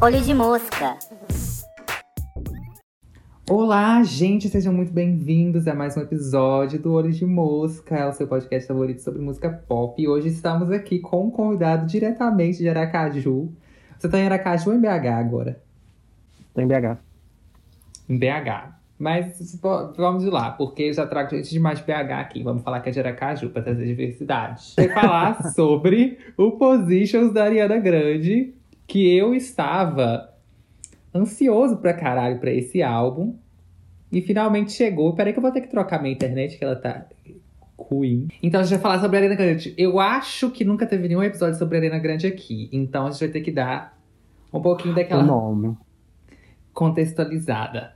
[0.00, 0.98] Olho de mosca.
[3.48, 8.28] Olá, gente, sejam muito bem-vindos a mais um episódio do Olho de Mosca, o seu
[8.28, 10.00] podcast favorito sobre música pop.
[10.00, 13.50] E hoje estamos aqui com um convidado diretamente de Aracaju.
[13.98, 15.62] Você tá em Aracaju ou em BH agora?
[16.52, 16.98] Tô em BH.
[18.08, 18.83] Em BH.
[18.98, 19.58] Mas
[19.96, 22.42] vamos lá, porque eu já trago gente de BH aqui.
[22.42, 24.74] Vamos falar que é de Aracaju para trazer diversidade.
[24.78, 28.54] E falar sobre o Positions da Ariana Grande,
[28.86, 30.32] que eu estava
[31.14, 33.36] ansioso pra caralho pra esse álbum.
[34.12, 35.12] E finalmente chegou.
[35.14, 37.04] Peraí que eu vou ter que trocar minha internet, que ela tá
[37.76, 38.28] ruim.
[38.40, 39.74] Então a gente vai falar sobre a Ariana Grande.
[39.76, 42.68] Eu acho que nunca teve nenhum episódio sobre a Ariana Grande aqui.
[42.72, 43.98] Então a gente vai ter que dar
[44.52, 45.76] um pouquinho daquela O nome.
[46.72, 47.92] contextualizada.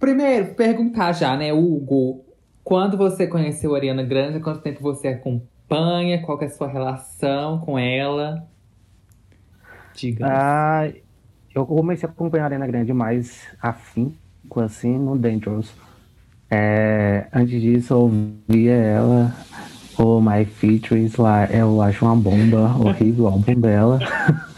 [0.00, 2.24] Primeiro, perguntar já, né, Hugo?
[2.64, 4.38] Quando você conheceu a Ariana Grande?
[4.38, 6.22] Há quanto tempo você acompanha?
[6.22, 8.48] Qual que é a sua relação com ela?
[9.94, 10.26] Diga.
[10.26, 10.90] Ah,
[11.54, 15.70] eu comecei a acompanhar a Ariana Grande mais afinco, assim, no Dangerous.
[16.50, 19.34] É, antes disso, eu ouvia ela,
[19.98, 23.98] o My Features lá, eu acho uma bomba horrível o álbum dela.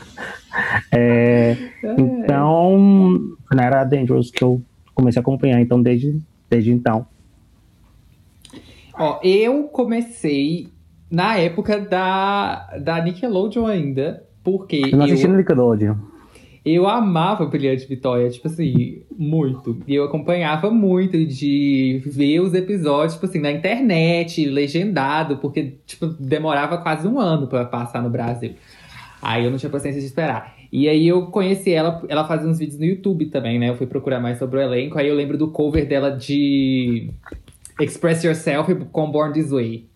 [0.95, 1.57] É,
[1.97, 3.19] então,
[3.51, 4.61] não era Dangerous que eu
[4.95, 7.07] comecei a acompanhar, então desde, desde então.
[8.95, 10.69] Ó, eu comecei
[11.11, 15.95] na época da, da Nickelodeon ainda, porque Eu não assisti no eu, Nickelodeon.
[16.65, 19.79] eu amava Brilhante Vitória, tipo assim, muito.
[19.87, 26.07] E eu acompanhava muito de ver os episódios, tipo assim, na internet, legendado, porque, tipo,
[26.07, 28.55] demorava quase um ano pra passar no Brasil.
[29.21, 30.55] Aí eu não tinha paciência de esperar.
[30.73, 33.69] E aí eu conheci ela, ela fazia uns vídeos no YouTube também, né?
[33.69, 37.11] Eu fui procurar mais sobre o elenco, aí eu lembro do cover dela de
[37.79, 39.87] Express Yourself com Born This Way.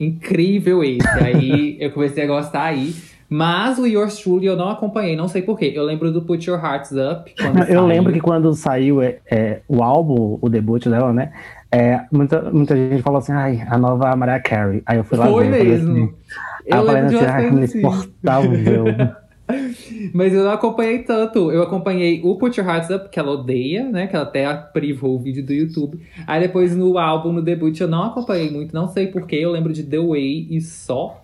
[0.00, 1.08] Incrível esse.
[1.08, 2.92] Aí eu comecei a gostar aí.
[3.28, 5.72] Mas o Yours Truly eu não acompanhei, não sei porquê.
[5.74, 7.32] Eu lembro do Put Your Hearts Up.
[7.68, 7.86] Eu saiu.
[7.86, 11.32] lembro que quando saiu é, é, o álbum, o debut dela, né?
[11.72, 14.80] É, muita, muita gente falou assim, ai, a nova Mariah Carey.
[14.86, 15.58] Aí eu fui lá Foi ver.
[15.58, 15.92] falei mesmo.
[15.92, 16.14] Assim,
[16.66, 17.46] Eu eu falei assim, assim.
[17.48, 18.84] inexportável.
[20.12, 21.50] Mas eu não acompanhei tanto.
[21.50, 24.06] Eu acompanhei o Put Your Hearts Up, que ela odeia, né?
[24.06, 26.00] Que ela até privou o vídeo do YouTube.
[26.26, 28.74] Aí depois no álbum, no debut, eu não acompanhei muito.
[28.74, 29.36] Não sei porquê.
[29.36, 31.22] Eu lembro de The Way e só.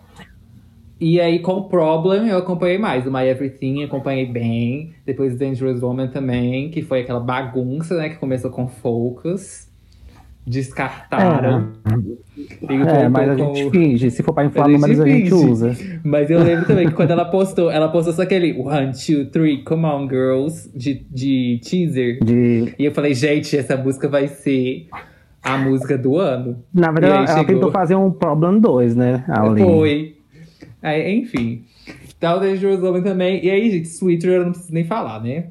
[1.00, 3.06] E aí com Problem eu acompanhei mais.
[3.06, 4.94] O My Everything acompanhei bem.
[5.04, 8.08] Depois Dangerous Woman também, que foi aquela bagunça, né?
[8.08, 9.71] Que começou com Focus.
[10.46, 11.72] Descartaram.
[12.62, 14.10] É, voltou mas a gente finge.
[14.10, 15.76] Se for pra inflar números, a gente usa.
[16.02, 19.62] Mas eu lembro também que quando ela postou, ela postou só aquele one, two, three,
[19.62, 22.18] come on, girls, de, de teaser.
[22.24, 22.74] De...
[22.78, 24.88] E eu falei, gente, essa música vai ser
[25.42, 26.62] a música do ano.
[26.72, 27.44] Na verdade, ela chegou.
[27.44, 29.24] tentou fazer um Problem 2, né?
[29.28, 29.62] Ali.
[29.62, 30.16] Foi.
[30.82, 31.64] Aí, enfim.
[32.18, 33.44] Tal Dangerous Woman também.
[33.44, 35.46] E aí, gente, Sweeter eu não preciso nem falar, né?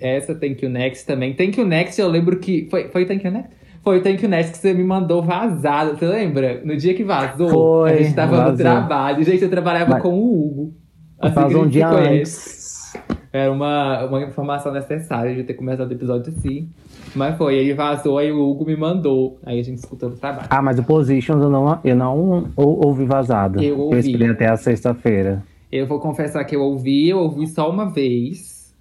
[0.00, 1.34] Essa Thank You Next também.
[1.34, 2.66] Thank You Next, eu lembro que.
[2.70, 3.59] Foi, foi Thank You Next?
[3.82, 5.96] Foi o Thank You Next que você me mandou vazado.
[5.98, 6.60] Você lembra?
[6.64, 8.56] No dia que vazou, Foi, a gente tava no vazou.
[8.56, 9.24] trabalho.
[9.24, 10.74] Gente, eu trabalhava Mas- com o Hugo.
[11.18, 12.92] Assim a um dia antes.
[13.32, 16.68] Era uma, uma informação necessária de ter começado o episódio assim.
[17.14, 19.38] Mas foi, ele vazou, aí o Hugo me mandou.
[19.44, 20.48] Aí a gente escutou no trabalho.
[20.50, 23.62] Ah, mas o Positions eu não, eu não ou- ouvi vazado.
[23.62, 23.98] Eu ouvi.
[23.98, 25.42] esperei até a sexta-feira.
[25.70, 28.74] Eu vou confessar que eu ouvi, eu ouvi só uma vez.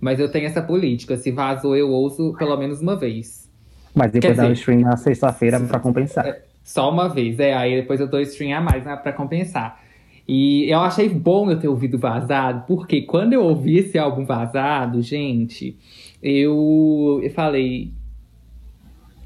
[0.00, 1.16] Mas eu tenho essa política.
[1.16, 3.43] Se vazou, eu ouço pelo menos uma vez.
[3.94, 6.36] Mas depois dá o stream na sexta-feira pra compensar.
[6.62, 7.54] Só uma vez, é.
[7.54, 9.80] Aí depois eu dou stream a mais né, pra compensar.
[10.26, 15.02] E eu achei bom eu ter ouvido vazado, porque quando eu ouvi esse álbum vazado,
[15.02, 15.76] gente,
[16.22, 17.92] eu, eu falei.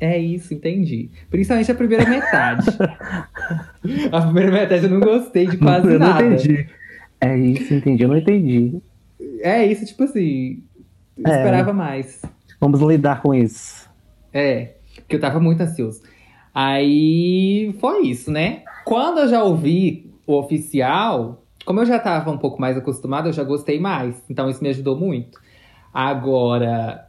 [0.01, 1.09] É isso, entendi.
[1.31, 2.67] Principalmente a primeira metade.
[4.12, 6.25] a primeira metade eu não gostei de quase eu não nada.
[6.25, 6.69] entendi.
[7.21, 8.03] É isso, entendi.
[8.03, 8.77] Eu não entendi.
[9.41, 10.62] É isso, tipo assim.
[11.17, 11.37] Eu É.
[11.37, 12.23] esperava mais.
[12.61, 13.78] Vamos lidar com isso.
[14.33, 16.03] É, porque eu tava muito ansioso.
[16.55, 18.62] Aí foi isso, né?
[18.84, 23.33] Quando eu já ouvi o oficial, como eu já tava um pouco mais acostumado, eu
[23.33, 24.22] já gostei mais.
[24.28, 25.39] Então isso me ajudou muito.
[25.92, 27.09] Agora,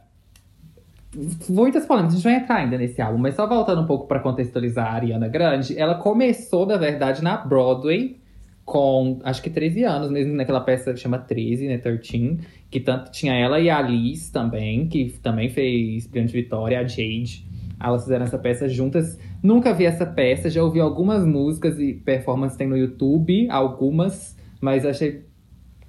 [1.48, 4.20] muitas polêmicas, a gente vai entrar ainda nesse álbum, mas só voltando um pouco pra
[4.20, 8.19] contextualizar a Ariana Grande, ela começou, na verdade, na Broadway
[8.70, 12.38] com acho que 13 anos, mesmo naquela peça que chama 13, né, 13,
[12.70, 17.44] que tanto tinha ela e a Liz também, que também fez Brilhante Vitória, a Jade.
[17.82, 19.18] Elas fizeram essa peça juntas.
[19.42, 24.86] Nunca vi essa peça, já ouvi algumas músicas e performances tem no YouTube, algumas, mas
[24.86, 25.24] achei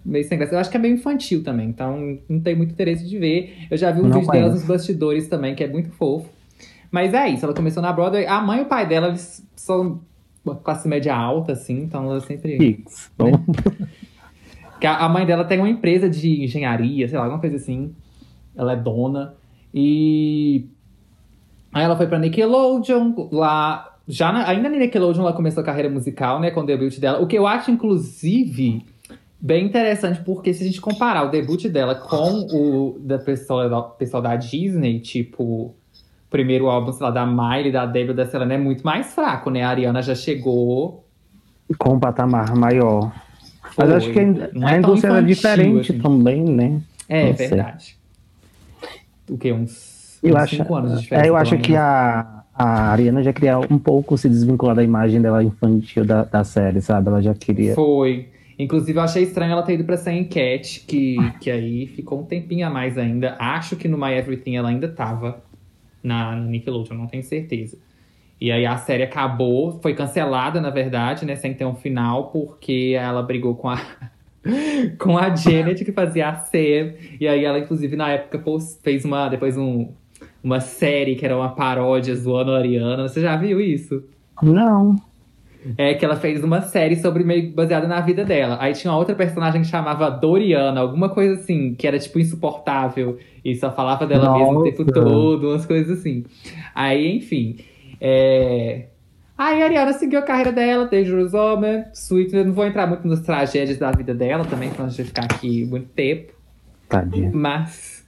[0.04, 0.56] meio sem graça.
[0.56, 3.68] Eu acho que é meio infantil também, então não tenho muito interesse de ver.
[3.70, 6.30] Eu já vi um Não vídeo delas nos bastidores também, que é muito fofo.
[6.90, 8.26] Mas é isso, ela começou na Broadway.
[8.26, 10.02] A mãe e o pai dela, eles são
[10.64, 12.58] classe média alta, assim, então ela sempre.
[12.58, 13.12] Pix.
[13.20, 13.32] Né?
[14.80, 17.94] Que a a mãe dela tem uma empresa de engenharia, sei lá, alguma coisa assim.
[18.56, 19.36] Ela é dona.
[19.72, 20.66] E
[21.72, 23.96] aí ela foi pra Nickelodeon, lá.
[24.08, 26.50] Já na- ainda na Nickelodeon ela começou a carreira musical, né?
[26.50, 27.20] Com o debut dela.
[27.22, 28.84] O que eu acho, inclusive,
[29.40, 33.82] bem interessante, porque se a gente comparar o debut dela com o da pessoa, da
[33.84, 35.76] pessoal da Disney, tipo,
[36.32, 39.64] primeiro álbum, sei lá, da Miley, da Debbie, da Selena, é muito mais fraco, né?
[39.64, 41.06] A Ariana já chegou.
[41.78, 43.12] Com um patamar maior.
[43.78, 43.96] Mas Foi.
[43.96, 44.24] acho que a,
[44.54, 46.02] Não é era infantil, diferente assim.
[46.02, 46.82] também, né?
[47.08, 47.48] É, sei.
[47.50, 47.98] verdade.
[49.30, 49.52] O que?
[49.52, 51.26] Uns, Eu uns acho, cinco anos de diferença.
[51.28, 55.22] é, eu acho que a, a Ariana já queria um pouco se desvincular da imagem
[55.22, 57.10] dela infantil da, da série, sabe?
[57.10, 57.76] Ela já queria.
[57.76, 58.30] Foi.
[58.58, 62.24] Inclusive, eu achei estranho ela ter ido pra essa enquete, que, que aí ficou um
[62.24, 63.36] tempinho a mais ainda.
[63.40, 65.42] Acho que no My Everything ela ainda tava
[66.04, 67.78] na, na Nickelodeon, não tenho certeza.
[68.40, 71.36] E aí a série acabou, foi cancelada, na verdade, né?
[71.36, 73.80] Sem ter um final, porque ela brigou com a.
[74.98, 76.94] com a Janet, que fazia a Sam.
[77.20, 78.44] E aí ela, inclusive, na época,
[78.82, 79.30] fez uma.
[79.30, 79.90] Depois um,
[80.44, 83.08] uma série que era uma paródia zoando a Ariana.
[83.08, 84.04] Você já viu isso?
[84.42, 84.96] Não.
[85.78, 88.58] É que ela fez uma série sobre meio baseada na vida dela.
[88.60, 93.18] Aí tinha uma outra personagem que chamava Doriana, alguma coisa assim, que era tipo insuportável
[93.46, 94.94] e só falava dela mesma o tempo Nossa.
[94.94, 96.26] todo, umas coisas assim.
[96.74, 97.58] Aí, enfim.
[98.00, 98.88] É...
[99.38, 102.36] Aí a Ariana seguiu a carreira dela, Dangerous Woman, Sweet.
[102.36, 105.66] Eu não vou entrar muito nas tragédias da vida dela também, pra não ficar aqui
[105.66, 106.34] muito tempo.
[106.88, 107.32] Tadinha.
[107.34, 108.06] Mas.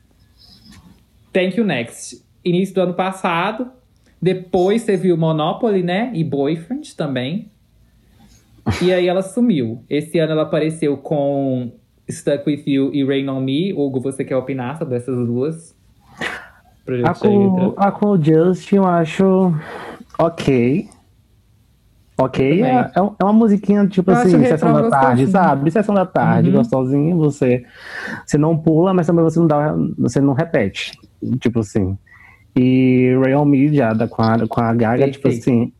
[1.31, 2.23] Thank you next.
[2.45, 3.71] Início do ano passado.
[4.23, 6.09] Depois teve o Monopoly, né?
[6.13, 7.51] E Boyfriend também.
[8.81, 9.83] E aí ela sumiu.
[9.89, 11.73] Esse ano ela apareceu com
[12.09, 13.73] Stuck With You e Rain On Me.
[13.73, 15.75] Hugo, você quer opinar sobre essas duas?
[17.03, 19.53] A com, a com o Justin eu acho
[20.17, 20.87] ok.
[22.17, 25.69] Ok, é, é é uma musiquinha tipo Eu assim, sessão da tarde, sabe?
[25.69, 26.55] Sessão da tarde, Uhum.
[26.55, 27.65] gostosinho, você,
[28.25, 30.91] você não pula, mas também você não dá, você não repete.
[31.41, 31.97] Tipo assim.
[32.55, 35.49] E Real Me já da, com, a, com a Gaga, tipo Perfeito.
[35.49, 35.73] assim.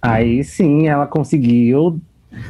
[0.00, 2.00] Aí sim ela conseguiu.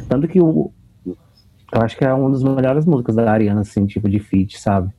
[0.08, 0.70] Tanto que o.
[1.06, 4.90] Eu acho que é uma das melhores músicas da Ariana, assim, tipo de feat, sabe?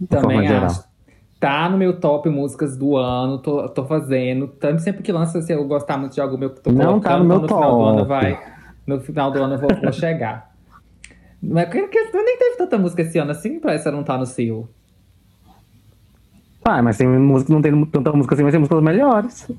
[0.00, 0.66] De forma Também geral.
[0.66, 0.84] acho.
[1.40, 4.48] Tá no meu top músicas do ano, tô, tô fazendo.
[4.48, 7.18] Tanto sempre que lança, se eu gostar muito de algo meu que tô Não tá
[7.18, 8.08] no meu no final do ano top.
[8.08, 8.38] vai.
[8.86, 10.50] No final do ano eu vou, vou chegar.
[11.40, 14.68] Mas nem teve tanta música esse ano assim pra essa não tá no seu.
[16.68, 19.48] Ah, mas tem música, não tem tanta música assim, mas tem músicas melhores.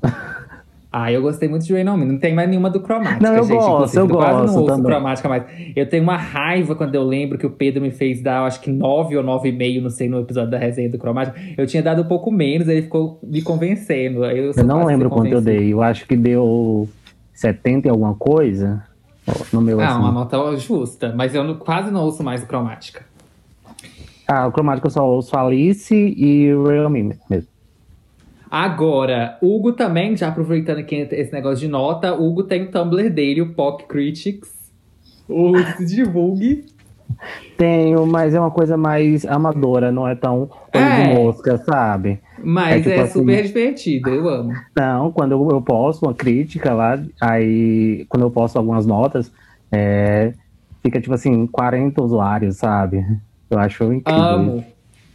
[0.92, 2.04] Ah, eu gostei muito de Rain On Me.
[2.04, 3.54] Não tem mais nenhuma do Cromática, Não, eu gente.
[3.56, 4.00] gosto, inclusive.
[4.00, 4.84] eu quase gosto não ouço também.
[4.90, 5.44] Cromática mais.
[5.76, 8.60] Eu tenho uma raiva quando eu lembro que o Pedro me fez dar, eu acho
[8.60, 11.38] que 9 ou 9,5, não sei, no episódio da resenha do Cromática.
[11.56, 14.24] Eu tinha dado um pouco menos, ele ficou me convencendo.
[14.24, 15.72] Eu, Eu não lembro quanto eu dei.
[15.72, 16.88] Eu acho que deu
[17.34, 18.82] 70 e alguma coisa.
[19.52, 19.98] No meu, Ah, assim.
[20.00, 21.14] uma nota justa.
[21.16, 23.02] Mas eu não- quase não ouço mais o Cromática.
[24.32, 27.48] Ah, o cromático eu só ouço Alice e Real Me mesmo.
[28.50, 33.42] Agora, Hugo também, já aproveitando aqui esse negócio de nota, Hugo tem o Tumblr dele,
[33.42, 34.50] o POC Critics.
[35.28, 36.64] O se divulgue.
[37.56, 40.78] Tenho, mas é uma coisa mais amadora, não é tão É.
[41.08, 42.20] de mosca, sabe?
[42.42, 44.52] Mas É tipo é, assim- super divertido, eu amo.
[44.76, 49.30] Não, quando eu, eu posto uma crítica lá, aí quando eu posto algumas notas,
[49.70, 50.32] é,
[50.82, 53.04] fica tipo assim, 40 usuários, sabe?
[53.50, 54.22] Eu acho incrível.
[54.22, 54.64] Amo.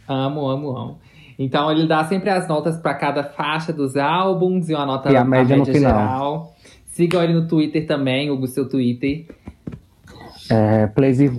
[0.08, 0.98] Amo, amo, amo.
[1.38, 5.16] Então ele dá sempre as notas para cada faixa dos álbuns e uma nota E
[5.16, 5.80] a média no final.
[5.80, 6.54] geral.
[6.86, 9.26] Sigam ele no Twitter também, Hugo, seu Twitter.
[10.50, 11.30] É, Plaisir,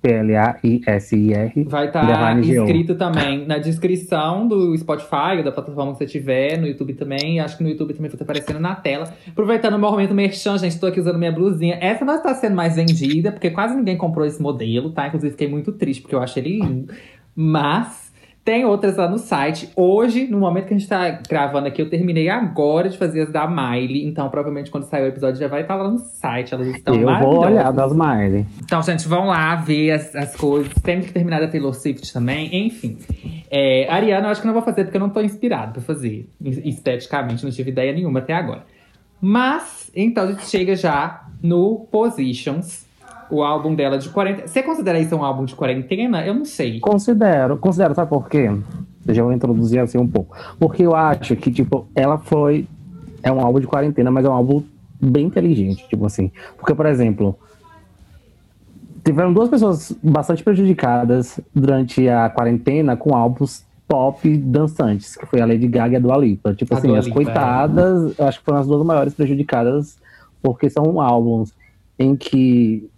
[0.00, 1.64] P-L-A-I-S-I-R.
[1.64, 2.64] Vai estar underline G-O.
[2.64, 7.40] inscrito também na descrição do Spotify da plataforma que você tiver, no YouTube também.
[7.40, 9.12] Acho que no YouTube também vai estar aparecendo na tela.
[9.28, 11.78] Aproveitando o meu momento merchan, gente, estou aqui usando minha blusinha.
[11.80, 15.06] Essa não está sendo mais vendida, porque quase ninguém comprou esse modelo, tá?
[15.06, 16.92] Inclusive fiquei muito triste, porque eu achei ele lindo.
[17.34, 18.09] Mas
[18.50, 19.70] tem outras lá no site.
[19.76, 23.30] Hoje, no momento que a gente tá gravando aqui, eu terminei agora de fazer as
[23.30, 24.04] da Miley.
[24.08, 26.52] Então, provavelmente, quando sair o episódio, já vai estar lá no site.
[26.52, 28.44] Elas estão eu vou olhar das Miley.
[28.60, 30.72] Então, gente, vão lá ver as, as coisas.
[30.82, 32.66] Temos que terminar da Taylor Swift também.
[32.66, 32.98] Enfim.
[33.48, 36.28] É, Ariana, eu acho que não vou fazer porque eu não tô inspirado pra fazer.
[36.44, 38.64] Es- Esteticamente, não tive ideia nenhuma até agora.
[39.20, 42.84] Mas, então, a gente chega já no Positions.
[43.30, 44.48] O álbum dela de 40.
[44.48, 46.24] Você considera isso um álbum de quarentena?
[46.26, 46.80] Eu não sei.
[46.80, 48.50] Considero, considero, sabe por quê?
[49.06, 50.36] Eu já vou introduzir assim um pouco.
[50.58, 52.66] Porque eu acho que, tipo, ela foi.
[53.22, 54.62] É um álbum de quarentena, mas é um álbum
[55.00, 56.30] bem inteligente, tipo assim.
[56.56, 57.38] Porque, por exemplo,
[59.04, 65.46] tiveram duas pessoas bastante prejudicadas durante a quarentena com álbuns pop dançantes, que foi a
[65.46, 66.54] Lady Gaga e a Dua Lipa.
[66.54, 67.24] Tipo A assim, Dua as Lipa, é.
[67.24, 69.98] coitadas, eu acho que foram as duas maiores prejudicadas
[70.42, 71.52] porque são álbuns
[71.98, 72.88] em que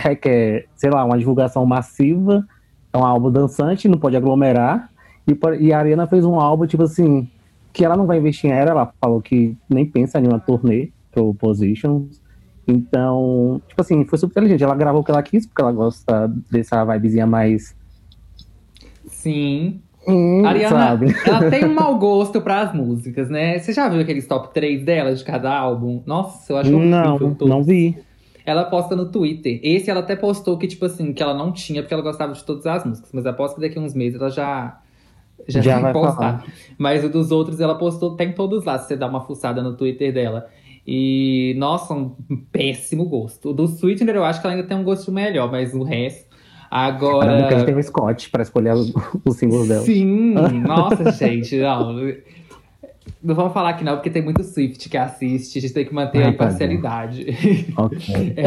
[0.00, 2.46] requer, sei lá, uma divulgação massiva,
[2.92, 4.90] é um álbum dançante, não pode aglomerar,
[5.26, 7.28] e, e a Ariana fez um álbum, tipo assim,
[7.72, 10.90] que ela não vai investir em era, ela falou que nem pensa em uma turnê
[11.12, 12.20] pro Positions,
[12.66, 16.28] então, tipo assim, foi super inteligente, ela gravou o que ela quis, porque ela gosta
[16.50, 17.76] dessa vibezinha mais...
[19.06, 21.14] Sim, Hum, Ariana, sabe?
[21.26, 23.58] ela tem um mau gosto pras músicas, né?
[23.58, 26.02] Você já viu aqueles top 3 dela de cada álbum?
[26.06, 27.98] Nossa, eu acho Não, não vi.
[28.48, 29.60] Ela posta no Twitter.
[29.62, 32.42] Esse ela até postou que, tipo assim, que ela não tinha, porque ela gostava de
[32.42, 33.10] todas as músicas.
[33.12, 34.80] Mas aposto que daqui a uns meses ela já.
[35.46, 36.14] Já, Já vai postar.
[36.16, 36.44] falar.
[36.78, 39.76] Mas o dos outros ela postou, tem todos lá, se você dá uma fuçada no
[39.76, 40.46] Twitter dela.
[40.86, 42.14] E, nossa, um
[42.50, 43.50] péssimo gosto.
[43.50, 46.28] O do Sweetener eu acho que ela ainda tem um gosto melhor, mas o resto.
[46.70, 47.64] Caramba, que a gente Agora.
[47.64, 48.92] tem o Scott pra escolher os,
[49.24, 49.82] os símbolos dela.
[49.82, 50.32] Sim,
[50.66, 51.94] nossa, gente, não.
[53.22, 55.92] Não vamos falar aqui não, porque tem muito Swift que assiste, a gente tem que
[55.92, 57.26] manter a Ah, tá imparcialidade.
[57.76, 58.34] Ok.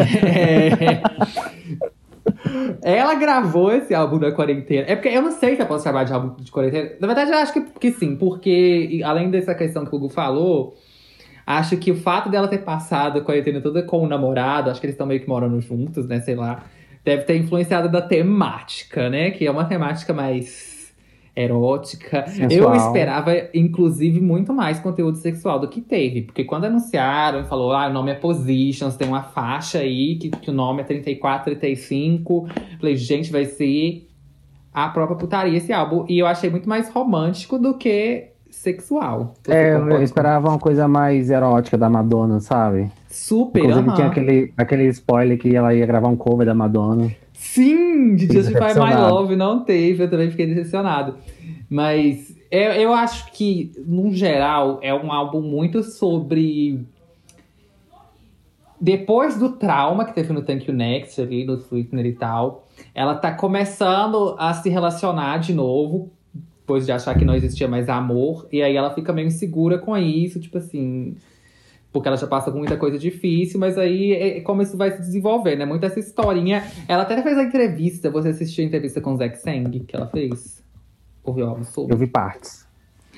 [2.84, 2.98] É.
[2.98, 4.86] Ela gravou esse álbum da quarentena.
[4.88, 6.92] É porque eu não sei se eu posso chamar de álbum de quarentena.
[7.00, 10.76] Na verdade, eu acho que, que sim, porque além dessa questão que o Hugo falou,
[11.46, 14.86] acho que o fato dela ter passado a quarentena toda com o namorado, acho que
[14.86, 16.20] eles estão meio que morando juntos, né?
[16.22, 16.64] Sei lá.
[17.04, 19.32] Deve ter influenciado da temática, né?
[19.32, 20.71] Que é uma temática mais
[21.36, 22.26] erótica.
[22.28, 22.76] Eu Sensual.
[22.76, 26.24] esperava, inclusive, muito mais conteúdo sexual do que teve.
[26.24, 30.30] Porque quando anunciaram e falou, ah, o nome é Positions, tem uma faixa aí, que,
[30.30, 32.48] que o nome é 34, 35.
[32.80, 34.08] Falei, gente, vai ser
[34.74, 36.06] a própria putaria esse álbum.
[36.08, 39.34] E eu achei muito mais romântico do que sexual.
[39.48, 42.92] É, eu esperava uma coisa mais erótica da Madonna, sabe?
[43.10, 43.96] Super, Inclusive aham.
[43.96, 47.12] tinha aquele, aquele spoiler que ela ia gravar um cover da Madonna.
[47.54, 48.96] Sim, de Justify My.
[48.96, 51.16] Love não teve, eu também fiquei decepcionado.
[51.70, 56.80] Mas eu, eu acho que, no geral, é um álbum muito sobre.
[58.80, 63.16] Depois do trauma que teve no Thank You Next, ali, no Sweetener e tal, ela
[63.16, 66.10] tá começando a se relacionar de novo,
[66.62, 69.98] depois de achar que não existia mais amor, e aí ela fica meio insegura com
[69.98, 71.18] isso, tipo assim.
[71.92, 74.92] Porque ela já passa por muita coisa difícil, mas aí é é como isso vai
[74.92, 75.66] se desenvolver, né?
[75.66, 76.64] Muito essa historinha.
[76.88, 80.08] Ela até fez a entrevista, você assistiu a entrevista com o Zack Sang que ela
[80.08, 80.64] fez?
[81.24, 81.94] Ouviu algo sobre?
[81.94, 82.66] Eu vi partes.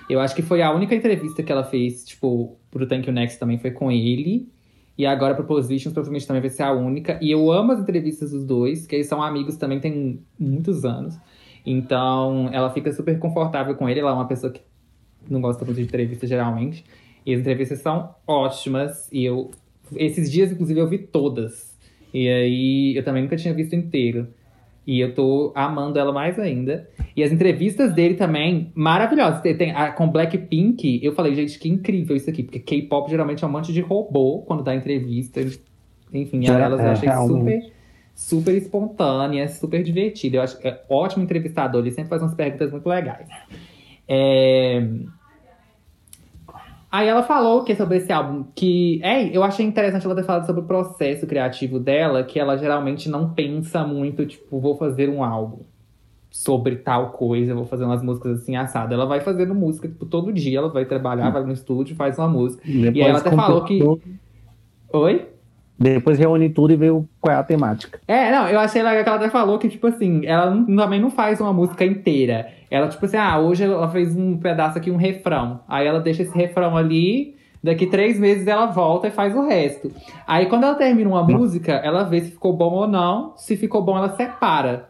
[0.10, 3.40] Eu acho que foi a única entrevista que ela fez, tipo, pro Thank You Next
[3.40, 4.52] também foi com ele.
[4.98, 7.18] E agora pro Positions provavelmente também vai ser a única.
[7.22, 11.18] E eu amo as entrevistas dos dois, que eles são amigos também tem muitos anos.
[11.66, 14.02] Então ela fica super confortável com ele.
[14.02, 14.62] Ela é uma pessoa que
[15.30, 16.84] não gosta muito de entrevista geralmente.
[17.26, 19.10] E as entrevistas são ótimas.
[19.12, 19.52] E eu.
[19.96, 21.78] Esses dias, inclusive, eu vi todas.
[22.14, 24.28] E aí eu também nunca tinha visto inteiro.
[24.86, 26.90] E eu tô amando ela mais ainda.
[27.16, 29.42] E as entrevistas dele também, maravilhosas.
[29.42, 32.44] Tem, tem a, com Blackpink, eu falei, gente, que incrível isso aqui.
[32.44, 35.40] Porque K-pop geralmente é um monte de robô quando dá entrevista.
[36.14, 37.62] Enfim, É, elas eu é, achei realmente.
[37.62, 37.74] super,
[38.14, 40.38] super espontânea, super divertida.
[40.38, 43.28] Eu acho é ótimo entrevistador, ele sempre faz umas perguntas muito legais.
[44.08, 44.86] É...
[46.94, 50.46] Aí ela falou que sobre esse álbum, que é, eu achei interessante ela ter falado
[50.46, 55.24] sobre o processo criativo dela, que ela geralmente não pensa muito, tipo, vou fazer um
[55.24, 55.62] álbum
[56.30, 58.92] sobre tal coisa, vou fazer umas músicas assim assadas.
[58.94, 62.28] Ela vai fazendo música, tipo, todo dia, ela vai trabalhar, vai no estúdio, faz uma
[62.28, 62.62] música.
[62.64, 63.82] Depois E ela até falou que-
[64.94, 65.28] Oi?
[65.78, 66.88] Depois reúne tudo e vê
[67.20, 68.00] qual é a temática.
[68.08, 71.02] É, não, eu achei legal que ela até falou que, tipo assim, ela não- também
[71.02, 72.48] não faz uma música inteira.
[72.70, 75.62] Ela, tipo assim, ah, hoje ela fez um pedaço aqui, um refrão.
[75.68, 79.92] Aí ela deixa esse refrão ali, daqui três meses ela volta e faz o resto.
[80.28, 83.34] Aí quando ela termina uma música, ela vê se ficou bom ou não.
[83.36, 84.90] Se ficou bom, ela separa.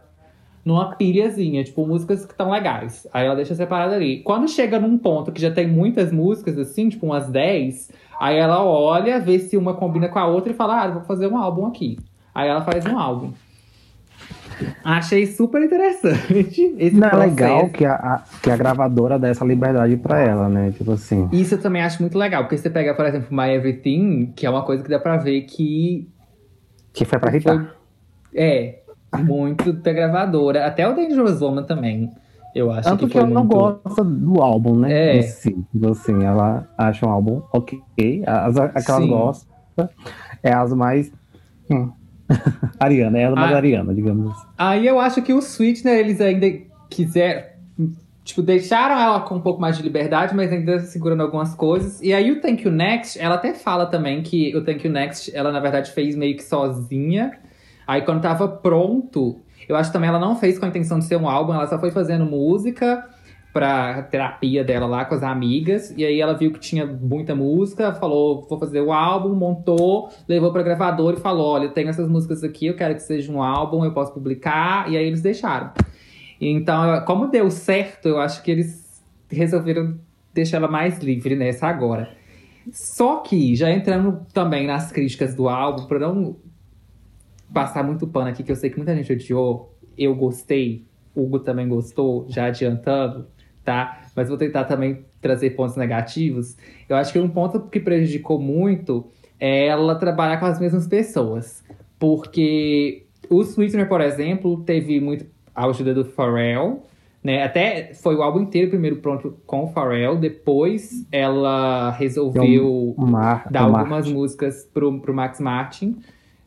[0.66, 3.06] Numa pilhazinha, tipo, músicas que estão legais.
[3.14, 4.22] Aí ela deixa separado ali.
[4.24, 8.64] Quando chega num ponto que já tem muitas músicas, assim, tipo umas 10, aí ela
[8.64, 11.66] olha, vê se uma combina com a outra e fala, ah, vou fazer um álbum
[11.68, 11.98] aqui.
[12.34, 13.32] Aí ela faz um álbum.
[14.84, 19.44] Achei super interessante esse Não, é legal que a, a- que a gravadora dá essa
[19.44, 20.72] liberdade pra ela, né?
[20.72, 21.28] Tipo assim.
[21.32, 24.50] Isso eu também acho muito legal, porque você pega, por exemplo, My Everything, que é
[24.50, 26.08] uma coisa que dá pra ver que
[26.94, 27.56] Que foi pra irritar.
[27.56, 27.68] foi,
[28.36, 28.80] é,
[29.18, 30.66] muito da gravadora.
[30.68, 32.12] Até o Dangerous Woman também,
[32.56, 33.56] eu acho Tanto que que ela não muito...
[33.56, 34.92] gosta do álbum, né?
[34.94, 35.18] É.
[35.18, 35.54] Em si.
[35.72, 37.82] Tipo assim, ela acha um álbum ok.
[38.26, 39.08] As, as que ela Sim.
[39.10, 39.48] gosta
[40.42, 41.12] é as mais.
[41.70, 41.92] Hum.
[42.80, 43.58] Ariana, é a mais Ah.
[43.58, 44.48] Ariana, digamos assim.
[44.58, 46.48] Aí eu acho que o Sweetener, eles ainda
[46.90, 47.54] quiseram.
[48.24, 52.02] Tipo, deixaram ela com um pouco mais de liberdade, mas ainda segurando algumas coisas.
[52.02, 55.36] E aí o Thank You Next, ela até fala também que o Thank You Next,
[55.36, 57.34] ela na verdade fez meio que sozinha.
[57.86, 61.06] Aí quando tava pronto, eu acho que também ela não fez com a intenção de
[61.06, 63.08] ser um álbum, ela só foi fazendo música
[63.54, 65.94] pra terapia dela lá com as amigas.
[65.96, 70.52] E aí ela viu que tinha muita música, falou: vou fazer o álbum, montou, levou
[70.52, 73.42] pra gravadora e falou: olha, eu tenho essas músicas aqui, eu quero que seja um
[73.42, 74.92] álbum, eu posso publicar.
[74.92, 75.72] E aí eles deixaram.
[76.42, 79.98] Então, como deu certo, eu acho que eles resolveram
[80.34, 82.10] deixar ela mais livre nessa agora.
[82.72, 86.38] Só que, já entrando também nas críticas do álbum, pra não
[87.54, 91.68] passar muito pano aqui, que eu sei que muita gente odiou, eu gostei, Hugo também
[91.68, 93.28] gostou, já adiantando,
[93.64, 94.02] tá?
[94.16, 96.58] Mas vou tentar também trazer pontos negativos.
[96.90, 99.06] Eu acho que um ponto que prejudicou muito
[99.40, 101.64] é ela trabalhar com as mesmas pessoas.
[102.00, 106.84] Porque o Sweetener, por exemplo, teve muito a ajuda do Pharrell,
[107.24, 107.44] né?
[107.44, 113.48] Até foi o álbum inteiro primeiro pronto com o Pharrell, depois ela resolveu um Mar-
[113.50, 114.14] dar um algumas Martin.
[114.14, 115.98] músicas pro, pro Max Martin.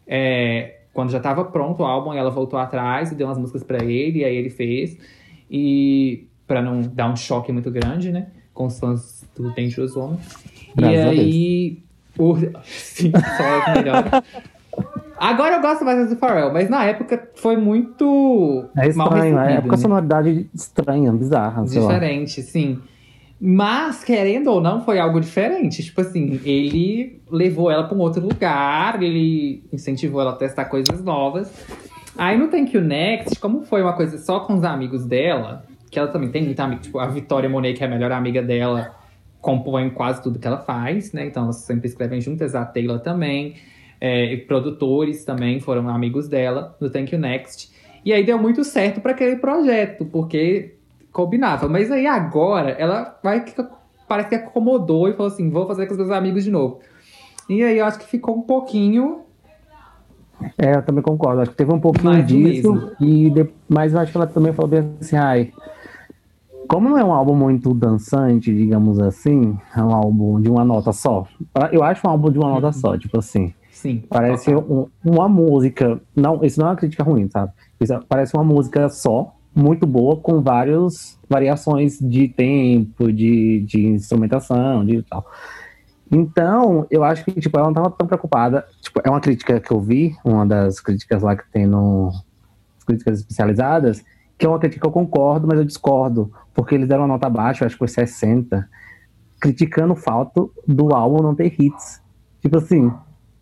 [0.07, 3.85] É, quando já estava pronto o álbum, ela voltou atrás e deu umas músicas pra
[3.85, 4.97] ele, e aí ele fez.
[5.51, 8.29] E para não dar um choque muito grande, né?
[8.55, 10.17] Com os fãs do Dangerous Woman.
[10.75, 11.83] Graças e aí.
[12.19, 12.35] O...
[12.65, 14.11] Sim, só as melhores.
[15.19, 19.59] Agora eu gosto mais do Pharrell, mas na época foi muito É mal estranho, recebido,
[19.59, 19.77] é com a né?
[19.77, 21.63] sonoridade estranha, bizarra.
[21.65, 22.81] Diferente, sim.
[23.41, 25.83] Mas, querendo ou não, foi algo diferente.
[25.83, 31.03] Tipo assim, ele levou ela para um outro lugar, ele incentivou ela a testar coisas
[31.05, 31.53] novas.
[32.17, 35.99] Aí no Thank You Next, como foi uma coisa só com os amigos dela, que
[35.99, 38.97] ela também tem muita amiga, tipo, a Vitória Monet, que é a melhor amiga dela,
[39.41, 41.27] compõe quase tudo que ela faz, né?
[41.27, 43.57] Então elas sempre escrevem juntas, a Taylor também.
[44.01, 47.71] É, produtores também foram amigos dela no Thank You Next.
[48.05, 50.76] E aí deu muito certo para aquele projeto, porque
[51.17, 51.67] combinava.
[51.69, 53.55] Mas aí agora ela vai que
[54.07, 56.79] parece que acomodou e falou assim: vou fazer com os meus amigos de novo.
[57.49, 59.21] E aí eu acho que ficou um pouquinho.
[60.59, 61.41] É, eu também concordo.
[61.41, 62.93] Acho que teve um pouquinho Mais disso.
[63.01, 65.53] E de- Mas eu acho que ela também falou bem assim, ai.
[66.69, 70.93] Como não é um álbum muito dançante, digamos assim, é um álbum de uma nota
[70.93, 71.25] só.
[71.71, 73.55] Eu acho um álbum de uma nota só, tipo assim.
[73.71, 74.03] Sim.
[74.09, 76.01] Parece um- uma música.
[76.15, 77.53] Não, isso não é uma crítica ruim, sabe?
[77.81, 83.87] Isso é- parece uma música só, muito boa, com várias variações de tempo, de, de
[83.87, 85.27] instrumentação, de tal.
[86.13, 88.65] Então, eu acho que tipo, ela não estava tão preocupada.
[88.81, 92.11] Tipo, é uma crítica que eu vi, uma das críticas lá que tem no
[92.79, 94.05] as críticas especializadas,
[94.39, 97.29] que é uma crítica que eu concordo, mas eu discordo, porque eles deram uma nota
[97.29, 98.69] baixa, eu acho que foi 60,
[99.41, 102.01] criticando o fato do álbum não ter hits.
[102.41, 102.93] Tipo assim,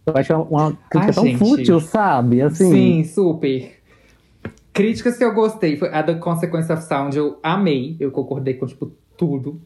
[0.07, 1.38] eu acho uma crítica Ah, tão gente.
[1.38, 2.40] fútil, sabe?
[2.40, 3.83] Assim, Sim, super.
[4.74, 7.96] Críticas que eu gostei foi a da Consequence of Sound, eu amei.
[7.98, 9.58] Eu concordei com, tipo, tudo.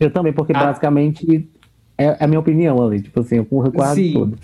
[0.00, 0.64] eu também, porque Ah.
[0.64, 1.48] basicamente
[1.96, 4.12] é, é a minha opinião ali, tipo assim, eu concordo quase Sim.
[4.14, 4.38] tudo.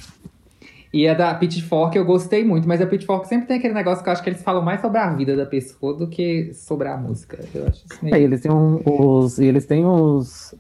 [0.93, 4.09] E a da Pitchfork eu gostei muito, mas a Pitchfork sempre tem aquele negócio que
[4.09, 6.97] eu acho que eles falam mais sobre a vida da pessoa do que sobre a
[6.97, 7.39] música.
[7.55, 8.15] Eu acho isso meio.
[8.15, 9.39] É, eles têm um- os.
[9.39, 10.55] e Eles têm os.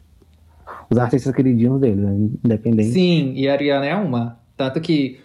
[0.88, 2.28] Os artistas queridinhos deles, né?
[2.44, 2.90] Independente.
[2.92, 4.38] Sim, e a Ariana é uma.
[4.56, 5.20] Tanto que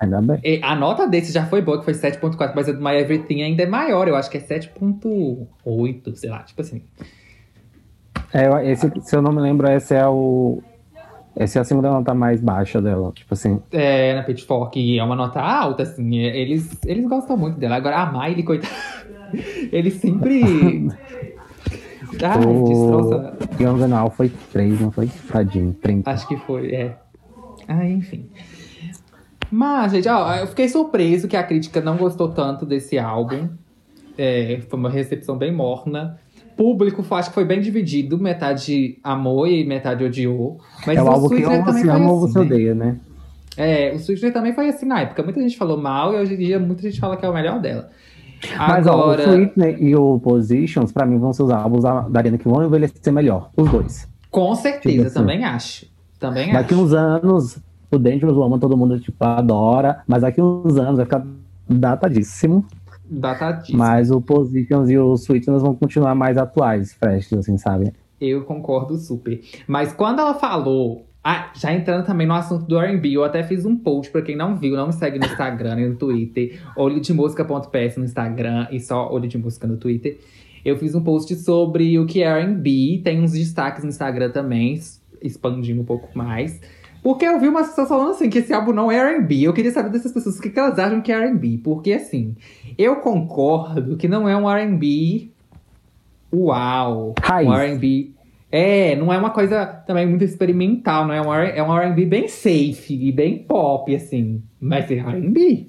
[0.00, 0.40] Ainda bem.
[0.42, 3.42] e a nota desse já foi boa, que foi 7.4, mas a do My Everything
[3.42, 4.08] ainda é maior.
[4.08, 6.82] Eu acho que é 7.8, sei lá, tipo assim.
[8.32, 10.62] É, esse, se eu não me lembro, esse é o.
[11.36, 13.12] Essa é a segunda nota mais baixa dela.
[13.12, 13.60] Tipo assim.
[13.70, 16.16] É, na Pitchfork, é uma nota alta, assim.
[16.16, 17.76] Eles, eles gostam muito dela.
[17.76, 18.72] Agora, a Miley, coitada.
[19.70, 20.88] Ele sempre.
[22.22, 23.36] Ai, o destroça.
[23.60, 25.08] Young Now foi 3, não foi?
[25.30, 26.10] Tadinho, 30.
[26.10, 26.96] Acho que foi, é.
[27.68, 28.28] Ah, enfim.
[29.50, 33.48] Mas, gente, ó, eu fiquei surpreso que a crítica não gostou tanto desse álbum.
[34.16, 36.18] É, foi uma recepção bem morna.
[36.56, 38.18] Público, acho que foi bem dividido.
[38.18, 40.60] Metade amou e metade odiou.
[40.86, 42.44] Mas é o álbum que ou você ama ou assim, você né?
[42.44, 42.96] odeia, né?
[43.56, 45.22] É, o Sweetener também foi assim na época.
[45.22, 47.60] Muita gente falou mal e hoje em dia muita gente fala que é o melhor
[47.60, 47.90] dela.
[48.56, 52.02] Mas ó, o Agora, Sweetener e o Positions, pra mim, vão ser os álbuns da
[52.02, 53.50] da Ariana que vão envelhecer melhor.
[53.56, 54.08] Os dois.
[54.30, 55.14] com certeza, Tipo assim.
[55.14, 55.86] também acho.
[56.18, 56.82] Também Daqui acho.
[56.82, 57.58] uns anos,
[57.90, 61.26] o Dangerous Woman todo mundo tipo, adora, mas daqui uns anos vai ficar
[61.68, 62.64] datadíssimo.
[63.08, 63.78] Datadíssimo.
[63.78, 67.92] Mas o Positions e o Sweetness vão continuar mais atuais, frescos, assim, sabe?
[68.20, 69.40] Eu concordo super.
[69.66, 71.06] Mas quando ela falou.
[71.22, 74.34] Ah, já entrando também no assunto do RB, eu até fiz um post pra quem
[74.34, 79.12] não viu, não me segue no Instagram e no Twitter, olhodemosca.ps no Instagram e só
[79.12, 80.18] olho de música no Twitter.
[80.64, 84.80] Eu fiz um post sobre o que é RB, tem uns destaques no Instagram também,
[85.20, 86.58] expandindo um pouco mais.
[87.02, 89.42] Porque eu vi umas pessoas falando assim que esse álbum não é R&B.
[89.42, 91.60] Eu queria saber dessas pessoas o que, que elas acham que é R&B.
[91.64, 92.36] Porque assim,
[92.76, 95.30] eu concordo que não é um R&B
[96.32, 97.14] uau.
[97.22, 97.48] Raiz.
[97.48, 98.10] Um R&B
[98.52, 102.26] é, não é uma coisa também muito experimental, não é um, é um R&B bem
[102.28, 104.42] safe e bem pop, assim.
[104.60, 105.66] Mas é R&B.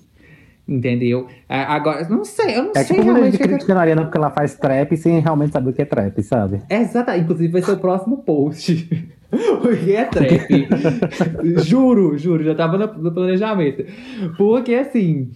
[0.67, 1.27] Entendeu?
[1.49, 3.35] É, Agora, não sei, eu não É sei tipo realmente.
[3.35, 5.85] o que criticando a Ariana porque ela faz trap sem realmente saber o que é
[5.85, 6.61] trap, sabe?
[6.69, 9.11] Exato, inclusive vai ser o próximo post.
[9.61, 10.67] Porque é trap.
[11.63, 13.85] juro, juro, já tava no, no planejamento.
[14.37, 15.31] Porque assim.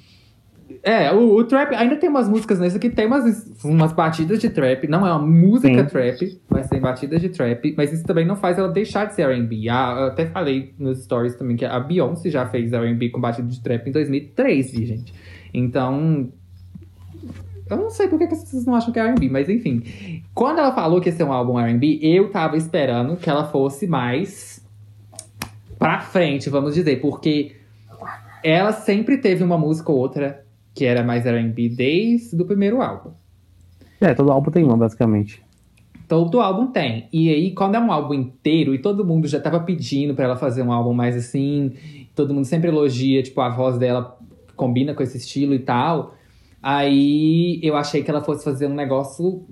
[0.83, 4.49] É, o, o trap ainda tem umas músicas nessa que tem umas, umas batidas de
[4.49, 4.87] trap.
[4.87, 5.89] Não é uma música Sim.
[5.89, 7.73] trap, mas tem batidas de trap.
[7.77, 9.67] Mas isso também não faz ela deixar de ser RB.
[9.67, 13.61] Eu até falei nos stories também que a Beyoncé já fez RB com batida de
[13.61, 15.13] trap em 2013, gente.
[15.53, 16.31] Então.
[17.69, 20.23] Eu não sei por que que vocês não acham que é R&B, mas enfim.
[20.33, 23.87] Quando ela falou que ia ser um álbum R&B, eu tava esperando que ela fosse
[23.87, 24.63] mais
[25.79, 27.55] pra frente, vamos dizer, porque
[28.43, 33.11] ela sempre teve uma música ou outra que era mais R&B desde o primeiro álbum.
[33.99, 35.41] É, todo álbum tem uma, basicamente.
[36.07, 37.07] Todo álbum tem.
[37.11, 40.35] E aí, quando é um álbum inteiro e todo mundo já tava pedindo pra ela
[40.35, 41.73] fazer um álbum mais assim,
[42.13, 44.15] todo mundo sempre elogia, tipo, a voz dela
[44.55, 46.13] combina com esse estilo e tal.
[46.67, 49.45] Aí eu achei que ela fosse fazer um negócio,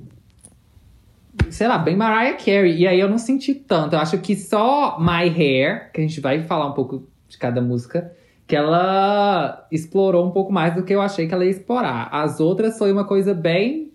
[1.51, 2.75] sei lá, bem Mariah Carey.
[2.75, 3.93] E aí eu não senti tanto.
[3.93, 7.61] Eu acho que só My Hair, que a gente vai falar um pouco de cada
[7.61, 8.11] música,
[8.47, 12.09] que ela explorou um pouco mais do que eu achei que ela ia explorar.
[12.11, 13.91] As outras foi uma coisa bem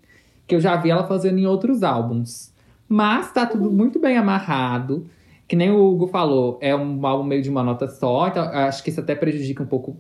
[0.47, 2.55] que eu já vi ela fazendo em outros álbuns.
[2.89, 5.11] Mas tá tudo muito bem amarrado.
[5.49, 8.85] Que nem o Hugo falou, é um álbum meio de uma nota só, então acho
[8.85, 9.97] que isso até prejudica um pouco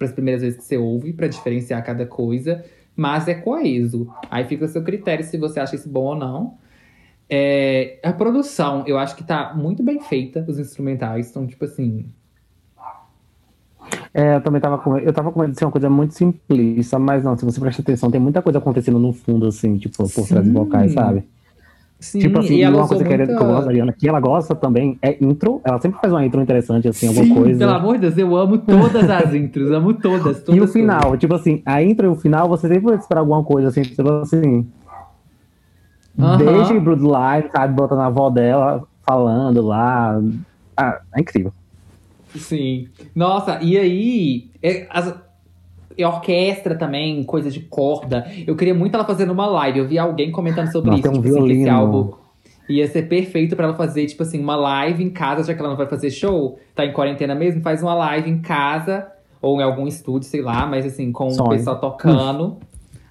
[0.00, 2.64] para as primeiras vezes que você ouve, para diferenciar cada coisa.
[2.96, 4.10] Mas é coeso.
[4.30, 6.54] Aí fica o seu critério se você acha isso bom ou não.
[7.28, 12.06] É, a produção, eu acho que tá muito bem feita, os instrumentais estão, tipo assim.
[14.14, 14.96] É, eu também tava com.
[14.96, 17.82] Eu tava com medo de ser uma coisa muito simplista, mas não, se você prestar
[17.82, 21.24] atenção, tem muita coisa acontecendo no fundo, assim, tipo, por trás dos vocais, sabe?
[22.00, 23.26] Sim, tipo assim, e ela uma coisa que, muita...
[23.26, 25.60] que eu gosto da Ariana, que ela gosta também, é intro.
[25.62, 27.58] Ela sempre faz uma intro interessante, assim, alguma Sim, coisa.
[27.58, 30.48] pelo amor de Deus, eu amo todas as intros, amo todas, todas.
[30.48, 30.72] E o todas.
[30.72, 33.82] final, tipo assim, a intro e o final, você sempre vai esperar alguma coisa, assim,
[33.82, 34.66] tipo assim.
[36.18, 36.38] Aham.
[36.38, 40.18] Desde Bloodline, sabe, botando a avó dela falando lá.
[40.76, 41.52] Ah, é incrível.
[42.34, 42.88] Sim.
[43.14, 45.14] Nossa, e aí, é, as,
[46.00, 48.26] e orquestra também, coisa de corda.
[48.46, 49.78] Eu queria muito ela fazendo uma live.
[49.80, 51.78] Eu vi alguém comentando sobre Nossa, isso, tem um tipo assim, que esse violino.
[51.78, 52.12] álbum
[52.68, 55.70] ia ser perfeito pra ela fazer, tipo assim, uma live em casa, já que ela
[55.70, 59.08] não vai fazer show, tá em quarentena mesmo, faz uma live em casa
[59.42, 61.50] ou em algum estúdio, sei lá, mas assim, com o Sonho.
[61.50, 62.58] pessoal tocando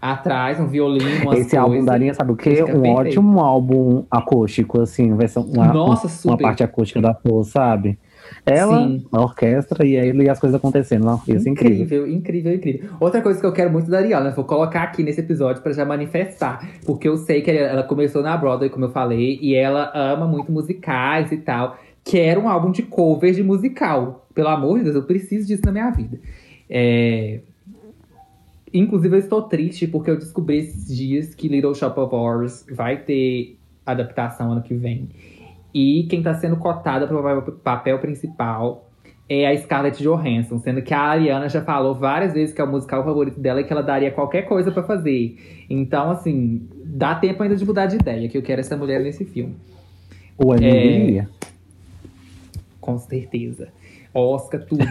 [0.02, 1.86] atrás, um violino, umas Esse álbum coisas.
[1.88, 2.64] daria, sabe o quê?
[2.64, 2.88] Um perfeito.
[2.88, 6.44] ótimo álbum acústico, assim, vai ser uma, Nossa, uma super.
[6.44, 8.00] parte acústica da Flor, sabe?
[8.52, 9.06] Ela, Sim.
[9.12, 11.06] a orquestra e aí e as coisas acontecendo.
[11.06, 11.84] Não, isso é incrível.
[11.84, 12.90] Incrível, incrível, incrível.
[13.00, 15.86] Outra coisa que eu quero muito da Ariana, vou colocar aqui nesse episódio pra já
[15.86, 16.68] manifestar.
[16.86, 20.52] Porque eu sei que ela começou na Broadway, como eu falei, e ela ama muito
[20.52, 21.78] musicais e tal.
[22.04, 24.28] Quero um álbum de covers de musical.
[24.34, 26.20] Pelo amor de Deus, eu preciso disso na minha vida.
[26.70, 27.40] É...
[28.74, 32.98] Inclusive, eu estou triste porque eu descobri esses dias que Little Shop of Horrors vai
[32.98, 35.10] ter adaptação ano que vem.
[35.74, 38.90] E quem tá sendo cotada para o papel principal
[39.28, 42.68] é a Scarlett Johansson, sendo que a Ariana já falou várias vezes que é o
[42.72, 45.38] musical favorito dela e que ela daria qualquer coisa pra fazer.
[45.70, 49.24] Então, assim, dá tempo ainda de mudar de ideia, que eu quero essa mulher nesse
[49.26, 49.56] filme.
[50.36, 50.58] O É.
[50.58, 51.28] Emily.
[52.82, 53.68] Com certeza.
[54.14, 54.84] Oscar, tudo.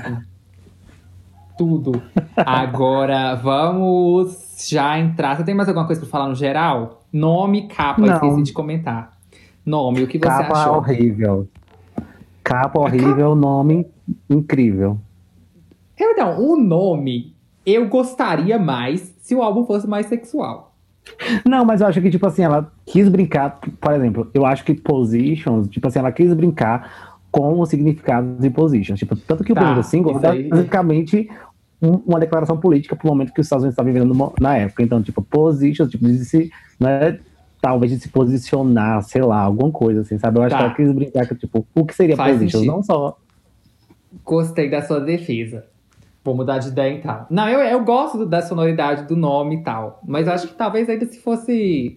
[1.58, 2.02] tudo.
[2.36, 5.36] Agora, vamos já entrar.
[5.36, 7.02] Você tem mais alguma coisa pra falar no geral?
[7.12, 8.14] Nome, capa, Não.
[8.14, 9.17] esqueci de comentar.
[9.68, 10.76] Nome, o que você Capa achou?
[10.76, 11.48] horrível.
[12.42, 13.86] Capa horrível, nome
[14.30, 14.98] incrível.
[16.00, 17.34] Então, o nome,
[17.66, 20.74] eu gostaria mais se o álbum fosse mais sexual.
[21.46, 24.74] Não, mas eu acho que, tipo assim, ela quis brincar, por exemplo, eu acho que
[24.74, 28.98] Positions, tipo assim, ela quis brincar com o significado de Positions.
[28.98, 31.28] Tipo, tanto que o Tá, primeiro single é basicamente
[31.82, 34.82] um- uma declaração política pro momento que os Estados Unidos estavam vivendo na época.
[34.82, 36.50] Então, tipo, Positions, tipo, de se,
[36.80, 37.18] né,
[37.60, 40.38] talvez de se posicionar, sei lá, alguma coisa assim, sabe?
[40.38, 40.58] Eu acho Tá.
[40.58, 42.52] que ela quis brincar com, tipo, o que seria Faz Positions?
[42.64, 42.72] sentido.
[42.76, 43.18] Não só.
[44.24, 45.66] Gostei da sua defesa.
[46.24, 47.26] Vou mudar de ideia então.
[47.30, 50.00] Não, eu, eu gosto da sonoridade do nome e tal.
[50.06, 51.96] Mas acho que talvez ainda se fosse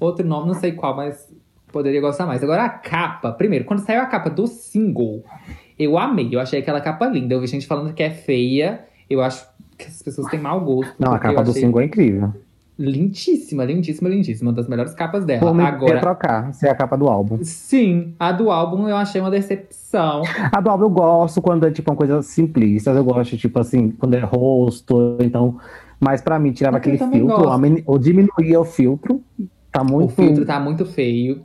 [0.00, 1.28] outro nome, não sei qual, mas
[1.72, 2.42] poderia gostar mais.
[2.42, 5.22] Agora a capa, primeiro, quando saiu a capa do single,
[5.78, 6.28] eu amei.
[6.32, 7.34] Eu achei aquela capa linda.
[7.34, 8.84] Eu vi gente falando que é feia.
[9.08, 10.94] Eu acho que as pessoas têm mau gosto.
[10.98, 12.32] Não, a capa do achei single é incrível.
[12.78, 14.50] Lindíssima, lindíssima, lindíssima.
[14.50, 15.52] Uma das melhores capas dela.
[15.56, 17.38] Ia Agora, trocar, ser a capa do álbum.
[17.42, 20.22] sim, a do álbum eu achei uma decepção.
[20.52, 23.90] A do álbum eu gosto quando é tipo uma coisa simplista, eu gosto, tipo assim,
[23.90, 25.58] quando é rosto, então.
[25.98, 27.48] Mas pra mim, tirava Eu aquele filtro,
[27.84, 29.20] ou diminuía o filtro,
[29.72, 30.10] tá muito.
[30.12, 31.42] O filtro tá muito feio.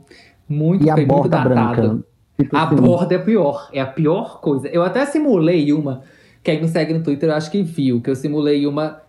[0.48, 1.54] Muito E a feio, muito borda datado.
[1.82, 2.04] branca.
[2.38, 3.68] Tipo A assim, borda é pior.
[3.72, 4.68] É a pior coisa.
[4.68, 6.02] Eu até simulei uma.
[6.44, 8.00] Quem me segue no Twitter, eu acho que viu.
[8.00, 9.00] Que eu simulei uma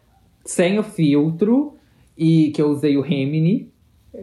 [0.44, 1.75] sem o filtro
[2.18, 3.70] e que eu usei o Remini.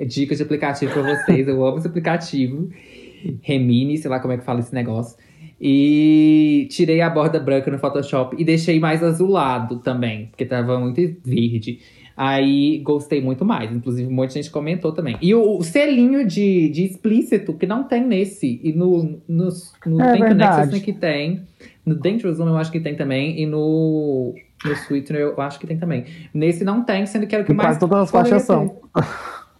[0.07, 2.71] Dica de aplicativo pra vocês, eu amo esse aplicativo.
[3.43, 5.17] Remini, sei lá como é que fala esse negócio.
[5.61, 11.01] E tirei a borda branca no Photoshop e deixei mais azulado também, porque tava muito
[11.25, 11.79] verde.
[12.17, 13.71] Aí gostei muito mais.
[13.71, 15.17] Inclusive, um monte de gente comentou também.
[15.21, 18.61] E o, o selinho de, de explícito, que não tem nesse.
[18.63, 19.49] E no, no,
[19.87, 20.35] no É.
[20.35, 21.43] Nexus, né, que tem.
[21.87, 23.41] No Dangerous Zone eu acho que tem também.
[23.41, 26.05] E no, no Sweetener eu acho que tem também.
[26.33, 27.69] Nesse não tem, sendo que era o que E mais.
[27.69, 28.81] quase todas as faixas são.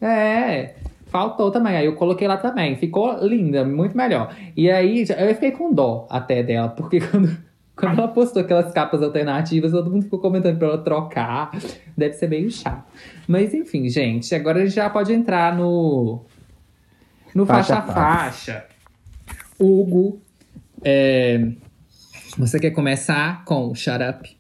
[0.01, 0.75] É.
[1.07, 1.77] Faltou também.
[1.77, 2.77] Aí eu coloquei lá também.
[2.77, 4.35] Ficou linda, muito melhor.
[4.57, 7.37] E aí eu fiquei com dó até dela, porque quando,
[7.77, 11.51] quando ela postou aquelas capas alternativas, todo mundo ficou comentando pra ela trocar.
[11.97, 12.85] Deve ser meio chato.
[13.29, 16.25] Mas enfim, gente, agora a gente já pode entrar no.
[17.35, 18.65] No Faixa a faixa-faixa.
[19.59, 20.21] Hugo,
[20.85, 21.53] é,
[22.37, 24.37] você quer começar com Shut Up?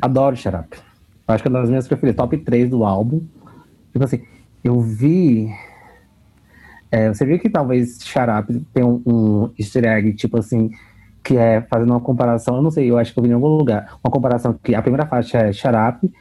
[0.00, 0.36] Adoro.
[0.44, 2.16] Eu acho que é uma das minhas preferidas.
[2.16, 3.22] Top 3 do álbum.
[3.92, 4.22] Tipo assim,
[4.62, 5.48] eu vi.
[6.90, 10.70] é, você viu que talvez Shut Up tem um, um easter egg, tipo assim,
[11.22, 13.48] que é fazendo uma comparação, eu não sei, eu acho que eu vi em algum
[13.48, 16.12] lugar, uma comparação que a primeira faixa é Shut Up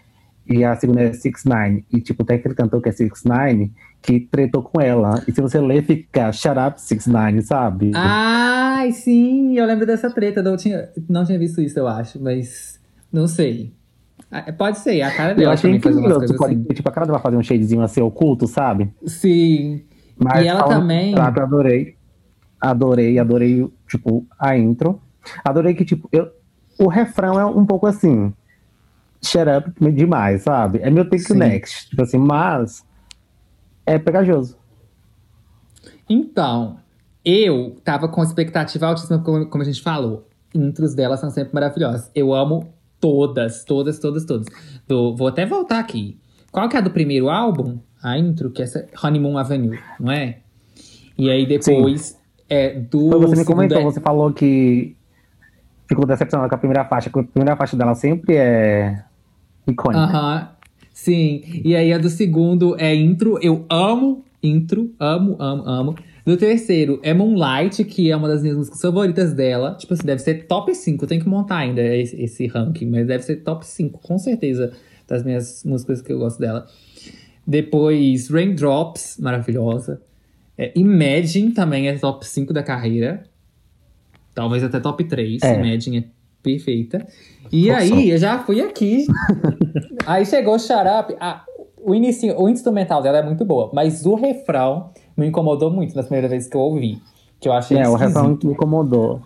[0.48, 1.86] e a segunda é Six Nine.
[1.92, 5.24] E tipo, tem aquele cantor que é Six Nine que tretou com ela.
[5.28, 7.92] E se você ler, fica Shut Up Six Nine, sabe?
[7.96, 10.44] Ai, sim, eu lembro dessa treta.
[10.44, 12.80] Não tinha, não tinha visto isso, eu acho, mas
[13.16, 13.74] não sei.
[14.32, 16.64] Ah, Pode ser, a cara eu dela achei também faz umas incrível, tu pode, assim.
[16.74, 18.92] tipo, a cara dela fazer um shadezinho assim oculto, sabe?
[19.06, 19.84] Sim.
[20.18, 21.96] Mas E ela também- eu adorei.
[22.60, 25.02] Adorei, adorei, tipo, a intro.
[25.44, 26.30] Adorei que, tipo, eu,
[26.80, 28.34] o refrão é um pouco assim.
[29.24, 30.80] Shut up demais, sabe?
[30.80, 31.36] É meu take Sim.
[31.38, 31.90] next.
[31.90, 32.84] Tipo assim, mas
[33.86, 34.58] é pegajoso.
[36.10, 36.78] Então,
[37.24, 40.28] eu tava com expectativa altíssima, como a gente falou.
[40.54, 42.10] Intros dela são sempre maravilhosas.
[42.16, 42.74] Eu amo
[43.06, 44.48] todas, todas, todas, todas.
[44.88, 46.18] Do- vou até voltar aqui.
[46.52, 47.78] Qual que é a do primeiro álbum?
[48.02, 50.40] A intro, que é essa Honeymoon Avenue, não é?
[51.18, 52.18] E aí depois
[52.50, 53.08] é do.
[53.08, 54.96] Então, você me comentou, é- você falou que
[55.88, 59.04] ficou decepcionado com a primeira faixa, que a primeira faixa dela sempre é
[59.68, 60.02] icônica.
[60.02, 60.50] Aham.
[60.92, 61.44] Sim.
[61.64, 63.38] E aí a do segundo é intro.
[63.42, 64.92] Eu amo intro.
[65.00, 65.96] Amo, amo, amo.
[66.26, 69.76] Do terceiro é Moonlight, que é uma das minhas músicas favoritas dela.
[69.76, 71.04] Tipo assim, deve ser top 5.
[71.04, 74.74] Eu tenho que montar ainda esse, esse ranking, mas deve ser top 5, com certeza,
[75.08, 76.66] das minhas músicas que eu gosto dela.
[77.46, 80.02] Depois, Raindrops, maravilhosa.
[80.58, 83.24] É, Imagine também é top 5 da carreira.
[84.34, 85.44] Talvez até top 3.
[85.44, 85.54] É.
[85.54, 86.04] Imagine é
[86.42, 87.06] perfeita.
[87.52, 87.82] E Nossa.
[87.82, 89.06] aí, eu já fui aqui.
[90.08, 91.16] aí chegou Shut Up.
[91.20, 91.46] Ah,
[91.78, 96.06] o, inicio, o instrumental dela é muito boa, mas o refrão me incomodou muito nas
[96.06, 97.02] primeiras vezes que eu ouvi.
[97.40, 99.22] Que eu achei É, o refrão me incomodou.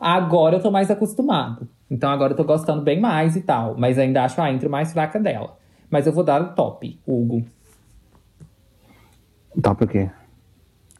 [0.00, 1.68] Agora eu tô mais acostumado.
[1.90, 3.74] Então agora eu tô gostando bem mais e tal.
[3.76, 5.56] Mas ainda acho a intro mais fraca dela.
[5.90, 7.44] Mas eu vou dar o top, Hugo.
[9.62, 10.10] Top o quê?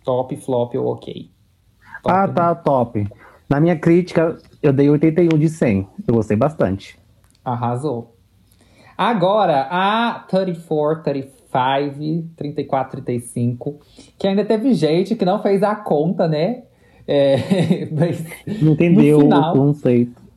[0.05, 1.31] Top, flop ou ok.
[2.03, 2.33] Top, Ah, né?
[2.33, 3.07] tá, top.
[3.48, 5.88] Na minha crítica, eu dei 81 de 100.
[6.07, 6.98] Eu gostei bastante.
[7.44, 8.14] Arrasou.
[8.96, 11.38] Agora, a 34, 35,
[12.36, 13.76] 34, 35,
[14.18, 16.62] que ainda teve gente que não fez a conta, né?
[17.06, 18.22] É, mas
[18.62, 20.27] Não entendeu No final- o conceito.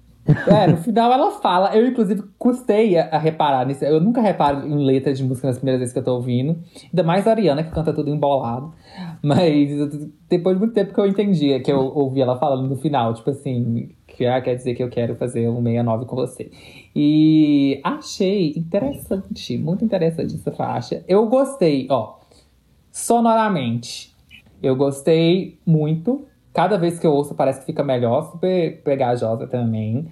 [0.47, 1.75] É, no final ela fala.
[1.75, 3.83] Eu, inclusive, custei a, a reparar nisso.
[3.83, 6.59] Eu nunca reparo em letra de música nas primeiras vezes que eu tô ouvindo.
[6.85, 8.73] Ainda mais a Ariana, que canta tudo embolado.
[9.21, 9.69] Mas
[10.29, 13.29] depois de muito tempo que eu entendi, que eu ouvi ela falando no final, tipo
[13.29, 16.51] assim, que ah, quer dizer que eu quero fazer um 69 com você.
[16.95, 21.03] E achei interessante, muito interessante essa faixa.
[21.07, 22.19] Eu gostei, ó,
[22.91, 24.11] sonoramente.
[24.61, 26.25] Eu gostei muito.
[26.53, 30.11] Cada vez que eu ouço parece que fica melhor, super pegajosa também.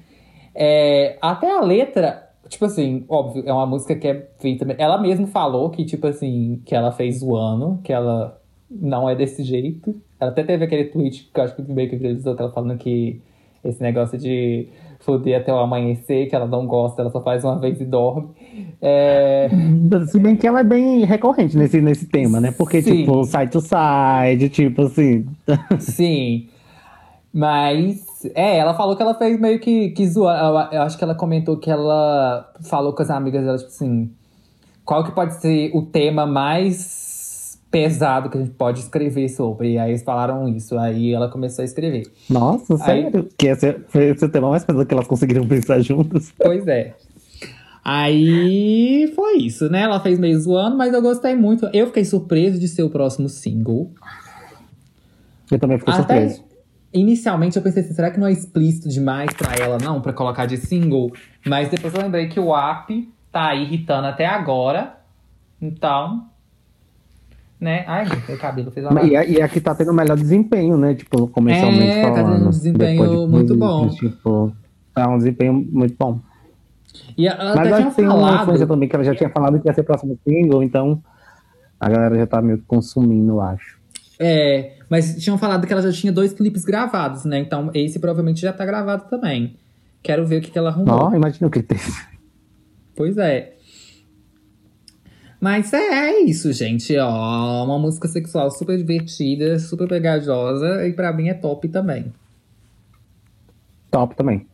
[0.56, 4.66] É, até a letra, tipo assim, óbvio, é uma música que é feita.
[4.78, 9.44] Ela mesma falou que, tipo assim, que ela fez zoando, que ela não é desse
[9.44, 9.96] jeito.
[10.20, 13.22] Ela até teve aquele tweet que eu acho que meio que viralizou, ela falando que
[13.64, 17.58] esse negócio de foder até o amanhecer, que ela não gosta, ela só faz uma
[17.58, 18.30] vez e dorme.
[18.82, 19.50] É,
[20.08, 22.52] Se bem que ela é bem recorrente nesse, nesse tema, né?
[22.52, 22.98] Porque, Sim.
[22.98, 25.26] tipo, side to side, tipo assim.
[25.80, 26.48] Sim.
[27.34, 28.02] Mas,
[28.34, 30.70] é, ela falou que ela fez meio que, que zoar.
[30.72, 34.10] Eu, acho que ela comentou que ela falou com as amigas dela, tipo assim,
[34.84, 39.74] qual que pode ser o tema mais pesado que a gente pode escrever sobre.
[39.74, 40.78] E aí eles falaram isso.
[40.78, 42.08] Aí ela começou a escrever.
[42.30, 43.30] Nossa, Aí- sério?
[43.38, 46.34] Que esse foi esse o tema mais pesado que elas conseguiram pensar juntas.
[46.38, 46.96] Pois é.
[47.84, 49.82] Aí foi isso, né?
[49.82, 51.68] Ela fez meio zoando, mas eu gostei muito.
[51.74, 53.92] Eu fiquei surpreso de ser o próximo single.
[55.52, 56.44] Eu também fiquei Até surpreso.
[56.94, 60.02] inicialmente eu pensei assim, será que não é explícito demais pra ela, não?
[60.02, 61.12] Pra colocar de single?
[61.46, 64.98] Mas depois eu lembrei que o app tá irritando até agora.
[65.62, 66.26] Então,
[67.60, 67.84] né?
[67.88, 70.78] Ai, meu cabelo fez uma E a, e a que tá tendo o melhor desempenho,
[70.78, 70.94] né?
[70.94, 72.34] Tipo, comercialmente É, tá falando.
[72.38, 73.90] tendo um desempenho de muito bom.
[73.90, 74.54] Tipo,
[74.94, 76.20] tá um desempenho muito bom.
[77.18, 78.68] E ela Mas acho tinha que tem uma influência falado.
[78.68, 81.02] também que ela já tinha falado que ia ser próximo single, então
[81.80, 83.80] a galera já tá meio que consumindo, eu acho.
[84.20, 87.40] É, mas tinham falado que ela já tinha dois clipes gravados, né?
[87.40, 89.56] Então esse provavelmente já tá gravado também.
[90.04, 90.96] Quero ver o que, que ela arrumou.
[90.96, 91.80] Ó, imagina o que tem.
[92.96, 93.54] Pois é.
[95.40, 96.98] Mas é, é isso, gente.
[96.98, 102.12] Ó, uma música sexual super divertida, super pegajosa e pra mim é top também.
[103.90, 104.46] Top também.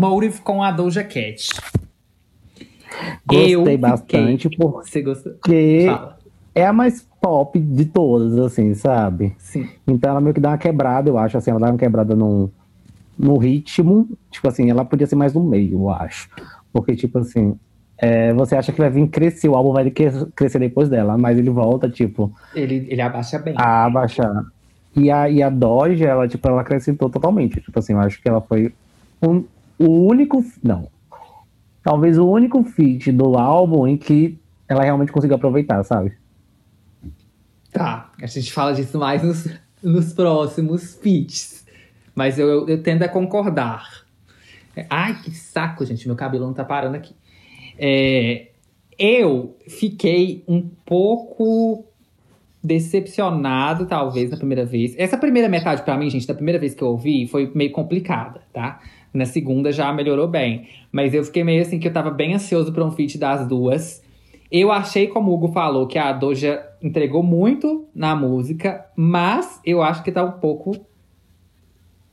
[0.00, 1.48] Motive com a Doja Cat.
[3.26, 5.32] Gostei Eu fiquei- bastante, porque Você gostou?
[6.54, 9.34] É a mais pop de todas, assim, sabe?
[9.38, 9.68] Sim.
[9.86, 12.50] Então ela meio que dá uma quebrada, eu acho, assim, ela dá uma quebrada no,
[13.18, 14.08] no ritmo.
[14.30, 16.30] Tipo assim, ela podia ser mais no meio, eu acho.
[16.72, 17.58] Porque, tipo assim,
[17.98, 21.38] é, você acha que vai vir crescer, o álbum vai cres- crescer depois dela, mas
[21.38, 23.54] ele volta, tipo, Ele, ele abaixa bem.
[23.56, 24.44] a abaixar.
[24.94, 27.60] E a, e a Doge, ela, tipo, ela acrescentou totalmente.
[27.60, 28.72] Tipo assim, eu acho que ela foi
[29.22, 29.44] um,
[29.78, 30.44] o único.
[30.62, 30.88] Não.
[31.82, 36.12] Talvez o único feat do álbum em que ela realmente conseguiu aproveitar, sabe?
[37.72, 39.48] Tá, a gente fala disso mais nos,
[39.82, 41.64] nos próximos feats.
[42.14, 44.04] Mas eu, eu, eu tendo a concordar.
[44.90, 46.06] Ai, que saco, gente.
[46.06, 47.14] Meu cabelo não tá parando aqui.
[47.78, 48.48] É,
[48.98, 51.84] eu fiquei um pouco
[52.62, 54.94] decepcionado, talvez, na primeira vez.
[54.98, 58.42] Essa primeira metade, pra mim, gente, da primeira vez que eu ouvi, foi meio complicada,
[58.52, 58.80] tá?
[59.16, 60.68] Na segunda já melhorou bem.
[60.92, 64.04] Mas eu fiquei meio assim que eu tava bem ansioso pra um feat das duas.
[64.50, 69.82] Eu achei, como o Hugo falou, que a Doja entregou muito na música, mas eu
[69.82, 70.86] acho que tá um pouco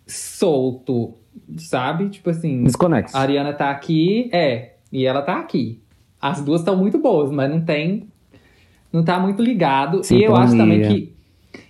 [0.07, 1.13] solto,
[1.57, 2.09] sabe?
[2.09, 3.15] Tipo assim, Desconexo.
[3.15, 5.79] a Ariana tá aqui, é, e ela tá aqui.
[6.19, 8.07] As duas estão muito boas, mas não tem.
[8.91, 10.01] Não tá muito ligado.
[10.09, 11.01] E eu acho também Sintonia.
[11.01, 11.13] que,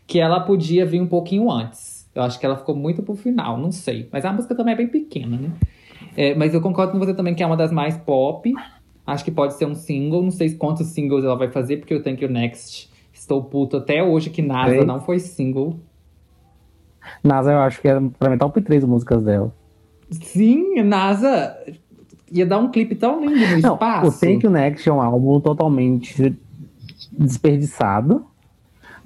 [0.06, 1.92] que ela podia vir um pouquinho antes.
[2.15, 4.08] Eu acho que ela ficou muito pro final, não sei.
[4.12, 5.52] Mas a música também é bem pequena, né?
[6.15, 8.54] É, mas eu concordo com você também que é uma das mais pop.
[9.06, 10.21] Acho que pode ser um single.
[10.21, 12.89] Não sei quantos singles ela vai fazer, porque eu tenho que o Next.
[13.12, 15.80] Estou puto até hoje que NASA não foi single.
[17.23, 19.54] NASA, eu acho que é pra mim top 3 músicas dela.
[20.10, 21.58] Sim, NASA
[22.32, 24.08] ia dar um clipe tão lindo no Não, espaço.
[24.08, 26.36] o Thank You Next é um álbum totalmente
[27.12, 28.26] desperdiçado.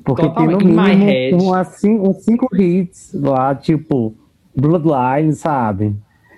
[0.07, 0.59] Porque Totalmente.
[0.59, 4.15] tem no mínimo um, assim, uns cinco hits lá, tipo
[4.55, 5.93] Bloodline, sabe?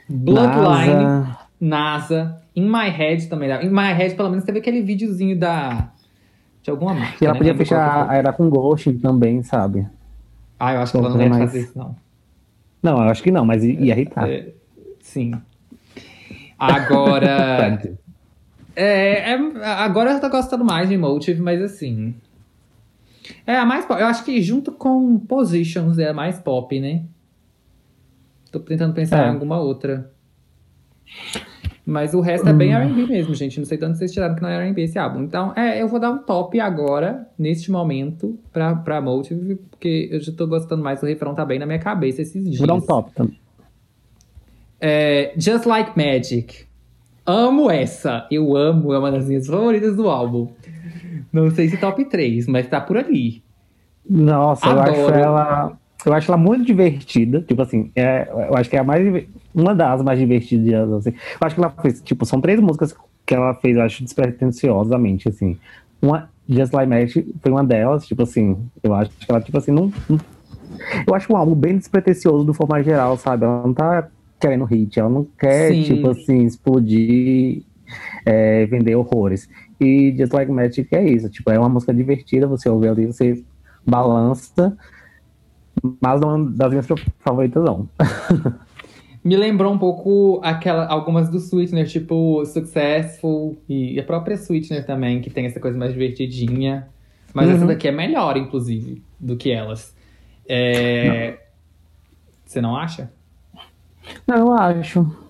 [0.09, 1.37] Bloodline, NASA.
[1.61, 2.41] NASA.
[2.55, 3.51] In My Head também.
[3.63, 5.91] In My Head, pelo menos, teve aquele videozinho da.
[6.63, 7.17] De alguma marca.
[7.21, 7.37] E ela né?
[7.37, 9.87] podia fechar a era com Ghost também, sabe?
[10.59, 11.95] Ah, eu acho que ela não ia Mas- fazer isso, não.
[12.81, 14.27] Não, eu acho que não, mas ia irritar.
[14.27, 14.47] É,
[14.99, 15.31] sim.
[16.57, 17.79] Agora.
[18.75, 22.15] é, é- agora eu tô gostando mais de Motive, mas assim.
[23.45, 23.99] É a mais pop.
[23.99, 27.03] Eu acho que junto com Positions é a mais pop, né?
[28.51, 29.27] Tô tentando pensar É.
[29.27, 30.11] em alguma outra.
[31.85, 32.79] Mas o resto é bem Hum.
[32.81, 33.57] R&B mesmo, gente.
[33.59, 35.23] Não sei tanto se vocês tiraram que não é R&B esse álbum.
[35.23, 40.19] Então, é, eu vou dar um top agora, neste momento, pra, pra Motive, porque eu
[40.21, 41.01] já tô gostando mais.
[41.01, 42.57] O refrão tá bem na minha cabeça esses dias.
[42.59, 43.39] Vou dar um top também.
[44.79, 46.65] É, Just Like Magic.
[47.25, 48.27] Amo essa.
[48.31, 50.49] Eu amo, é uma das minhas favoritas do álbum.
[51.31, 53.43] Não sei se top 3, mas tá por ali.
[54.09, 55.15] Nossa, eu acho Adoro.
[55.15, 55.77] ela.
[56.05, 57.41] Eu acho ela muito divertida.
[57.41, 59.25] Tipo assim, é, eu acho que é a mais.
[59.53, 61.09] Uma das mais divertidas, assim.
[61.09, 65.29] Eu acho que ela fez, tipo, são três músicas que ela fez, eu acho, despretensiosamente,
[65.29, 65.57] assim.
[66.01, 69.71] Uma, Just Like Magic foi uma delas, tipo assim, eu acho que ela, tipo assim,
[69.71, 69.93] não.
[71.05, 73.45] eu acho um álbum bem despretensioso do forma geral, sabe?
[73.45, 74.07] Ela não tá
[74.39, 75.83] querendo hit, ela não quer, Sim.
[75.83, 77.61] tipo assim, explodir,
[78.25, 79.47] é, vender horrores.
[79.79, 83.43] E Just Like Magic é isso, tipo, é uma música divertida, você ouve ali, você
[83.85, 84.77] balança,
[86.01, 86.87] mas não é das minhas
[87.19, 87.87] favoritas, não.
[89.23, 95.21] Me lembrou um pouco aquela, algumas do Sweetener, tipo Successful e a própria Sweetener também,
[95.21, 96.87] que tem essa coisa mais divertidinha.
[97.33, 97.55] Mas Uhum.
[97.55, 99.93] essa daqui é melhor, inclusive, do que elas.
[100.47, 101.37] É...
[102.45, 103.11] Você não acha?
[104.25, 105.28] Não, eu acho.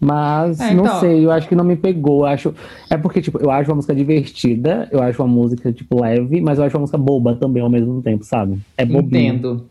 [0.00, 2.20] Mas É, não então- sei, eu acho que não me pegou.
[2.20, 2.54] eu Acho...
[2.90, 6.58] É porque, tipo, eu acho uma música divertida, eu acho uma música, tipo, leve, mas
[6.58, 8.58] eu acho uma música boba também ao mesmo tempo, sabe?
[8.76, 9.34] É bobinho.
[9.34, 9.66] Entendo.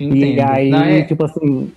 [0.00, 0.40] E Entendo.
[0.50, 1.72] aí, Não, é- tipo assim.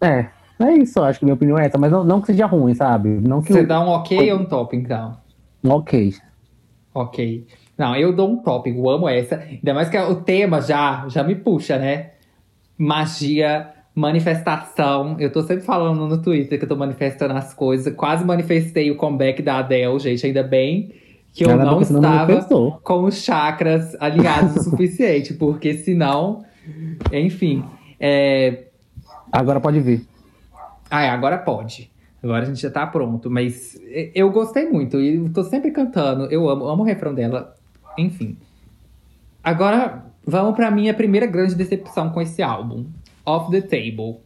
[0.00, 0.26] É,
[0.60, 2.74] é isso, eu acho que minha opinião é essa, mas não, não que seja ruim,
[2.74, 3.08] sabe?
[3.08, 3.66] Não que Você eu...
[3.66, 5.16] dá um ok ou um top, então?
[5.66, 6.14] Ok.
[6.94, 7.46] Ok.
[7.76, 9.36] Não, eu dou um top, eu amo essa.
[9.36, 12.10] Ainda mais que o tema já, já me puxa, né?
[12.78, 15.16] Magia manifestação.
[15.18, 17.92] Eu tô sempre falando no Twitter que eu tô manifestando as coisas.
[17.94, 20.26] Quase manifestei o comeback da Adele, gente.
[20.26, 20.92] Ainda bem
[21.32, 22.78] que eu Ela não não estava manifestou.
[22.84, 26.44] com os chakras alinhados o suficiente, porque senão,
[27.10, 27.64] enfim.
[27.98, 28.64] É...
[29.32, 30.06] Agora pode vir.
[30.90, 31.90] Ah, é, agora pode.
[32.22, 33.30] Agora a gente já tá pronto.
[33.30, 35.00] Mas é, eu gostei muito.
[35.00, 36.26] E tô sempre cantando.
[36.26, 37.54] Eu amo, amo o refrão dela.
[37.96, 38.36] Enfim.
[39.42, 42.84] Agora vamos pra minha primeira grande decepção com esse álbum.
[43.26, 44.20] Off the Table.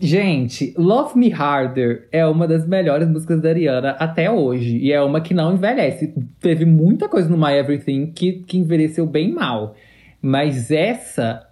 [0.00, 4.76] Gente, Love Me Harder é uma das melhores músicas da Ariana até hoje.
[4.78, 6.14] E é uma que não envelhece.
[6.40, 9.74] Teve muita coisa no My Everything que, que envelheceu bem mal.
[10.22, 11.46] Mas essa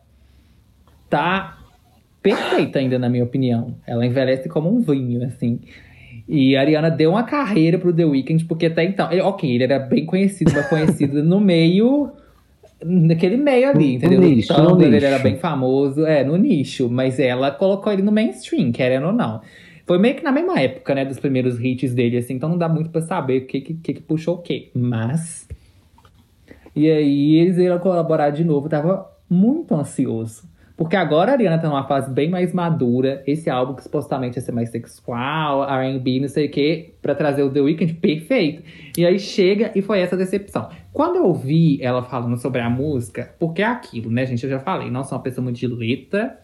[1.11, 1.59] tá
[2.23, 3.75] perfeita ainda, na minha opinião.
[3.87, 5.61] Ela envelhece como um vinho, assim.
[6.29, 9.11] E a Ariana deu uma carreira pro The Weeknd, porque até então.
[9.11, 12.13] ele- ok, ele era bem conhecido, mas conhecido no meio.
[12.85, 14.21] Naquele meio ali, No entendeu?
[14.21, 15.07] nicho, no Tumblr, ele nicho.
[15.07, 16.89] era bem famoso, é, no nicho.
[16.91, 19.41] Mas ela colocou ele no mainstream, querendo ou não.
[19.87, 22.69] Foi meio que na mesma época, né, dos primeiros hits dele, assim, então não dá
[22.69, 24.71] muito pra saber o que, que, que puxou o quê.
[24.75, 25.49] Mas.
[26.75, 30.43] E aí eles iam colaborar de novo, tava muito ansioso.
[30.77, 33.23] Porque agora a Ariana tá numa fase bem mais madura.
[33.27, 37.43] Esse álbum que supostamente ia ser mais sexual, R&B, não sei o quê, pra trazer
[37.43, 38.63] o The Weeknd, perfeito.
[38.97, 40.69] E aí chega e foi essa decepção.
[40.93, 44.45] Quando eu ouvi ela falando sobre a música, porque é aquilo, né, gente?
[44.45, 46.39] Eu já falei, não sou uma pessoa muito de letra,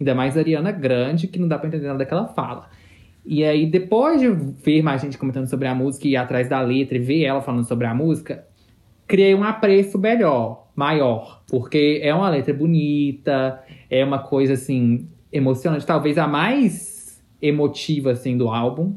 [0.00, 2.68] ainda mais a Ariana Grande, que não dá pra entender nada que ela fala.
[3.24, 6.60] E aí, depois de ver mais gente comentando sobre a música e ir atrás da
[6.60, 8.44] letra e ver ela falando sobre a música,
[9.06, 11.42] criei um apreço melhor, maior.
[11.48, 13.60] Porque é uma letra bonita,
[13.90, 15.86] é uma coisa, assim, emocionante.
[15.86, 18.94] Talvez a mais emotiva, assim, do álbum.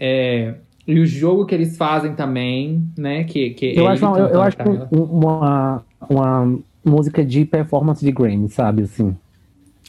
[0.00, 0.54] É,
[0.86, 3.24] e o jogo que eles fazem também, né?
[3.24, 4.56] Que, que Eu acho, eu, eu acho
[4.92, 8.84] um- uma, uma música de performance de Grammy, sabe?
[8.84, 9.14] Assim,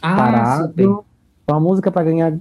[0.01, 0.67] Ah, parado.
[0.67, 1.08] super.
[1.51, 2.37] Uma música pra ganhar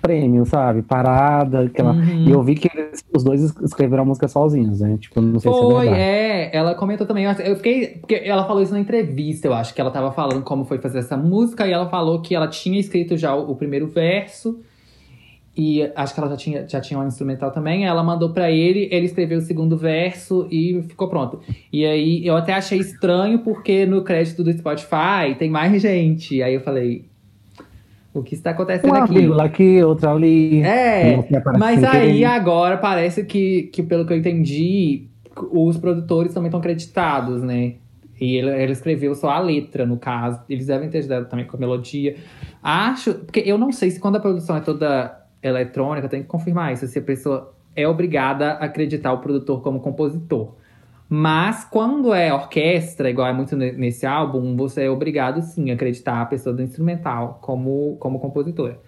[0.00, 0.82] prêmio, sabe?
[0.82, 1.60] Parada.
[1.60, 1.92] Aquela...
[1.92, 2.24] Uhum.
[2.26, 4.96] E eu vi que eles- os dois es- escreveram a música sozinhos, né?
[4.98, 6.00] Tipo, não sei se é Foi, verdade.
[6.00, 6.56] é.
[6.56, 7.24] Ela comentou também.
[7.24, 7.86] Eu fiquei.
[8.00, 10.98] Porque ela falou isso na entrevista, eu acho, que ela tava falando como foi fazer
[10.98, 14.60] essa música, e ela falou que ela tinha escrito já o, o primeiro verso.
[15.54, 17.84] E acho que ela já tinha, já tinha um instrumental também.
[17.84, 21.40] Ela mandou pra ele, ele escreveu o segundo verso e ficou pronto.
[21.70, 26.42] E aí eu até achei estranho, porque no crédito do Spotify tem mais gente.
[26.42, 27.04] Aí eu falei.
[28.14, 29.14] O que está acontecendo Uma aqui?
[29.14, 30.62] vírgula aqui, outra ali.
[30.62, 35.08] É, aparecer mas aí agora parece que, que, pelo que eu entendi,
[35.50, 37.74] os produtores também estão creditados, né?
[38.20, 40.40] E ele, ele escreveu só a letra, no caso.
[40.48, 42.16] Eles devem ter ajudado também com a melodia.
[42.62, 43.14] Acho.
[43.14, 46.86] Porque eu não sei se quando a produção é toda eletrônica, tem que confirmar isso,
[46.86, 50.54] se a pessoa é obrigada a acreditar o produtor como compositor.
[51.14, 55.74] Mas quando é orquestra, igual é muito ne- nesse álbum, você é obrigado sim a
[55.74, 58.80] acreditar a pessoa do instrumental como, como compositora.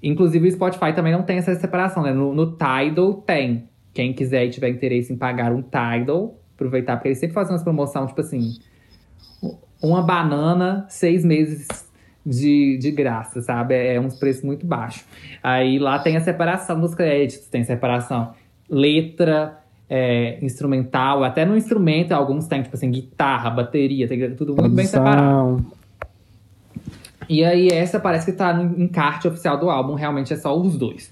[0.00, 2.12] Inclusive, o Spotify também não tem essa separação, né?
[2.12, 3.68] No, no Tidal tem.
[3.92, 7.64] Quem quiser e tiver interesse em pagar um Tidal, aproveitar, porque eles sempre fazem umas
[7.64, 8.52] promoções, tipo assim,
[9.82, 11.66] uma banana, seis meses
[12.24, 13.74] de, de graça, sabe?
[13.74, 15.04] É uns preços muito baixos.
[15.42, 18.32] Aí lá tem a separação dos créditos, tem separação
[18.70, 24.74] letra, é, instrumental, até no instrumento alguns tem, tipo assim, guitarra, bateria, tem tudo muito
[24.74, 25.64] bem separado.
[27.28, 30.76] E aí, essa parece que tá no encarte oficial do álbum, realmente é só os
[30.76, 31.10] dois.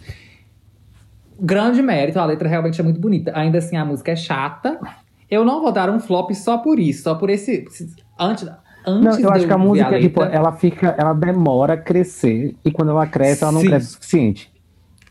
[1.41, 3.33] Grande mérito, a letra realmente é muito bonita.
[3.35, 4.79] Ainda assim, a música é chata.
[5.31, 7.65] Eu não vou dar um flop só por isso, só por esse.
[8.19, 8.47] Antes,
[8.87, 12.55] antes Não, eu acho que a música, tipo, letra- ela fica, ela demora a crescer
[12.63, 13.69] e quando ela cresce, ela não Sim.
[13.69, 14.53] cresce o suficiente.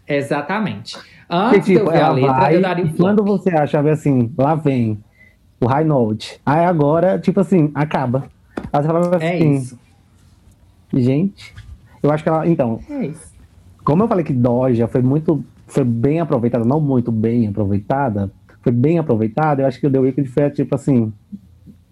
[0.08, 0.96] Exatamente.
[1.32, 3.80] Antes de eu tipo, ouvir a ela letra, vai, eu daria um quando você acha
[3.92, 5.02] assim, lá vem
[5.62, 6.40] o high note.
[6.46, 8.30] Aí agora, tipo assim, acaba.
[8.74, 9.80] Aí você fala assim, É isso.
[10.94, 11.54] gente,
[12.04, 13.32] eu acho que ela, então, É isso.
[13.84, 18.32] como eu falei que Doja foi muito, foi bem aproveitada, não muito bem aproveitada,
[18.64, 21.12] foi bem aproveitada, eu acho que o The Weeknd foi tipo assim,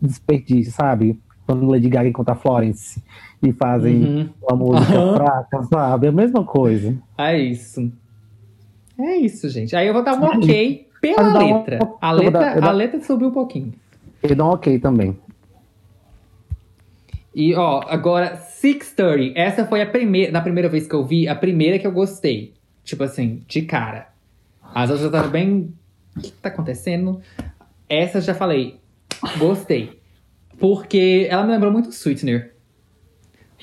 [0.01, 1.19] desperdício, sabe?
[1.45, 3.01] Quando Lady Gaga encontra a Florence
[3.41, 4.29] e fazem Uhum.
[4.41, 5.13] uma música Aham.
[5.13, 6.07] fraca, sabe?
[6.07, 6.95] É a mesma coisa.
[7.17, 7.91] É isso.
[8.99, 9.75] É isso, gente.
[9.75, 11.79] Aí eu vou dar um ok pela dá um- letra.
[12.01, 13.73] A eu letra, dar- eu a letra subiu um pouquinho.
[14.21, 15.17] Ele dá um ok também.
[17.33, 19.39] E, ó, agora, 630.
[19.39, 22.53] Essa foi a primeira, na primeira vez que eu vi, a primeira que eu gostei.
[22.83, 24.09] Tipo assim, de cara.
[24.73, 25.73] As outras eu tava bem.
[26.17, 27.21] O que, que tá acontecendo?
[27.87, 28.77] Essa eu já falei.
[29.37, 29.99] Gostei.
[30.59, 32.53] Porque ela me lembrou muito Sweetener.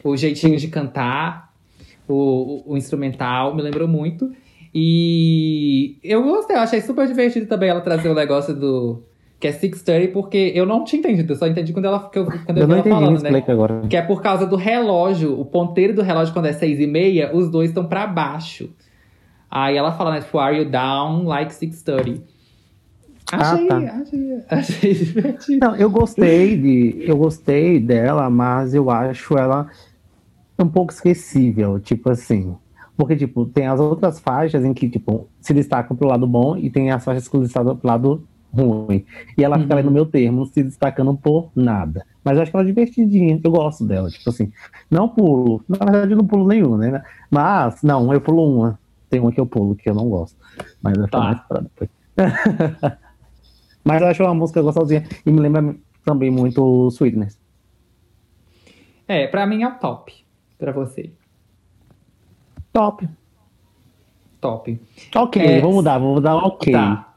[0.03, 1.53] O jeitinho de cantar,
[2.09, 4.33] o, o- o instrumental, me lembrou muito.
[4.79, 9.03] E eu gostei, eu achei super divertido também ela trazer o negócio do
[9.41, 12.59] que é 630, porque eu não tinha entendido, eu só entendi quando ela eu, quando
[12.59, 13.45] eu, Eu não entendi, falando, né?
[13.49, 13.83] agora.
[13.89, 17.35] Que é por causa do relógio, o ponteiro do relógio, quando é seis e meia,
[17.35, 18.69] os dois estão pra baixo.
[19.51, 22.23] Aí ela fala, né, tipo, are you down like 630?
[23.33, 23.77] Ah, Achei, tá.
[23.77, 25.67] achei, achei divertido.
[25.67, 27.05] Não, eu gostei de.
[27.09, 29.69] Eu gostei dela, mas eu acho ela
[30.59, 32.55] um pouco esquecível, tipo assim.
[32.97, 36.71] Porque, tipo, tem as outras faixas em que, tipo, se destacam pro lado bom e
[36.71, 39.05] tem as faixas que se destacam pro lado ruim.
[39.37, 42.07] E ela fica ali no meu termo, se destacando por nada.
[42.25, 44.51] Mas eu acho que ela é divertidinha, eu gosto dela, tipo assim.
[44.91, 47.03] Não pulo, na verdade eu não pulo nenhum, né?
[47.31, 48.79] Mas, não, eu pulo uma.
[49.11, 50.37] Tem uma que eu pulo que eu não gosto.
[50.83, 51.21] Mas vai Tá.
[51.21, 51.91] mais pra depois.
[53.85, 57.39] Mas eu acho uma música gostosinha e me lembra também muito Sweetness.
[59.07, 60.13] É, pra mim é o top.
[60.59, 61.13] Pra você.
[62.77, 63.09] Top.
[64.39, 64.81] Top.
[65.15, 66.75] Ok, É, vou mudar, vou mudar ok.
[66.75, 67.15] Tá.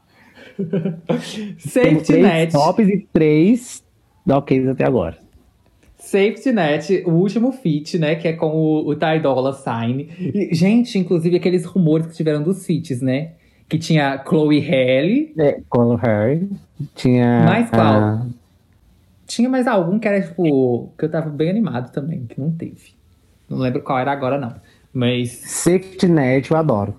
[1.58, 2.52] Safety três Net.
[2.52, 3.84] tops e três
[4.26, 5.18] oks até agora.
[5.98, 8.14] Safety Net, o último feat, né?
[8.14, 10.08] Que é com o, o Ty Dolla Sign.
[10.18, 13.32] E, gente, inclusive aqueles rumores que tiveram dos feats, né?
[13.68, 15.34] Que tinha Chloe Haley.
[15.38, 16.48] É, Color Harry.
[16.94, 17.44] Tinha.
[17.44, 17.82] Mais qual?
[17.82, 18.26] ah,
[19.26, 22.94] Tinha mais algum que era, tipo, que eu tava bem animado também, que não teve.
[23.48, 24.54] Não lembro qual era agora, não.
[24.92, 25.32] Mas.
[25.44, 26.94] Safety Net, eu adoro.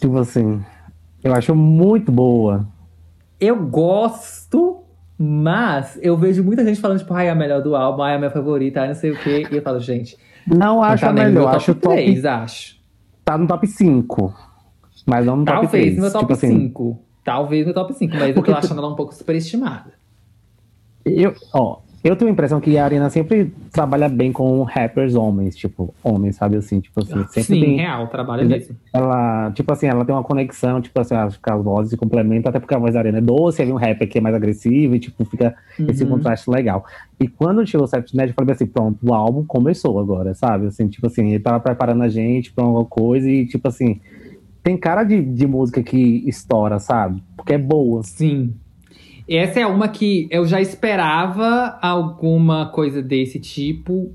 [0.00, 0.64] Tipo assim,
[1.22, 2.66] eu acho muito boa.
[3.40, 4.78] Eu gosto,
[5.18, 8.16] mas eu vejo muita gente falando, tipo, ai, é a melhor do álbum, ai, é
[8.16, 9.46] a minha favorita, ai, não sei o quê.
[9.50, 10.16] E eu falo, gente,
[10.46, 11.94] Não acho tá a melhor, top acho top.
[11.96, 12.76] 3, acho.
[13.24, 14.34] Tá no top 5.
[15.06, 15.96] Mas não no top Talvez 3.
[15.98, 16.98] no top tipo assim, 5.
[17.24, 19.92] Talvez no top 5, mas Porque eu tô tu- achando ela um pouco superestimada.
[21.04, 25.56] Eu, ó, eu tenho a impressão que a Ariana sempre trabalha bem com rappers homens,
[25.56, 28.76] tipo, homens, sabe assim, tipo assim, sempre Sim, tem, real, trabalha mesmo.
[28.92, 32.50] ela, tipo assim, ela tem uma conexão, tipo assim, acho que as vozes se complementam,
[32.50, 34.94] até porque a voz da Ariana é doce, aí um rapper que é mais agressivo,
[34.94, 35.54] e tipo, fica
[35.88, 36.10] esse Uhum.
[36.10, 36.84] contraste legal.
[37.18, 40.66] E quando chegou o Safety Net, eu falei assim, pronto, o álbum começou agora, sabe?
[40.66, 44.00] Assim, tipo assim, ele tava preparando a gente pra alguma coisa e, tipo assim,
[44.62, 47.22] tem cara de, de música que estoura, sabe?
[47.36, 48.02] Porque é boa.
[48.02, 48.54] Sim.
[49.28, 54.12] Essa é uma que eu já esperava alguma coisa desse tipo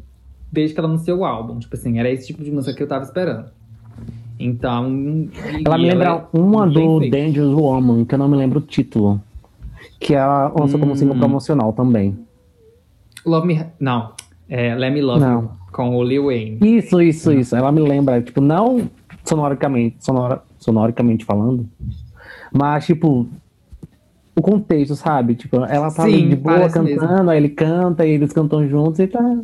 [0.51, 1.59] desde que ela anunciou o álbum.
[1.59, 3.49] Tipo assim, era esse tipo de música que eu tava esperando.
[4.39, 5.27] Então.
[5.65, 7.17] Ela me lembra é uma do feita.
[7.17, 9.21] Dangerous Woman, que eu não me lembro o título.
[9.99, 10.95] Que ela lançou como Hum.
[10.95, 12.17] single promocional também.
[13.25, 13.65] Love Me.
[13.79, 14.13] Não.
[14.47, 15.41] É Let Me Love Não.
[15.41, 16.57] You, com o Lil Wayne.
[16.61, 17.55] Isso, isso, isso.
[17.55, 18.89] Ela me lembra, tipo, não
[19.25, 21.67] sonoricamente, sonora, sonoricamente falando,
[22.51, 23.27] mas, tipo,
[24.39, 25.35] o contexto, sabe?
[25.35, 29.07] Tipo, ela tá Sim, de boa cantando, aí ele canta, e eles cantam juntos e
[29.07, 29.39] tá.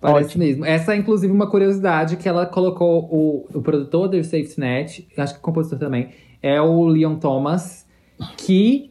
[0.00, 0.44] Parece Ótimo.
[0.44, 0.64] mesmo.
[0.64, 5.34] Essa é, inclusive, uma curiosidade que ela colocou o, o produtor do Safety Net, acho
[5.34, 6.08] que o compositor também,
[6.42, 7.86] é o Leon Thomas,
[8.38, 8.90] que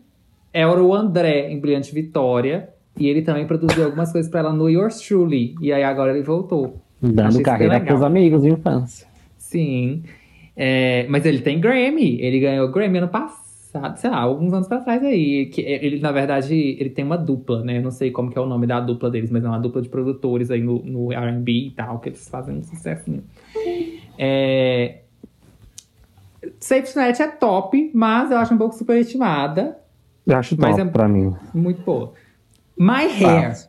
[0.54, 2.70] era o André em Brilhante Vitória.
[2.98, 5.56] E ele também produziu algumas coisas pra ela no Yours Truly.
[5.62, 6.82] E aí agora ele voltou.
[7.02, 9.08] Achei Dando super carreira pros amigos de infância.
[9.38, 10.04] Sim.
[10.56, 12.20] É, mas ele tem Grammy.
[12.20, 13.49] Ele ganhou Grammy ano passado,
[13.96, 15.46] sei lá, alguns anos pra trás aí.
[15.48, 17.78] Que ele, na verdade, ele tem uma dupla, né?
[17.78, 19.82] Eu não sei como que é o nome da dupla deles, mas é uma dupla
[19.82, 23.24] de produtores aí no, no R&B e tal, que eles fazem um sucessinho.
[24.18, 25.02] É...
[26.60, 29.78] Safety Net é top, mas eu acho um pouco superestimada.
[30.26, 31.36] Eu acho Mas top é- pra mim.
[31.54, 32.14] Muito boa.
[32.78, 33.68] My Hair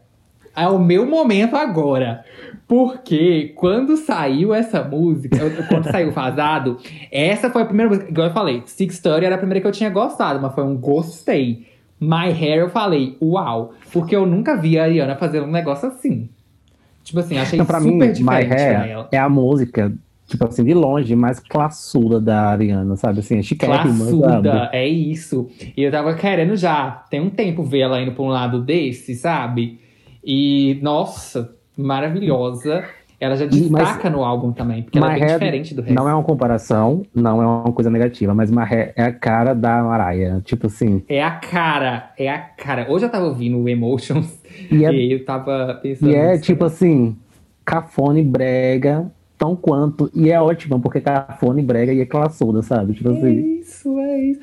[0.57, 2.25] é o meu momento agora.
[2.71, 6.79] Porque quando saiu essa música, quando saiu Vazado,
[7.11, 8.09] essa foi a primeira música.
[8.09, 10.77] Igual eu falei, Six Story era a primeira que eu tinha gostado, mas foi um
[10.77, 11.67] gostei.
[12.01, 13.75] My Hair eu falei, uau.
[13.93, 16.29] Porque eu nunca vi a Ariana fazendo um negócio assim.
[17.03, 19.93] Tipo assim, achei Então, pra super mim, My diferente pra Hair é a música,
[20.29, 23.19] tipo assim, de longe, mais classuda da Ariana, sabe?
[23.19, 23.67] Assim, é sabe?
[23.67, 25.49] Classuda, é isso.
[25.77, 29.17] E eu tava querendo já, tem um tempo, ver ela indo pra um lado desse,
[29.17, 29.81] sabe?
[30.25, 32.85] E, nossa, maravilhosa.
[33.19, 35.95] Ela já destaca no álbum também, porque ela é bem diferente do resto.
[35.95, 39.83] Não é uma comparação, não é uma coisa negativa, mas Hair é a cara da
[39.83, 40.41] Mariah.
[40.43, 42.87] Tipo assim, É a cara, é a cara.
[42.91, 46.11] Hoje eu tava ouvindo o Emotions e é, eu tava pensando.
[46.11, 46.75] e é nisso tipo também.
[46.75, 47.17] assim,
[47.63, 52.95] cafone brega, tão quanto, e é ótimo, porque cafone brega e é classuda, sabe?
[52.95, 54.41] Tipo É assim, isso, é isso.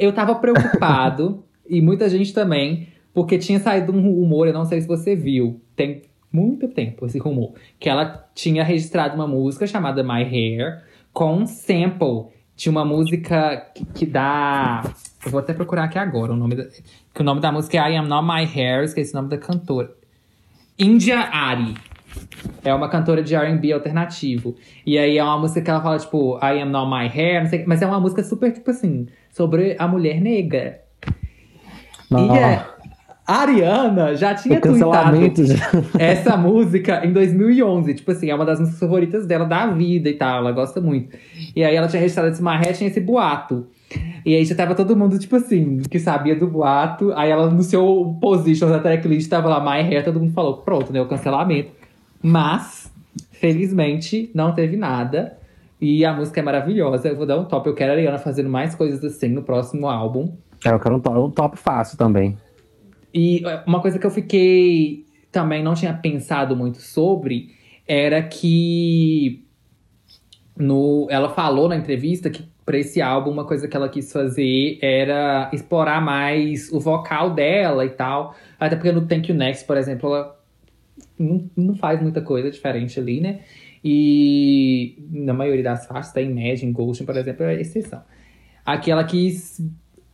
[0.00, 4.80] Eu tava preocupado, e muita gente também, porque tinha saído um rumor, eu não sei
[4.80, 6.02] se você viu, tem
[6.32, 11.46] muito tempo esse rumor, que ela tinha registrado uma música chamada My Hair, com um
[11.46, 14.82] sample de uma música que, que dá.
[15.24, 16.64] Eu vou até procurar aqui agora o nome da.
[17.14, 19.38] Que o nome da música é I Am Not My Hair, esqueci o nome da
[19.38, 19.90] cantora.
[20.78, 21.74] India Ari.
[22.64, 24.56] É uma cantora de R&B alternativo.
[24.84, 27.50] E aí é uma música que ela fala, tipo, I am not my hair, não
[27.50, 30.80] sei, mas é uma música super, tipo assim, sobre a mulher negra.
[32.10, 32.34] Não.
[32.34, 32.66] E é,
[33.26, 35.16] a Ariana já tinha tweetado
[35.98, 37.94] essa música em 2011.
[37.94, 40.38] Tipo assim, é uma das músicas favoritas dela da vida e tal.
[40.38, 41.16] Ela gosta muito.
[41.54, 43.66] E aí ela tinha registrado esse maré, tinha esse boato.
[44.24, 47.12] E aí já tava todo mundo, tipo assim, que sabia do boato.
[47.14, 50.92] Aí ela no seu position da tracklist tava lá, My Hair, todo mundo falou, pronto,
[50.92, 51.00] né?
[51.00, 51.70] O cancelamento.
[52.22, 52.92] Mas,
[53.32, 55.36] felizmente, não teve nada.
[55.80, 57.08] E a música é maravilhosa.
[57.08, 57.68] Eu vou dar um top.
[57.68, 60.32] Eu quero a Ariana fazendo mais coisas assim no próximo álbum.
[60.64, 62.36] É, eu quero um top, um top fácil também.
[63.12, 67.54] E é, uma coisa que eu fiquei também não tinha pensado muito sobre
[67.86, 69.44] era que
[70.56, 74.78] no, ela falou na entrevista que para esse álbum uma coisa que ela quis fazer
[74.82, 78.34] era explorar mais o vocal dela e tal.
[78.58, 80.36] Até porque no Thank You Next, por exemplo, ela
[81.16, 83.40] não, não faz muita coisa diferente ali, né?
[83.84, 86.20] E na maioria das faixas, tá?
[86.20, 88.02] Imagine, Ghost, por exemplo, é exceção.
[88.64, 89.60] Aqui ela quis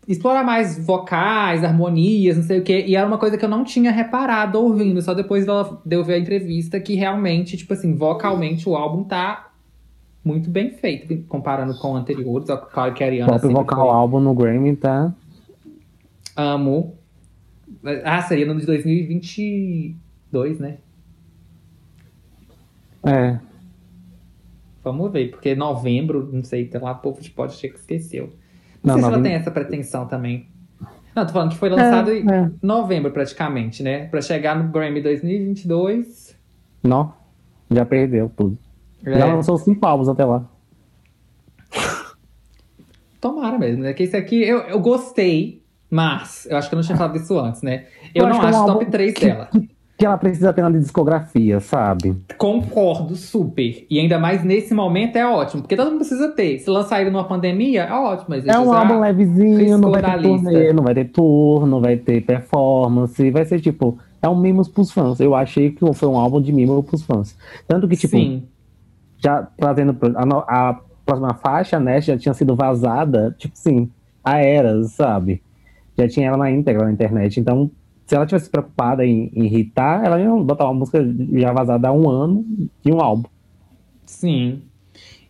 [0.06, 2.84] explorar mais vocais, harmonias, não sei o quê.
[2.86, 6.04] E era uma coisa que eu não tinha reparado ouvindo, só depois dela, de eu
[6.04, 9.50] ver a entrevista, que realmente, tipo assim, vocalmente o álbum tá
[10.24, 12.48] muito bem feito, comparando com anteriores.
[12.72, 15.14] Claro que a Ariana Top sempre vocal foi- álbum no Grammy, tá?
[16.36, 16.94] Amo.
[18.04, 20.78] Ah, seria no de 2022, né?
[23.04, 23.38] É.
[24.84, 28.32] Vamos ver, porque novembro, não sei, tá lá, o povo pode achar que esqueceu.
[28.82, 30.48] Não, Não, sei se ela tem essa pretensão também.
[31.14, 32.50] Não, tô falando que foi lançado É, em é.
[32.62, 34.06] novembro, praticamente, né?
[34.06, 36.36] Pra chegar no Grammy 2022.
[36.82, 37.12] Não,
[37.70, 38.58] já perdeu tudo.
[39.04, 40.44] É, Já lançou cinco álbuns até lá.
[43.20, 43.92] tomara mesmo, né?
[43.92, 47.38] Que esse aqui eu, eu gostei, mas eu acho que eu não tinha falado isso
[47.38, 47.86] antes, né?
[48.14, 49.46] Eu, Eu não acho é acho top álbum 3 que- dela.
[49.52, 49.68] Que
[50.04, 52.16] ela precisa ter na discografia, sabe?
[52.36, 53.86] Concordo super.
[53.90, 56.58] E ainda mais nesse momento é ótimo, porque todo mundo precisa ter.
[56.58, 58.34] Se lançar ele numa pandemia, é ótimo.
[58.34, 62.20] É um álbum levezinho, não vai ter turnê, não vai ter tour, não vai ter
[62.22, 65.20] performance, vai ser tipo, é um mimos pros fãs.
[65.20, 67.36] Eu achei que foi um álbum de mimos pros fãs.
[67.66, 68.44] Tanto que, tipo, Sim.
[69.18, 73.90] já trazendo a, a próxima faixa, né, já tinha sido vazada, tipo assim,
[74.22, 75.42] a Eras, sabe?
[75.98, 77.40] Já tinha ela na íntegra na internet.
[77.40, 77.70] Então,
[78.12, 81.02] se ela tivesse preocupada em, em irritar, ela ia botar uma música
[81.32, 82.44] já vazada há um ano
[82.84, 83.26] de um álbum.
[84.04, 84.60] Sim.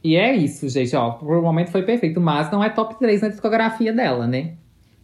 [0.03, 1.12] E é isso, gente, ó.
[1.12, 4.55] Por um momento foi perfeito, mas não é top 3 na discografia dela, né?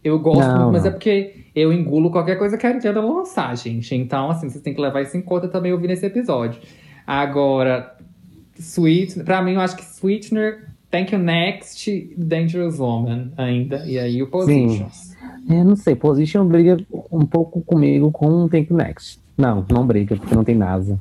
[0.03, 0.89] Eu gosto Não, muito, mas não.
[0.89, 3.95] é porque eu engulo qualquer coisa que a Ariana lançar, gente.
[3.95, 6.59] Então, assim, vocês têm que levar isso em conta também ouvir nesse episódio.
[7.07, 7.95] Agora,
[8.57, 13.85] Sweet, pra mim, eu acho que Sweetener, Thank You Next, Dangerous Woman ainda.
[13.85, 15.15] E aí o Positions.
[15.47, 16.77] Eu não sei, Position briga
[17.11, 19.19] um pouco comigo com Thank You Next.
[19.37, 20.99] Não, não briga, porque não tem NASA.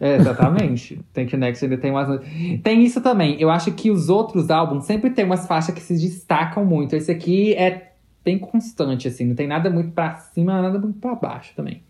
[0.00, 1.00] É, exatamente.
[1.12, 2.20] Thank You Next ainda tem umas.
[2.62, 3.40] Tem isso também.
[3.40, 6.94] Eu acho que os outros álbuns sempre tem umas faixas que se destacam muito.
[6.94, 7.92] Esse aqui é
[8.24, 9.24] bem constante, assim.
[9.24, 11.82] Não tem nada muito pra cima, nada muito pra baixo também.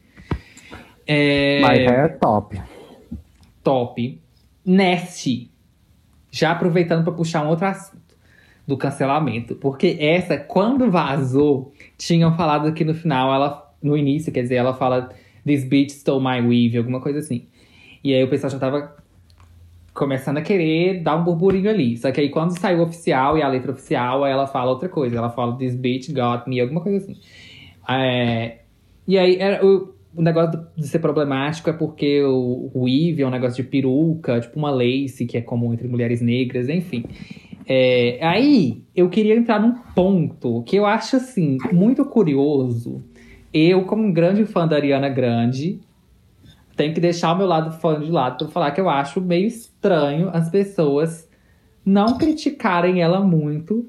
[1.06, 1.60] É...
[1.60, 2.60] Mas é top.
[3.62, 4.20] top.
[4.64, 5.50] Nasty.
[6.30, 8.16] Já aproveitando para puxar um outro assunto
[8.66, 9.54] do cancelamento.
[9.54, 13.66] Porque essa, quando vazou, tinham falado que no final, ela.
[13.80, 15.08] No início, quer dizer, ela fala
[15.46, 17.46] This bitch stole my weave, alguma coisa assim.
[18.02, 18.96] E aí o pessoal já tava
[19.94, 21.96] começando a querer dar um burburinho ali.
[21.96, 25.16] Só que aí quando saiu o oficial e a letra oficial, ela fala outra coisa.
[25.16, 27.20] Ela fala This bitch got me, alguma coisa assim.
[27.88, 28.58] É,
[29.06, 33.30] e aí era, o, o negócio de ser problemático é porque o, weave é um
[33.30, 37.04] negócio de peruca, tipo uma lace que é comum entre mulheres negras, enfim.
[37.66, 43.02] É, aí eu queria entrar num ponto que eu acho assim muito curioso.
[43.52, 45.80] Eu, como um grande fã da Ariana Grande,
[46.76, 49.46] tenho que deixar o meu lado fã de lado para falar que eu acho meio
[49.46, 51.28] estranho as pessoas
[51.84, 53.88] não criticarem ela muito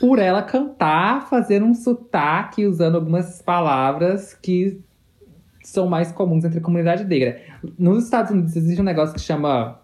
[0.00, 4.80] por ela cantar, fazer um sotaque, usando algumas palavras que
[5.70, 7.40] são mais comuns entre a comunidade negra.
[7.78, 9.80] Nos Estados Unidos existe um negócio que chama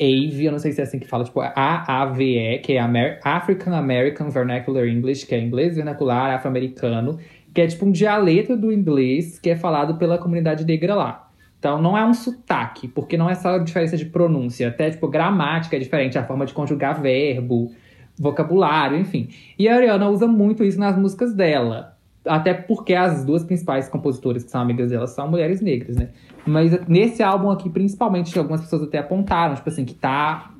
[0.00, 3.74] AVE, eu não sei se é assim que fala, tipo AAVE, que é Amer African
[3.74, 7.18] American Vernacular English, que é inglês vernacular afro-americano,
[7.52, 11.30] que é tipo um dialeto do inglês que é falado pela comunidade negra lá.
[11.58, 15.76] Então não é um sotaque, porque não é só diferença de pronúncia, até tipo gramática
[15.76, 17.72] é diferente, a forma de conjugar verbo,
[18.16, 19.28] vocabulário, enfim.
[19.58, 21.97] E a Ariana usa muito isso nas músicas dela.
[22.24, 26.10] Até porque as duas principais compositoras que são amigas dela são mulheres negras, né?
[26.46, 30.50] Mas nesse álbum aqui, principalmente, algumas pessoas até apontaram, tipo assim, que tá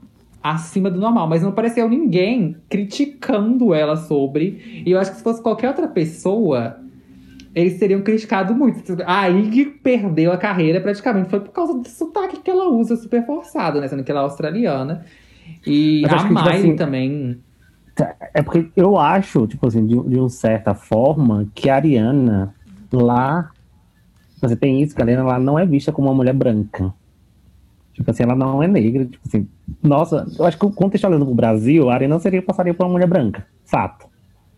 [0.43, 1.29] acima do normal.
[1.29, 4.83] Mas não apareceu ninguém criticando ela sobre.
[4.87, 6.79] E eu acho que se fosse qualquer outra pessoa,
[7.55, 8.81] eles teriam criticado muito.
[9.05, 11.29] A Ig perdeu a carreira praticamente.
[11.29, 13.89] Foi por causa do sotaque que ela usa, super forçado, né?
[13.89, 15.05] Sendo que ela é australiana.
[15.67, 17.41] E a que, tipo Miley assim, também.
[18.35, 22.55] É porque eu acho, tipo assim, de, de uma certa forma, que a Ariana
[22.93, 23.51] lá.
[24.41, 26.93] Você tem isso, que a Ariana lá não é vista como uma mulher branca.
[27.93, 29.05] Tipo assim, ela não é negra.
[29.07, 29.49] Tipo assim,
[29.83, 33.45] nossa, eu acho que contextualizando pro Brasil, a Ariana seria, passaria por uma mulher branca.
[33.65, 34.07] Fato.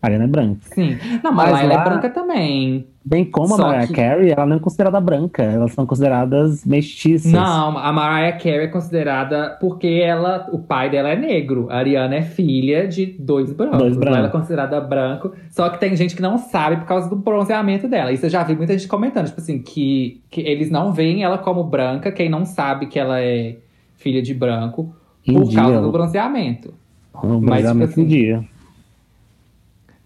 [0.01, 0.59] A Ariana é branca.
[0.73, 0.97] Sim.
[1.23, 2.87] Não, mas, Mas lá ela lá- é branca também.
[3.03, 5.41] Bem como a Só Mariah que- Carey, ela não é considerada branca.
[5.41, 7.31] Elas são consideradas mestiças.
[7.31, 11.67] Não, a Mariah Carey é considerada porque ela, o pai dela é negro.
[11.71, 13.79] A Ariana é filha de dois brancos.
[13.79, 14.17] Dois brancos.
[14.19, 15.31] Ela é considerada branco.
[15.49, 18.11] Só que tem gente que não sabe por causa do bronzeamento dela.
[18.11, 21.39] Isso eu já vi muita gente comentando, tipo assim, que, que eles não veem ela
[21.39, 23.55] como branca, quem não sabe que ela é
[23.95, 24.93] filha de branco,
[25.25, 26.71] por causa do bronzeamento.
[27.15, 28.43] Um Mas, tipo bronzeamento assim, dia.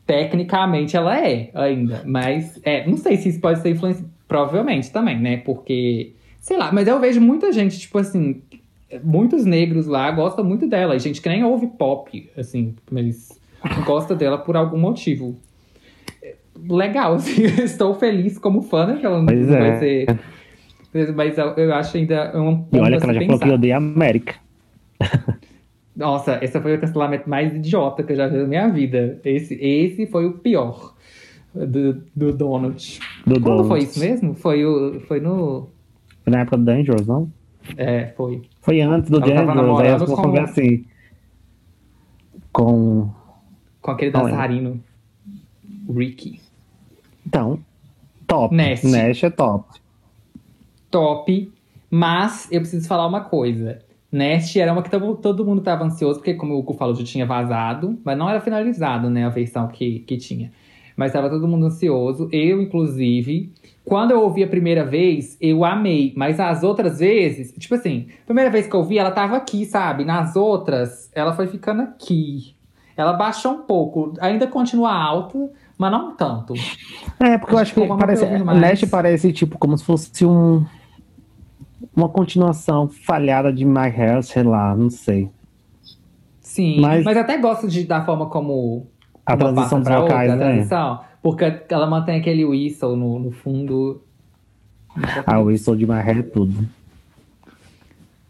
[0.06, 4.06] Tecnicamente ela é ainda, mas é, não sei se isso pode ser influência.
[4.28, 5.38] Provavelmente também, né?
[5.38, 8.41] Porque, sei lá, mas eu vejo muita gente, tipo assim,
[9.03, 10.95] muitos negros lá gostam muito dela.
[10.95, 13.30] E gente que nem ouve pop, assim, mas
[13.86, 15.36] gosta dela por algum motivo.
[16.22, 16.36] É,
[16.70, 18.97] Legal, assim, estou feliz como fã, né?
[18.99, 19.80] Que ela não Pois vai é.
[19.80, 20.20] ser.
[21.16, 23.53] Mas eu, acho ainda um E olha que ela já falou que pensar.
[23.53, 24.36] odeia a América.
[25.96, 29.20] Nossa, esse foi o cancelamento mais idiota que eu já vi na minha vida.
[29.24, 30.93] Esse, esse foi o pior
[31.54, 33.00] do, do Donald.
[33.26, 34.34] Do Quando foi isso mesmo?
[34.36, 35.70] Foi, o, foi no.
[36.24, 37.32] Foi na época do Dangerous, não?
[37.78, 38.41] É, foi.
[38.62, 39.80] Foi antes do Ela Dangerous.
[39.80, 40.86] Aí elas com- assim.
[42.52, 43.10] Com.
[43.82, 44.84] Com aquele dançarino.
[45.89, 46.41] Ricky.
[47.26, 47.60] Então,
[48.28, 48.54] top.
[48.54, 48.84] Nash.
[48.84, 49.80] Nash é top.
[50.91, 51.54] Top.
[51.89, 53.80] Mas eu preciso falar uma coisa.
[54.12, 57.03] Nest era uma que todo, todo mundo tava ansioso, porque, como o Hugo falou, já
[57.03, 59.26] tinha vazado, mas não era finalizado, né?
[59.26, 60.51] A versão que, que tinha.
[60.95, 62.30] Mas tava todo mundo ansioso.
[62.32, 63.51] Eu, inclusive.
[63.84, 66.14] Quando eu ouvi a primeira vez, eu amei.
[66.16, 70.06] Mas as outras vezes, tipo assim, primeira vez que eu ouvi, ela tava aqui, sabe?
[70.06, 72.56] Nas outras, ela foi ficando aqui.
[72.95, 74.14] Ela baixou um pouco.
[74.22, 75.38] Ainda continua alta,
[75.78, 76.53] mas não tanto.
[77.20, 78.60] É, porque eu acho que uma parece, mais.
[78.60, 80.66] Nash parece tipo como se fosse um
[81.96, 85.30] uma continuação falhada de My Hair, sei lá, não sei.
[86.41, 88.88] Sim, mas, Mas- até gosto de, da forma como
[89.26, 90.54] A transição passa pra vocais, outra, a né?
[90.54, 94.02] transição, porque ela mantém aquele whistle no, no fundo.
[95.26, 96.66] Ah, o Whistle de My Hair é tudo.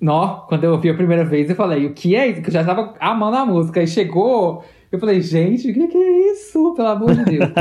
[0.02, 2.42] Nó, quando eu ouvi a primeira vez, eu falei, o que é isso?
[2.42, 3.82] Que eu já tava amando a música.
[3.84, 6.74] E chegou, eu falei, gente, o que, que é isso?
[6.76, 7.52] Pelo amor de Deus.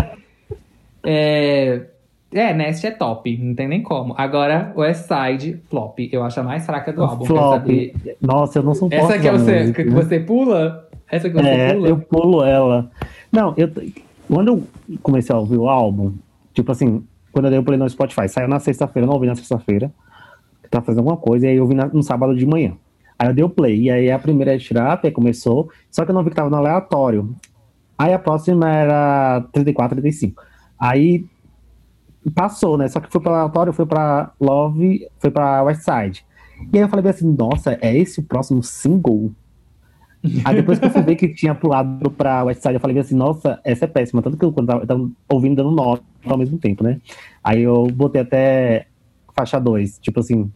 [1.05, 1.87] é,
[2.35, 4.15] é, Nest é top, não tem nem como.
[4.17, 5.99] Agora, West Side, flop.
[6.13, 7.25] Eu acho a mais fraca do álbum.
[7.25, 7.67] quer Flop.
[8.21, 10.89] Nossa, eu não sou Essa que, é você, que você pula?
[11.11, 11.89] Essa que você É, pula?
[11.89, 12.91] eu pulo ela.
[13.33, 13.71] Não, eu
[14.29, 14.63] quando eu
[15.03, 16.13] comecei a ouvir o álbum,
[16.55, 19.27] tipo assim, quando eu dei o play no Spotify, saiu na sexta-feira, eu não ouvi
[19.27, 19.93] na sexta-feira,
[20.71, 22.73] tava fazendo alguma coisa, e aí eu na- no sábado de manhã.
[23.19, 26.11] Aí eu dei o play, e aí a primeira é Trap, aí começou, só que
[26.11, 27.35] eu não vi que tava no aleatório.
[27.99, 30.43] Aí a próxima era 34, 35.
[30.79, 31.25] Aí
[32.31, 32.89] passou, né?
[32.89, 36.25] Só que foi pra aleatório, foi pra Love, foi pra West Side.
[36.73, 39.31] E aí eu falei bem assim, nossa, é esse o próximo single?
[40.45, 43.15] Aí depois que eu fui ver que tinha pulado pra West Side, eu falei assim,
[43.15, 44.23] nossa, essa é péssima.
[44.23, 47.01] Tanto que eu quando tava, tava ouvindo dando nota ao mesmo tempo, né?
[47.43, 48.87] Aí eu botei até
[49.35, 50.51] faixa 2, tipo assim,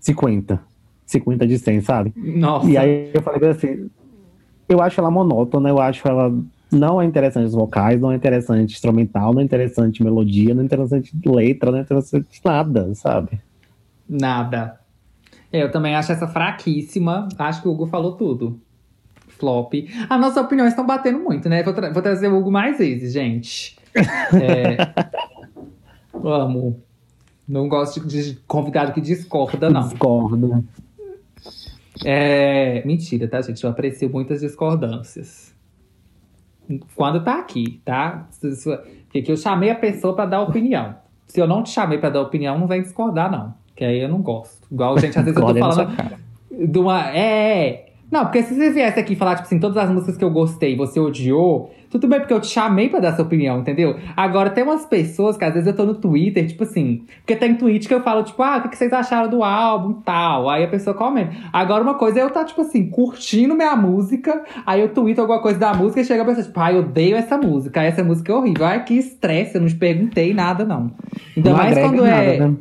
[0.00, 0.60] 50.
[1.06, 2.12] 50 de 100, sabe?
[2.16, 2.68] Nossa.
[2.68, 3.88] E aí eu falei assim,
[4.68, 6.34] eu acho ela monótona, eu acho ela
[6.72, 10.64] não é interessante os vocais, não é interessante instrumental, não é interessante melodia, não é
[10.64, 13.40] interessante letra, não é interessante nada, sabe?
[14.08, 14.80] Nada.
[15.52, 17.28] É, Eu também acho essa fraquíssima.
[17.38, 18.58] Acho que o Hugo falou tudo.
[19.28, 19.72] Flop.
[20.08, 21.62] As nossas opiniões estão batendo muito, né?
[21.62, 23.76] Vou, tra- vou trazer o Hugo mais vezes, gente.
[23.94, 24.76] É,
[26.24, 26.80] amo.
[27.48, 29.88] Não gosto de, convidado que discorda, não.
[29.88, 30.64] Discordo.
[32.04, 33.62] É, mentira, tá, gente?
[33.62, 35.51] Eu aprecio muitas discordâncias.
[36.94, 38.26] Quando tá aqui, tá?
[38.40, 40.94] Porque que eu chamei a pessoa pra dar opinião.
[41.26, 43.54] Se eu não te chamei pra dar opinião, não vem discordar, não.
[43.74, 44.66] Que aí eu não gosto.
[44.70, 45.92] Igual, gente, às vezes eu tô falando
[46.50, 47.10] de uma.
[47.10, 47.91] É, é.
[48.12, 50.76] Não, porque se você viesse aqui falar, tipo assim, todas as músicas que eu gostei,
[50.76, 53.96] você odiou, tudo bem, porque eu te chamei pra dar sua opinião, entendeu?
[54.14, 57.54] Agora, tem umas pessoas que às vezes eu tô no Twitter, tipo assim, porque tem
[57.54, 60.50] tweet que eu falo, tipo, ah, o que vocês acharam do álbum tal?
[60.50, 61.32] Aí a pessoa comenta.
[61.50, 65.40] Agora, uma coisa é eu tá, tipo assim, curtindo minha música, aí eu tweeto alguma
[65.40, 68.30] coisa da música e chega a pessoa, tipo, ah, eu odeio essa música, essa música
[68.30, 68.66] é horrível.
[68.66, 70.90] Ai, que estresse, eu não te perguntei nada, não.
[71.34, 72.10] Ainda Não mais quando é.
[72.10, 72.56] nada, né?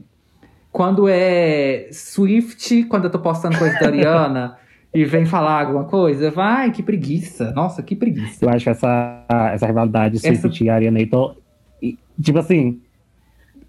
[0.72, 4.61] Quando é Swift, quando eu tô postando coisa da Ariana
[4.94, 7.52] e vem falar alguma coisa, vai, que preguiça.
[7.52, 8.44] Nossa, que preguiça.
[8.46, 11.10] Eu acho essa, essa rivalidade Essa- Swift e Ariana e,
[12.22, 12.80] tipo assim,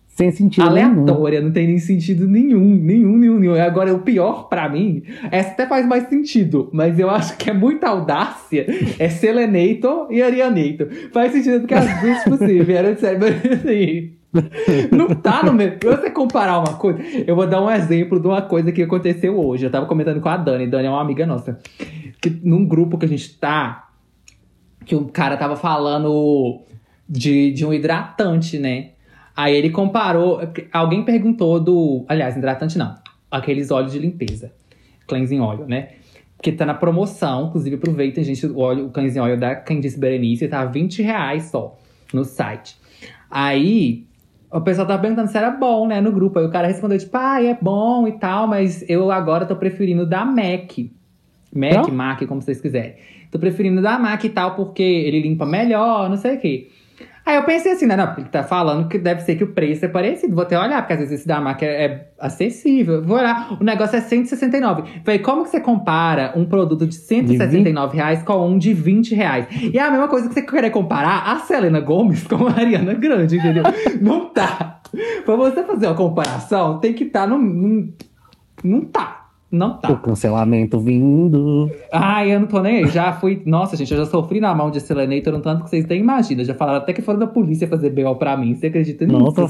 [0.08, 0.90] sem sentido nenhum.
[1.02, 3.54] aleatória, não tem nem sentido nenhum, nenhum, nenhum, nenhum.
[3.54, 7.52] Agora, o pior pra mim, essa até faz mais sentido, mas eu acho que é
[7.52, 8.66] muita audácia,
[8.98, 10.88] é Selenator e Arianator.
[11.12, 14.21] Faz sentido porque as duas, tipo assim, vieram de série, mas assim...
[14.90, 15.78] Não tá no mesmo.
[15.82, 19.66] Você comparar uma coisa, eu vou dar um exemplo de uma coisa que aconteceu hoje.
[19.66, 21.58] Eu tava comentando com a Dani, Dani é uma amiga nossa.
[22.20, 23.90] Que num grupo que a gente tá,
[24.84, 26.62] que o cara tava falando
[27.08, 28.90] de, de um hidratante, né?
[29.36, 30.40] Aí ele comparou.
[30.72, 32.04] Alguém perguntou do.
[32.08, 32.94] Aliás, hidratante não.
[33.30, 34.52] Aqueles óleos de limpeza.
[35.06, 35.90] Cleansing óleo, né?
[36.42, 37.48] Que tá na promoção.
[37.48, 38.46] Inclusive, aproveitem, gente.
[38.46, 41.78] O óleo, o cleansing óleo da Candice Berenice tá 20 reais só
[42.12, 42.76] no site.
[43.30, 44.06] Aí.
[44.52, 46.38] O pessoal tava perguntando se era bom, né, no grupo.
[46.38, 50.04] Aí o cara respondeu, tipo, ah, é bom e tal, mas eu agora tô preferindo
[50.04, 50.92] da MAC.
[51.54, 51.94] MAC, Não?
[51.94, 52.94] MAC, como vocês quiserem.
[53.30, 56.68] Tô preferindo da MAC e tal, porque ele limpa melhor, não sei o quê.
[57.24, 57.96] Aí eu pensei assim, né?
[57.96, 60.34] Não, porque ele tá falando que deve ser que o preço é parecido.
[60.34, 63.02] Vou até olhar, porque às vezes esse da marca é, é acessível.
[63.02, 65.02] Vou olhar, o negócio é 169.
[65.04, 69.46] Falei, como que você compara um produto de 169 reais com um de 20 reais?
[69.72, 72.94] E é a mesma coisa que você querer comparar a Selena Gomes com a Ariana
[72.94, 73.62] Grande, entendeu?
[74.00, 74.80] Não tá.
[75.24, 77.88] Pra você fazer uma comparação, tem que estar tá no.
[78.64, 79.21] Não tá.
[79.52, 79.94] Não O tá.
[79.96, 81.70] cancelamento vindo.
[81.92, 82.86] Ai, eu não tô nem aí.
[82.88, 83.42] Já fui.
[83.44, 86.42] Nossa, gente, eu já sofri na mão de Selenator um tanto que vocês nem imaginam.
[86.42, 88.54] Já falaram até que foram da polícia fazer BO pra mim.
[88.54, 89.18] Você acredita nisso?
[89.18, 89.46] Nossa,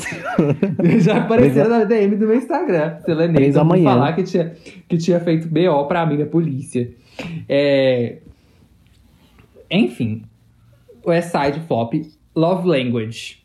[0.99, 2.97] Já apareceram na DM do meu Instagram.
[3.05, 3.85] Selenator da manhã.
[3.85, 4.53] falar que tinha,
[4.89, 6.91] que tinha feito BO pra mim na polícia.
[7.49, 8.19] É...
[9.71, 10.23] Enfim.
[11.07, 11.95] West Side Flop,
[12.35, 13.39] Love Language.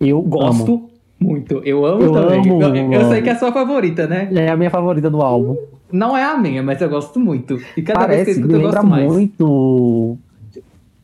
[0.00, 0.89] eu Gosto amo.
[1.20, 1.60] Muito.
[1.64, 2.40] Eu amo Eu também.
[2.40, 3.12] amo, eu, eu amo.
[3.12, 4.28] sei que é a sua favorita, né?
[4.34, 5.56] É a minha favorita do álbum.
[5.92, 7.58] Não é a minha, mas eu gosto muito.
[7.76, 9.12] E cada vez que eu Parece, escuto, eu gosto mais.
[9.12, 10.18] muito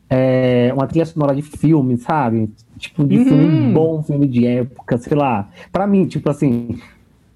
[0.08, 2.50] é, uma trilha sonora de filme, sabe?
[2.78, 3.24] Tipo, de Uhum.
[3.24, 5.48] filme bom, filme de época, sei lá.
[5.72, 6.78] Pra mim, tipo assim,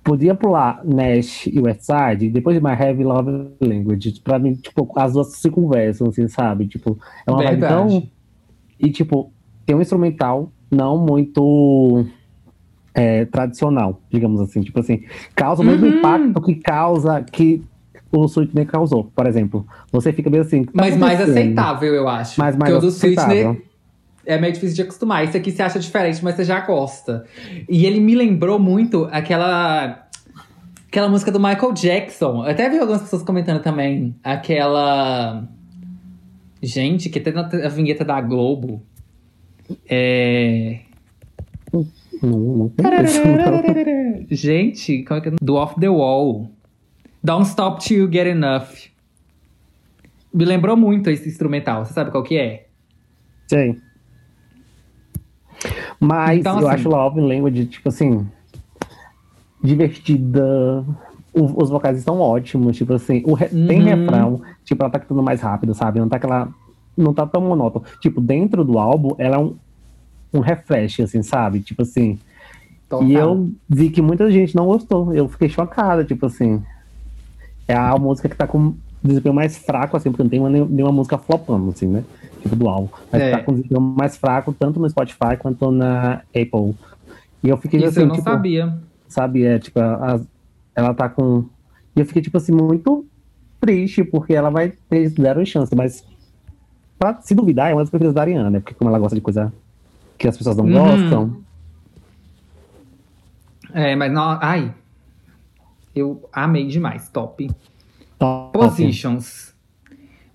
[0.05, 4.21] podia pular Nash e Westside, depois de My Heavy Love Language.
[4.23, 6.67] Pra mim, tipo, as duas se conversam, assim, sabe?
[6.69, 7.75] Tipo, é uma vibe Verdade.
[7.91, 8.09] tão...
[8.79, 9.33] E, tipo,
[9.67, 12.07] tem um instrumental não muito
[12.95, 14.61] é, tradicional, digamos assim.
[14.63, 15.99] Tipo assim, causa o mesmo Uhum.
[15.99, 17.63] impacto que causa, que
[18.13, 19.67] o Sweetney causou, por exemplo.
[19.93, 20.65] Você fica bem assim...
[20.65, 22.41] tá Mas mais aceitável, eu acho.
[22.41, 23.63] Mas mais Porque o do aceitável.
[24.27, 25.25] É meio difícil de acostumar.
[25.25, 27.25] Esse aqui você acha diferente, mas você já gosta.
[27.69, 30.07] E ele me lembrou muito aquela.
[30.89, 32.45] Aquela música do Michael Jackson.
[32.45, 34.15] Eu até vi algumas pessoas comentando também.
[34.23, 35.49] Aquela.
[36.63, 38.83] Gente, que tem na a vinheta da Globo.
[39.89, 40.81] É.
[42.23, 44.27] Não, não tem isso, não.
[44.31, 45.33] Gente, como é que é?
[45.41, 46.51] Do Off the Wall.
[47.23, 48.69] Don't Stop Till You Get Enough.
[50.33, 51.85] Me lembrou muito esse instrumental.
[51.85, 52.67] Você sabe qual que é?
[53.49, 53.77] Sei.
[55.99, 58.27] Mas Então, eu assim- acho Love Language, tipo assim,
[59.63, 60.85] divertida.
[61.33, 63.85] O- os vocais estão ótimos, tipo assim, o re- tem Uhum.
[63.85, 66.01] refrão, tipo, ela tá cantando mais rápido, sabe?
[66.01, 66.53] Não tá aquela.
[66.97, 67.85] Não tá tão monótono.
[68.01, 69.57] Tipo, dentro do álbum, ela é um,
[70.33, 71.61] um refresh, assim, sabe?
[71.61, 72.19] Tipo assim.
[72.89, 73.07] Total.
[73.09, 75.15] E eu vi que muita gente não gostou.
[75.15, 76.63] Eu fiquei chocada, tipo assim.
[77.69, 80.93] É a música que tá com desempenho mais fraco, assim, porque não tem uma- nenhuma
[80.93, 82.05] música flopando, assim, né?
[82.43, 82.89] Tipo do álbum.
[83.13, 83.31] Mas É.
[83.31, 86.75] tá com desempenho mais fraco, tanto no Spotify quanto na Apple.
[87.43, 88.77] E eu fiquei Isso assim, eu não tipo, sabia.
[89.09, 90.21] sabe, é tipo, a-
[90.75, 91.45] ela tá com.
[91.97, 93.05] E eu fiquei, tipo assim, muito
[93.61, 96.05] triste, porque ela vai ter zero chance, mas
[96.99, 98.61] pra se duvidar, é uma das preferidas da Ariana, né?
[98.61, 99.53] Porque como ela gosta de coisa
[100.21, 100.73] que as pessoas não Uhum.
[100.73, 101.37] gostam.
[103.73, 104.39] É, mas não.
[104.43, 104.73] Ai.
[105.97, 107.09] Eu amei demais.
[107.09, 107.51] Top.
[108.19, 108.53] top.
[108.59, 109.55] Positions.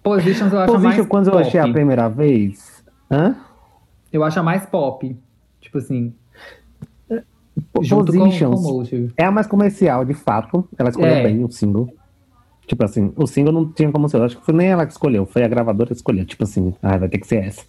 [0.01, 1.43] Positions eu acho Position, mais quando eu pop.
[1.47, 2.83] achei a primeira vez.
[3.11, 3.35] Hã?
[4.11, 5.15] Eu acho a mais pop.
[5.61, 6.13] Tipo assim.
[7.81, 9.13] Junto com, Positions com Motive.
[9.15, 10.67] é a mais comercial, de fato.
[10.77, 11.23] Ela escolheu É.
[11.23, 11.93] bem o single.
[12.67, 14.21] Tipo assim, o single não tinha como ser.
[14.21, 16.25] Acho que foi nem ela que escolheu, foi a gravadora que escolheu.
[16.25, 17.63] Tipo assim, ah, vai ter que ser essa.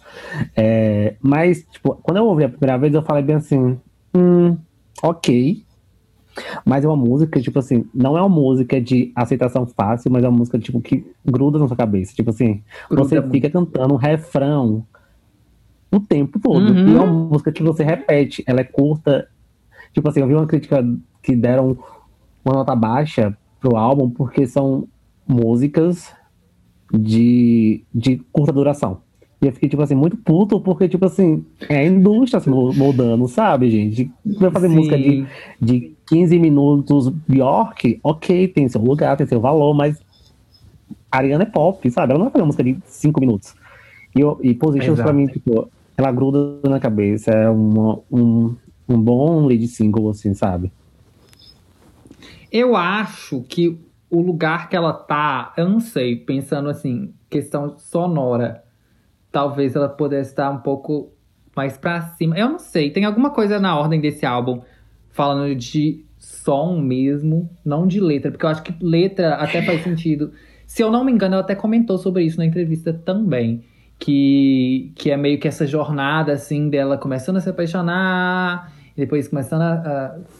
[0.55, 3.79] É, mas, tipo, quando eu ouvi a primeira vez, eu falei bem assim:
[4.15, 4.57] hum,
[5.03, 5.63] ok.
[6.63, 10.27] Mas é uma música, tipo assim, não é uma música de aceitação fácil, mas é
[10.29, 12.13] uma música, tipo, que gruda na sua cabeça.
[12.13, 13.31] Tipo assim, Gruda você muito.
[13.31, 14.85] fica cantando um refrão
[15.91, 16.71] o tempo todo.
[16.71, 16.89] Uhum.
[16.89, 18.43] E é uma música que você repete.
[18.45, 19.27] Ela é curta.
[19.93, 20.83] Tipo assim, eu vi uma crítica
[21.23, 21.77] que deram
[22.45, 23.35] uma nota baixa
[23.67, 24.87] pro álbum porque são
[25.27, 26.13] músicas
[26.91, 28.99] de, de curta duração.
[29.41, 33.27] E eu fiquei, tipo assim, muito puto, porque, tipo assim, é a indústria se moldando,
[33.27, 34.09] sabe, gente?
[34.25, 34.75] Vai fazer Sim.
[34.75, 35.27] música de,
[35.61, 39.99] de 15 minutos Bjork, ok, tem seu lugar, tem seu valor, mas
[41.11, 42.13] a Ariana é pop, sabe?
[42.13, 43.53] Ela não vai fazer música de 5 minutos.
[44.15, 45.03] E, eu, e Positions, Exato.
[45.03, 48.55] pra mim, tipo, ela gruda na cabeça, é uma, um,
[48.89, 50.71] um bom lead single, assim, sabe?
[52.51, 53.79] Eu acho que
[54.09, 58.63] o lugar que ela tá, eu não sei, pensando assim, questão sonora,
[59.31, 61.11] talvez ela pudesse estar um pouco
[61.55, 62.37] mais pra cima.
[62.37, 64.61] Eu não sei, tem alguma coisa na ordem desse álbum
[65.09, 70.31] falando de som mesmo, não de letra, porque eu acho que letra até faz sentido.
[70.65, 73.63] Se eu não me engano, ela até comentou sobre isso na entrevista também.
[73.99, 79.61] Que, que é meio que essa jornada, assim, dela começando a se apaixonar, depois começando
[79.61, 79.73] a,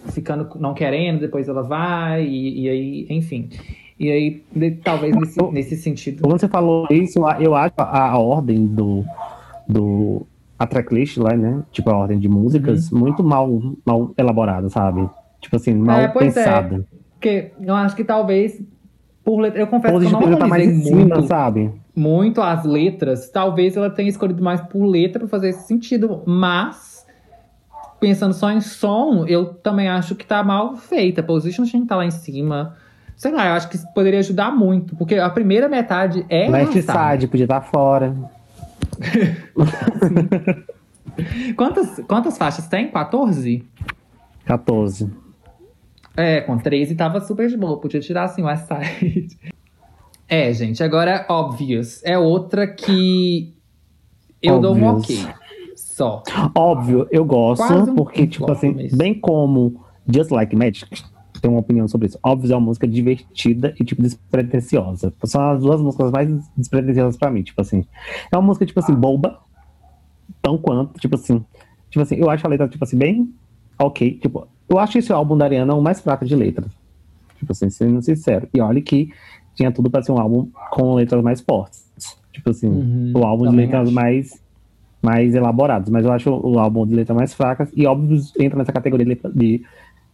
[0.05, 3.49] a ficando não querendo, depois ela vai, e, e aí, enfim.
[3.99, 6.21] E aí, de, talvez nesse, nesse sentido.
[6.23, 9.03] Quando você falou isso, eu acho a, a ordem do,
[9.67, 10.25] do.
[10.59, 11.63] A tracklist lá, né?
[11.71, 12.99] Tipo, a ordem de músicas, Uhum.
[12.99, 15.07] muito mal, mal elaborada, sabe?
[15.39, 16.43] Tipo assim, mal É, pois é.
[16.43, 16.85] pensada.
[17.13, 18.59] Porque eu acho que talvez,
[19.23, 21.71] por letra, eu confesso Pose que eu não tá mais em cima, muito, sabe?
[21.95, 23.29] muito as letras.
[23.29, 26.96] Talvez ela tenha escolhido mais por letra pra fazer esse sentido, mas
[27.99, 31.21] pensando só em som, eu também acho que tá mal feita.
[31.21, 32.75] A positioning tá lá em cima.
[33.15, 36.81] Sei lá, eu acho que poderia ajudar muito, porque a primeira metade é Left.
[36.81, 38.15] Side podia estar fora.
[41.55, 42.91] Quantas, quantas faixas tem?
[42.91, 43.65] 14?
[44.45, 45.11] 14.
[46.15, 47.79] É, com 13 tava super de boa.
[47.79, 49.37] Podia tirar assim o West Side.
[50.27, 52.01] É, gente, agora Obvious.
[52.03, 53.55] É outra que
[54.41, 55.25] eu dou um Obvious.
[55.25, 55.35] ok.
[55.97, 56.21] Só.
[56.53, 58.95] Óbvio, eu gosto, um porque, tipo assim, mesmo.
[58.95, 60.87] bem como Just Like Magic,
[61.41, 62.19] tenho uma opinião sobre isso.
[62.21, 65.11] Óbvio, é uma música divertida e, tipo, despretensiosa.
[65.23, 67.83] São as duas músicas mais despretensiosas pra mim, tipo assim.
[68.31, 69.39] É uma música, tipo assim, boba,
[70.39, 71.43] tão quanto, tipo assim.
[71.89, 73.33] Tipo assim, eu acho a letra, tipo assim, bem
[73.79, 74.19] ok.
[74.19, 76.71] Tipo, eu acho esse álbum da Ariana o mais fraco de letras.
[77.39, 78.47] Tipo assim, sendo sincero.
[78.53, 79.09] E olha que
[79.55, 81.87] tinha tudo pra ser um álbum com letras mais fortes.
[82.31, 83.91] Tipo assim, Uhum, o álbum de letras acho.
[83.95, 84.39] mais,
[85.01, 85.89] mais elaborados.
[85.89, 87.69] Mas eu acho o álbum de letras mais fracas.
[87.75, 89.65] E óbvio, entra nessa categoria de, letra- de,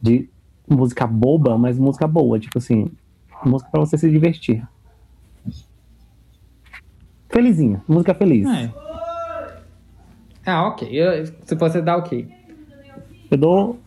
[0.01, 0.29] de
[0.69, 2.39] música boba, mas música boa.
[2.39, 2.91] Tipo assim,
[3.43, 4.63] música pra você se divertir.
[7.29, 8.47] Felizinha, música feliz.
[8.47, 8.71] É.
[10.45, 10.87] Ah, ok.
[10.91, 12.27] Eu- se você dá ok.
[13.31, 13.79] Eu dou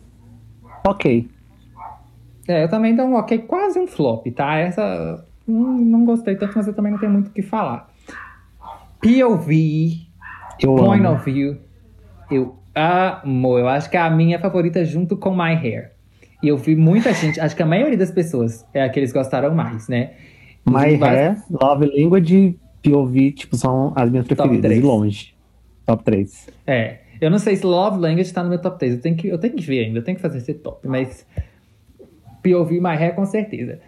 [0.85, 1.29] ok.
[2.47, 4.55] É, eu também dou um ok, quase um flop, tá?
[4.55, 5.23] Essa.
[5.47, 7.89] hum, não gostei tanto, mas eu também não tenho muito o que falar.
[9.01, 10.06] POV,
[10.61, 11.15] Eu Point amo.
[11.15, 11.57] of View,
[12.31, 13.57] eu amo.
[13.57, 15.91] Eu acho que é a minha favorita junto com My Hair.
[16.41, 19.11] E eu vi muita gente, acho que a maioria das pessoas é a que eles
[19.11, 20.11] gostaram mais, né?
[20.65, 22.35] My várias- Hair, Love Language
[22.83, 25.33] e POV, tipo, são as minhas preferidas, de longe.
[25.85, 26.47] Top 3.
[26.67, 26.97] É.
[27.19, 28.93] Eu não sei se Love Language tá no meu top 3.
[28.95, 30.87] Eu tenho que, eu tenho que ver ainda, eu tenho que fazer esse top.
[30.87, 31.25] Mas
[32.43, 33.79] POV My Hair com certeza.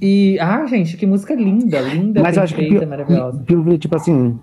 [0.00, 3.42] E, ah, gente, que música linda, linda, Mas eu acho que perfeita, maravilhosa.
[3.44, 4.38] Pio- tipo assim,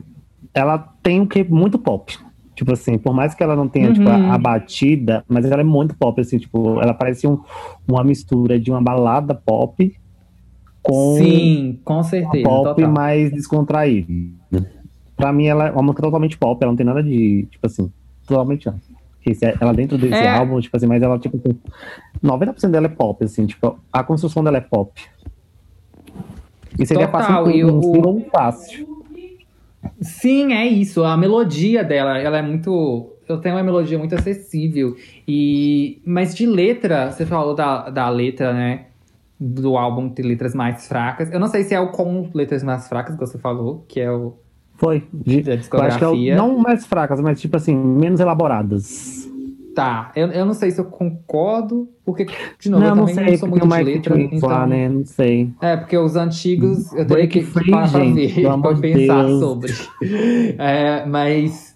[0.54, 2.18] ela tem um que muito pop.
[2.56, 4.16] Tipo assim, por mais que ela não tenha tipo, Uhum.
[4.32, 7.40] a, a batida, mas ela é muito pop, assim, tipo, ela parece um-
[7.88, 9.96] uma mistura de uma balada pop
[10.82, 12.92] com Sim, com um certeza, pop total.
[12.92, 14.10] mais descontraído.
[15.16, 17.92] Pra mim, ela é uma música totalmente pop, ela não tem nada de, tipo assim,
[18.28, 18.76] totalmente não.
[19.26, 20.30] Esse é- ela dentro desse É.
[20.30, 21.58] álbum, tipo assim, mas ela, tipo, assim,
[22.22, 24.92] 90% dela é pop, assim, tipo, a construção dela é pop.
[26.78, 28.99] E seria Total, fácil um, um o- single fácil.
[30.02, 31.04] Sim, é isso.
[31.04, 33.14] A melodia dela, ela é muito.
[33.28, 34.96] Eu tenho uma melodia muito acessível.
[35.28, 38.86] E mas de letra, você falou da, da letra, né?
[39.40, 41.32] Do álbum ter letras mais fracas.
[41.32, 44.12] Eu não sei se é o com letras mais fracas que você falou, que é
[44.12, 44.34] o
[44.76, 45.04] Foi.
[45.14, 45.74] De, da eu acho que
[46.04, 46.36] é o- discografia.
[46.36, 49.29] não mais fracas, mas tipo assim, menos elaboradas.
[49.76, 52.26] Tá, eu, eu não sei se eu concordo, porque,
[52.60, 54.20] de novo, não, eu não também sei, não sou muito de letra.
[54.22, 54.90] Então, lá, né?
[54.90, 55.52] Não sei.
[55.62, 59.26] É, porque os antigos eu teria Break que Free, parar pra gente, ver, pra pensar
[59.26, 59.40] Deus.
[59.40, 59.74] sobre.
[60.58, 61.76] É, mas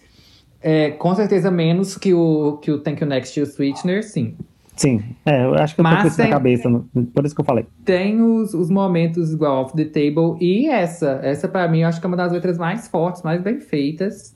[0.62, 4.36] é, com certeza menos que o, que o Thank You Next e o Sweetener, sim.
[4.76, 6.84] Sim, é, eu acho que eu tô Mas com isso tem- na cabeça,
[7.14, 7.66] por isso que eu falei.
[7.86, 11.20] Tem os, os momentos igual Off the Table e essa.
[11.22, 14.33] Essa, pra mim, eu acho que é uma das letras mais fortes, mais bem feitas.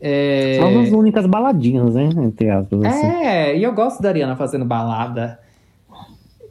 [0.00, 2.08] É, São as únicas baladinhas, né?
[2.18, 2.84] Entre aspas.
[2.84, 3.06] Assim.
[3.06, 5.40] É, e eu gosto da Ariana fazendo balada.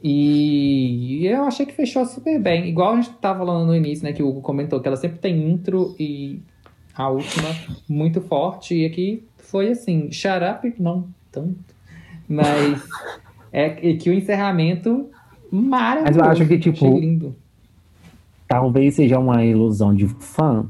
[0.04, 2.68] E eu achei que fechou super bem.
[2.68, 4.14] Igual a gente tava falando no início, né?
[4.14, 6.40] Que o Hugo comentou que ela sempre tem intro e
[6.96, 7.50] a última
[7.88, 8.76] muito forte.
[8.76, 11.58] E aqui foi assim, shut up, não tanto.
[12.28, 12.84] Mas
[13.52, 15.10] é que o encerramento
[15.50, 16.20] maravilhoso.
[16.20, 17.34] Mas eu acho que, tipo.
[18.48, 20.66] Talvez seja uma ilusão de fã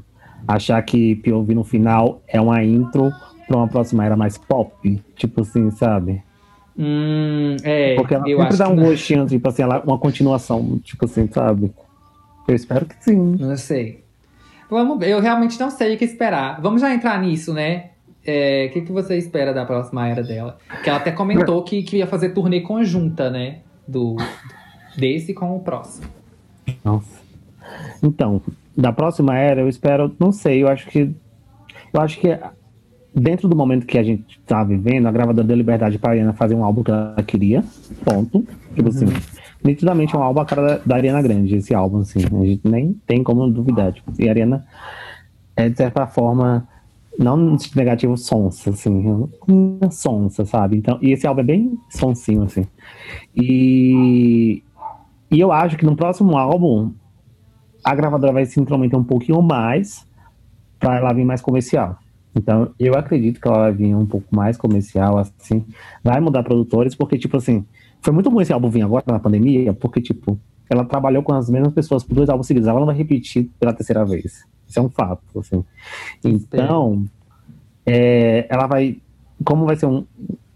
[0.48, 3.12] achar que POV no final é uma intro
[3.46, 5.00] pra uma próxima era mais pop.
[5.14, 6.22] Tipo assim, sabe?
[6.76, 11.04] Hum, é, Porque ela eu sempre dá um gostinho, tipo assim, ela, uma continuação, tipo
[11.04, 11.70] assim, sabe?
[12.46, 13.36] Eu espero que sim.
[13.38, 14.04] Não sei.
[14.70, 16.60] Vamos ver, eu realmente não sei o que esperar.
[16.60, 17.90] Vamos já entrar nisso, né?
[18.28, 20.58] é, o que, que você espera da próxima era dela?
[20.82, 23.60] Que ela até comentou que, que ia fazer turnê conjunta, né?
[23.86, 24.16] Do,
[24.94, 26.06] desse com o próximo.
[26.84, 27.22] Nossa.
[28.02, 28.42] Então,
[28.78, 31.10] da próxima era, eu espero, não sei, eu acho que.
[31.92, 32.38] Eu acho que
[33.12, 36.54] dentro do momento que a gente tá vivendo, a gravadora deu liberdade pra Ariana fazer
[36.54, 37.64] um álbum que ela queria.
[38.04, 38.46] Ponto.
[38.76, 39.06] Tipo assim,
[39.64, 42.20] nitidamente é um álbum a cara da, da Ariana Grande, esse álbum, assim.
[42.20, 43.92] A gente nem tem como duvidar.
[43.92, 44.64] Tipo, e a Ariana
[45.56, 46.68] é, de certa forma,
[47.18, 49.28] não no sentido negativo, sonsa, assim.
[49.90, 50.76] Sonsa, sabe?
[50.76, 52.64] Então, e esse álbum é bem sonsinho, assim.
[53.34, 54.62] E,
[55.32, 56.92] e eu acho que no próximo álbum,
[57.84, 60.06] a gravadora vai se intrometer um pouquinho mais
[60.78, 61.98] para ela vir mais comercial.
[62.34, 65.64] Então, eu acredito que ela vai vir um pouco mais comercial, assim.
[66.04, 67.64] Vai mudar produtores, porque, tipo assim,
[68.00, 70.38] foi muito bom esse álbum vir agora na pandemia, porque, tipo,
[70.70, 72.68] ela trabalhou com as mesmas pessoas por dois álbuns seguidos.
[72.68, 74.46] Ela não vai repetir pela terceira vez.
[74.66, 75.64] Isso é um fato, assim.
[76.24, 77.04] Então,
[77.84, 79.00] é, ela vai.
[79.44, 80.04] Como vai ser um,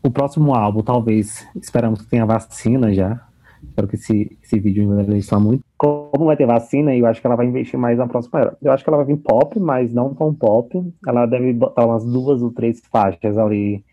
[0.02, 3.26] o próximo álbum, talvez, esperamos que tenha vacina já.
[3.62, 5.64] Espero que esse, esse vídeo envelheça muito.
[5.82, 8.56] Como vai ter vacina, eu acho que ela vai investir mais na próxima era.
[8.62, 10.80] Eu acho que ela vai vir pop, mas não tão pop.
[11.04, 13.84] Ela deve botar umas duas ou três faixas ali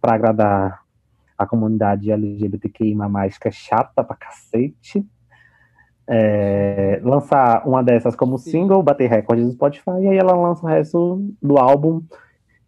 [0.00, 0.80] para agradar
[1.38, 2.96] a comunidade LGBTQI+,
[3.40, 5.06] que é chata pra cacete.
[6.08, 10.68] É, lançar uma dessas como single, bater recorde do Spotify, e aí ela lança o
[10.68, 12.02] resto do álbum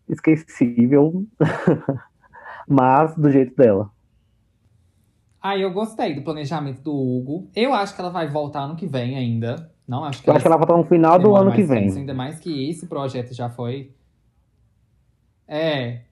[0.08, 1.24] esquecível,
[2.68, 3.90] mas do jeito dela.
[5.40, 7.48] Ah, eu gostei do planejamento do Hugo.
[7.54, 9.70] Eu acho que ela vai voltar ano que vem ainda.
[9.86, 11.62] Não acho que eu ela acho que ela vai voltar no final do ano que
[11.62, 11.86] vem.
[11.86, 13.92] Tempo, ainda mais que esse projeto já foi.
[15.46, 16.02] É.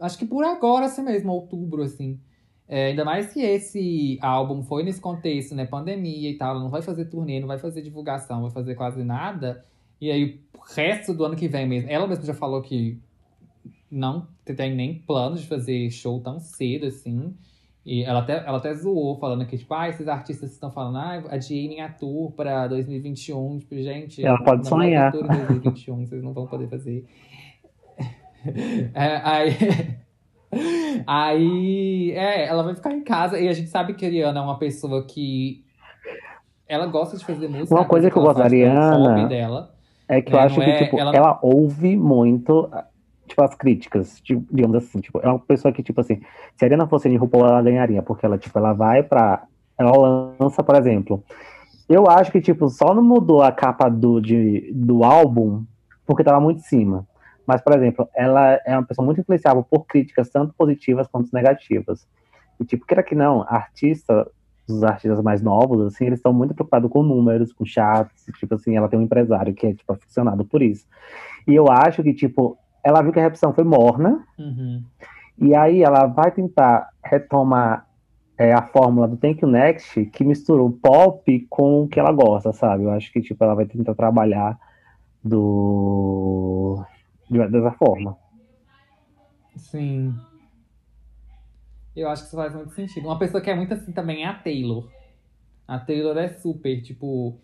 [0.00, 2.20] Acho que por agora, assim mesmo, outubro, assim.
[2.68, 5.66] É, ainda mais que esse álbum foi nesse contexto, né?
[5.66, 6.52] Pandemia e tal.
[6.52, 9.64] Ela não vai fazer turnê, não vai fazer divulgação, vai fazer quase nada.
[10.00, 11.90] E aí, o resto do ano que vem mesmo.
[11.90, 13.00] Ela mesma já falou que
[13.90, 17.34] não tem nem planos de fazer show tão cedo assim.
[17.86, 21.22] E ela até, ela até zoou, falando que, tipo, ah, esses artistas estão falando, ah,
[21.30, 23.60] adiem a tour pra 2021.
[23.60, 24.26] Tipo, gente.
[24.26, 25.12] Ela pode sonhar.
[25.12, 27.06] Tour 2021, vocês não vão poder fazer.
[28.94, 29.50] É, aí.
[31.04, 34.42] Aí, é, ela vai ficar em casa e a gente sabe que a Ariana é
[34.42, 35.64] uma pessoa que
[36.68, 37.74] ela gosta de fazer música.
[37.74, 39.74] Uma coisa que eu gosto da Ariana dela,
[40.08, 40.38] é que né?
[40.38, 41.14] eu acho que, é, tipo, ela...
[41.14, 41.38] ela...
[41.42, 42.70] ouve muito,
[43.26, 46.20] tipo, as críticas, tipo, digamos assim, tipo, é uma pessoa que, tipo assim,
[46.56, 49.44] se a Ariana fosse de RuPaul, ela ganharia, porque ela, tipo, ela vai pra,
[49.78, 51.22] ela lança, por exemplo,
[51.88, 55.64] eu acho que, tipo, só não mudou a capa do, de, do álbum
[56.06, 57.06] porque tava muito em cima.
[57.46, 62.06] Mas, por exemplo, ela é uma pessoa muito influenciável por críticas, tanto positivas quanto negativas.
[62.58, 64.28] E, tipo, queira que não, artista,
[64.68, 68.76] os artistas mais novos, assim, eles estão muito preocupados com números, com chats, tipo assim,
[68.76, 70.86] ela tem um empresário que é, tipo, aficionado por isso.
[71.46, 74.80] E eu acho que, tipo, ela viu que a recepção foi morna, uhum.
[75.36, 77.84] e aí ela vai tentar retomar
[78.38, 82.52] é, a fórmula do Thank You Next, que misturou pop com o que ela gosta,
[82.52, 82.84] sabe?
[82.84, 84.56] Eu acho que, tipo, ela vai tentar trabalhar
[85.24, 86.80] do
[87.28, 88.16] dessa forma.
[89.56, 90.14] Sim.
[91.96, 93.08] Eu acho que isso faz muito sentido.
[93.08, 94.88] Uma pessoa que é muito assim também é a Taylor.
[95.66, 97.36] A Taylor é super, tipo,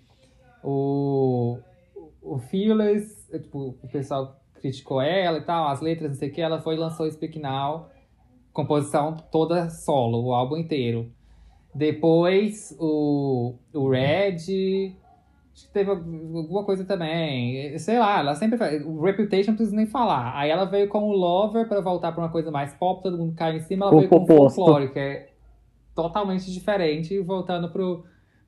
[0.62, 1.59] o,
[2.22, 6.33] o Fearless, é, tipo, o pessoal criticou ela e tal, as letras, não sei o
[6.33, 7.91] que, ela foi e lançou o Speak Now,
[8.53, 11.13] composição toda solo, o álbum inteiro.
[11.75, 14.95] Depois o, o Red,
[15.55, 17.79] Acho que teve alguma coisa também.
[17.79, 18.83] Sei lá, ela sempre faz.
[18.87, 20.35] O Reputation não precisa nem falar.
[20.35, 23.35] Aí ela veio com o Lover pra voltar pra uma coisa mais pop, todo mundo
[23.37, 23.87] cai em cima.
[23.87, 25.29] Ela o veio com o Folklore, que é
[25.95, 28.03] totalmente diferente, voltando pro,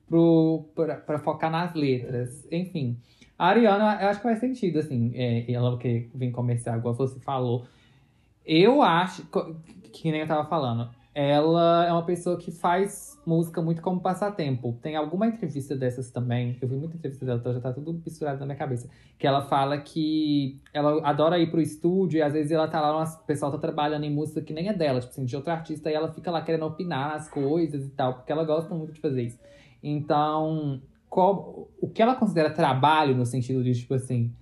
[0.09, 2.47] pro, pra, pra focar nas letras.
[2.51, 2.97] Enfim.
[3.37, 5.11] A Ariana, eu acho que faz sentido, assim.
[5.15, 7.65] É, ela que vem comercial, igual você falou.
[8.45, 9.25] Eu acho,
[9.91, 14.77] que nem eu tava falando, ela é uma pessoa que faz música muito como passatempo.
[14.81, 18.39] Tem alguma entrevista dessas também, eu vi muita entrevista dela, então já tá tudo misturado
[18.39, 18.89] na minha cabeça.
[19.17, 23.03] Que ela fala que ela adora ir pro estúdio e às vezes ela tá lá,
[23.03, 25.89] o pessoal tá trabalhando em música que nem é dela, tipo assim, de outro artista,
[25.89, 28.99] e ela fica lá querendo opinar as coisas e tal, porque ela gosta muito de
[28.99, 29.39] fazer isso.
[29.81, 30.81] Então,
[31.15, 34.33] qual, o que ela considera trabalho no sentido de, tipo assim,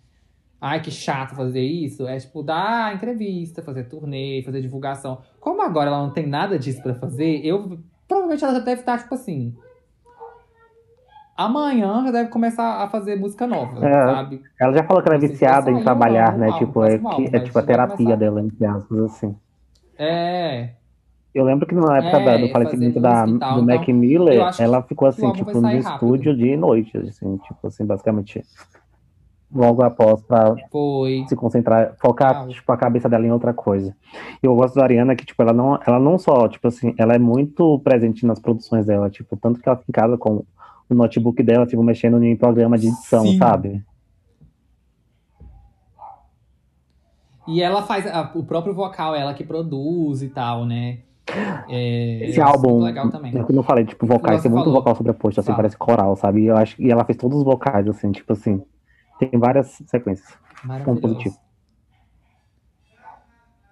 [0.59, 5.19] ai, que chato fazer isso, é tipo dar entrevista, fazer turnê, fazer divulgação.
[5.39, 7.77] Como agora ela não tem nada disso para fazer, eu
[8.07, 9.55] provavelmente ela já deve estar, tipo assim.
[11.37, 14.41] Amanhã já deve começar a fazer música nova, é, sabe?
[14.59, 16.57] Ela já falou que ela é viciada em trabalhar, né?
[16.57, 16.99] tipo, é,
[17.33, 19.35] é tipo a terapia dela, entre aspas, assim.
[19.95, 20.71] É.
[21.33, 25.07] Eu lembro que na época é, do falecimento da, do então, Mac Miller, ela ficou
[25.07, 28.43] assim, tipo, no estúdio de noite, assim, tipo assim, basicamente
[29.51, 31.25] logo após pra Foi.
[31.27, 32.47] se concentrar, focar Ah.
[32.47, 33.95] tipo, a cabeça dela em outra coisa.
[34.41, 37.13] E eu gosto da Ariana que, tipo, ela não, ela não só, tipo assim, ela
[37.13, 40.43] é muito presente nas produções dela, tipo, tanto que ela fica em casa com
[40.89, 43.37] o notebook dela, tipo, mexendo em programa de edição, Sim.
[43.37, 43.83] sabe?
[47.47, 50.99] E ela faz a- o próprio vocal, ela que produz e tal, né?
[51.69, 53.33] É, Esse álbum, legal também.
[53.33, 54.79] eu não falei, tipo, vocais, tem muito falou.
[54.79, 55.57] vocal sobreposto, assim, Fala.
[55.57, 56.41] parece coral, sabe?
[56.41, 58.61] E eu acho e ela fez todos os vocais, assim, tipo assim,
[59.17, 60.37] tem várias sequências.
[61.01, 61.35] Positivo.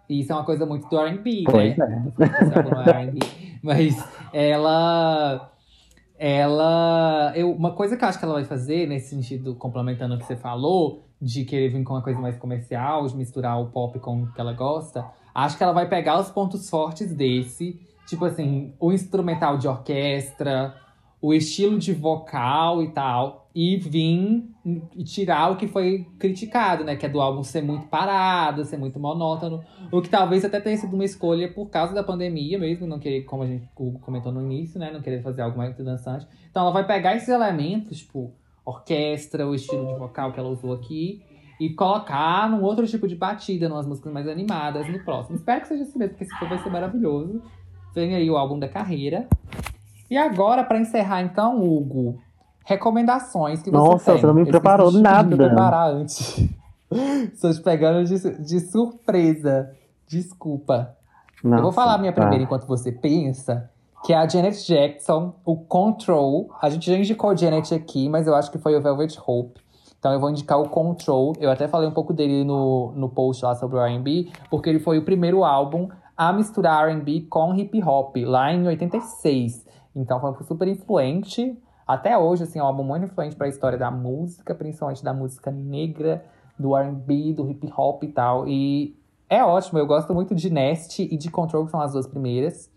[0.09, 2.11] E Isso é uma coisa muito do R&B, Pois né?
[2.19, 2.89] é.
[2.89, 3.19] É R&B.
[3.63, 4.03] Mas
[4.33, 5.49] ela...
[6.19, 7.31] Ela...
[7.35, 10.25] Eu, uma coisa que eu acho que ela vai fazer, nesse sentido, complementando o que
[10.25, 14.23] você falou, de querer vir com uma coisa mais comercial, de misturar o pop com
[14.23, 18.73] o que ela gosta, acho que ela vai pegar os pontos fortes desse, tipo assim,
[18.79, 20.75] o instrumental de orquestra,
[21.21, 24.49] o estilo de vocal e tal, e vir
[25.03, 26.95] tirar o que foi criticado, né?
[26.95, 29.61] Que é do álbum ser muito parado, ser muito monótono.
[29.91, 33.23] O que talvez até tenha sido uma escolha por causa da pandemia mesmo, não querer,
[33.23, 33.69] como a gente
[34.01, 34.91] comentou no início, né?
[34.91, 36.25] Não querer fazer algo mais dançante.
[36.49, 38.31] Então ela vai pegar esses elementos, tipo,
[38.65, 41.21] orquestra, o estilo de vocal que ela usou aqui,
[41.61, 45.35] e colocar num outro tipo de batida, numas músicas mais animadas no próximo.
[45.35, 47.39] Espero que seja assim mesmo, porque esse vai ser maravilhoso.
[47.93, 49.27] Vem aí o álbum da carreira.
[50.09, 52.19] E agora, pra encerrar, então, Hugo,
[52.65, 54.21] recomendações que você Nossa, tem.
[54.21, 55.37] você não me preparou nada.
[55.37, 56.49] preparar antes.
[57.31, 59.71] Estou te pegando de, de surpresa.
[60.07, 60.97] Desculpa.
[61.43, 62.21] Eu vou Nossa, falar a minha tá.
[62.21, 63.69] primeira enquanto você pensa,
[64.03, 66.49] que é a Janet Jackson, o Control.
[66.59, 69.61] A gente já indicou Janet aqui, mas eu acho que foi o Velvet Hope.
[70.01, 71.33] Então eu vou indicar o Control.
[71.39, 74.79] Eu até falei um pouco dele no, no post lá sobre o R&B, porque ele
[74.79, 79.63] foi o primeiro álbum a misturar R&B com hip hop, lá em 86.
[79.95, 81.55] Então foi super influente.
[81.87, 85.13] Até hoje, assim, é um álbum muito influente para a história da música, principalmente da
[85.13, 86.25] música negra,
[86.57, 88.47] do R&B, do hip hop e tal.
[88.47, 88.97] E
[89.29, 92.71] é ótimo, eu gosto muito de Nest e de Control, que são as duas primeiras.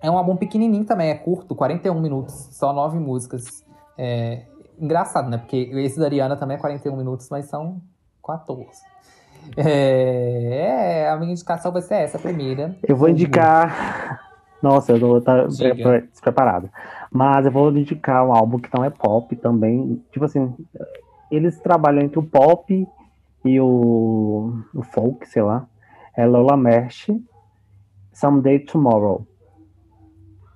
[0.00, 3.62] É um álbum pequenininho também, é curto, 41 minutos, só nove músicas.
[3.98, 4.46] É
[4.82, 5.38] engraçado, né?
[5.38, 7.80] Porque esse da Ariana também é 41 minutos, mas são
[8.26, 8.82] 14.
[9.56, 12.76] É, é, a minha indicação vai ser essa, a primeira.
[12.86, 14.20] Eu vou indicar.
[14.62, 16.70] Nossa, eu vou estar pre- pre- despreparado.
[17.10, 20.02] Mas eu vou indicar um álbum que não é pop também.
[20.12, 20.54] Tipo assim,
[21.30, 22.88] eles trabalham entre o pop
[23.44, 25.66] e o, o folk, sei lá.
[26.16, 27.10] É Lola Mesh,
[28.12, 29.26] Someday Tomorrow.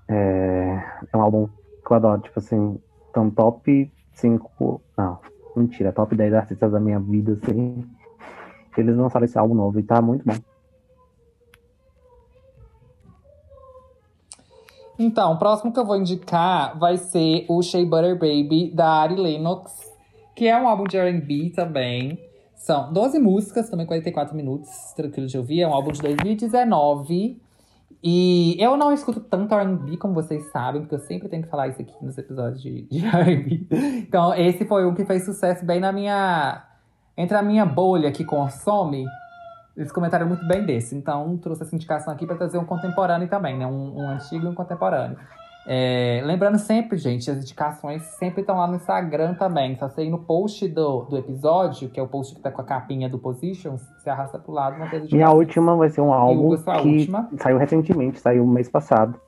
[0.09, 0.83] É,
[1.13, 1.49] é um álbum
[1.85, 2.79] que eu adoro, tipo assim,
[3.11, 4.81] então top 5.
[4.97, 5.19] Não,
[5.55, 7.85] mentira, top 10 artistas da minha vida, assim.
[8.77, 10.35] Eles lançaram esse álbum novo e tá muito bom.
[14.99, 19.17] Então, o próximo que eu vou indicar vai ser o Shea Butter Baby, da Ari
[19.17, 19.73] Lennox,
[20.35, 22.19] que é um álbum de R&B também.
[22.55, 25.61] São 12 músicas, também 44 minutos, tranquilo de ouvir.
[25.61, 27.41] É um álbum de 2019.
[28.03, 31.69] E eu não escuto tanto R&B como vocês sabem, porque eu sempre tenho que falar
[31.69, 33.67] isso aqui nos episódios de, de R&B.
[34.07, 36.65] Então, esse foi um que fez sucesso bem na minha...
[37.17, 39.07] Entre a minha bolha que consome,
[39.77, 40.95] eles comentaram muito bem desse.
[40.95, 43.67] Então, trouxe essa indicação aqui para trazer um contemporâneo também, né?
[43.67, 45.19] Um, um antigo e um contemporâneo.
[45.69, 49.77] É, lembrando sempre, gente, as indicações sempre estão lá no Instagram também.
[49.77, 52.65] Só ir no post do, do episódio, que é o post que tá com a
[52.65, 56.13] capinha do Positions, você arrasta pro lado uma coisa de Minha última vai ser um
[56.13, 57.29] álbum Hugo, que última?
[57.39, 59.21] saiu recentemente, saiu mês passado.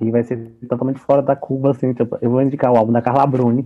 [0.00, 1.92] E vai ser totalmente fora da curva, assim.
[1.92, 3.64] tipo, eu vou indicar o álbum da Carla Bruni,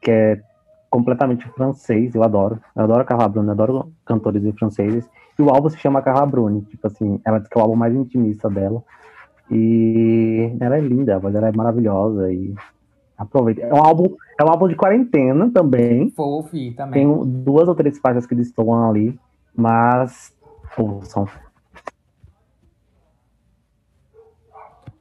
[0.00, 0.40] que é
[0.88, 2.58] completamente francês, eu adoro.
[2.74, 5.06] Eu adoro a Carla Bruni, adoro cantores franceses.
[5.38, 7.76] E o álbum se chama Carla Bruni, tipo assim, ela diz que é o álbum
[7.76, 8.82] mais intimista dela.
[9.50, 12.54] E ela é linda, a voz dela é maravilhosa e
[13.16, 13.62] aproveita.
[13.62, 16.12] É um álbum, é um álbum de quarentena também.
[16.16, 17.06] Ouvir também.
[17.06, 19.18] Tem duas ou três faixas que destoam ali,
[19.54, 20.34] mas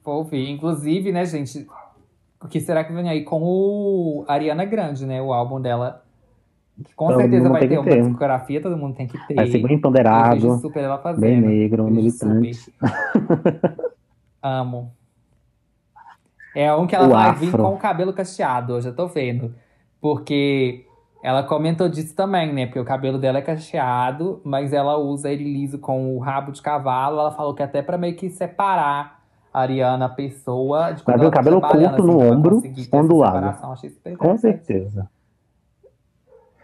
[0.03, 0.49] Vou ouvir.
[0.49, 1.65] Inclusive, né, gente,
[2.41, 5.22] o que será que vem aí com o Ariana Grande, né?
[5.22, 6.03] O álbum dela.
[6.84, 8.02] Que com Todo certeza vai ter uma ter.
[8.02, 9.36] discografia, todo mundo tem que ter.
[9.36, 9.80] vai ser bem
[10.76, 11.22] ela fazendo.
[11.22, 12.74] bem negro, militante.
[14.44, 14.91] Amo.
[16.56, 17.45] É um que ela O vai afro.
[17.45, 19.56] vir com o cabelo cacheado, eu já tô vendo.
[20.02, 20.86] Porque
[21.24, 22.65] ela comentou disso também, né?
[22.68, 26.61] Porque o cabelo dela é cacheado, mas ela usa ele liso com o rabo de
[26.61, 27.20] cavalo.
[27.20, 29.22] Ela falou que até pra meio que separar
[29.53, 32.61] a Ariana, a pessoa, de quando ela o cabelo curto no ombro,
[32.91, 33.57] ondulado.
[34.18, 35.10] Com certeza.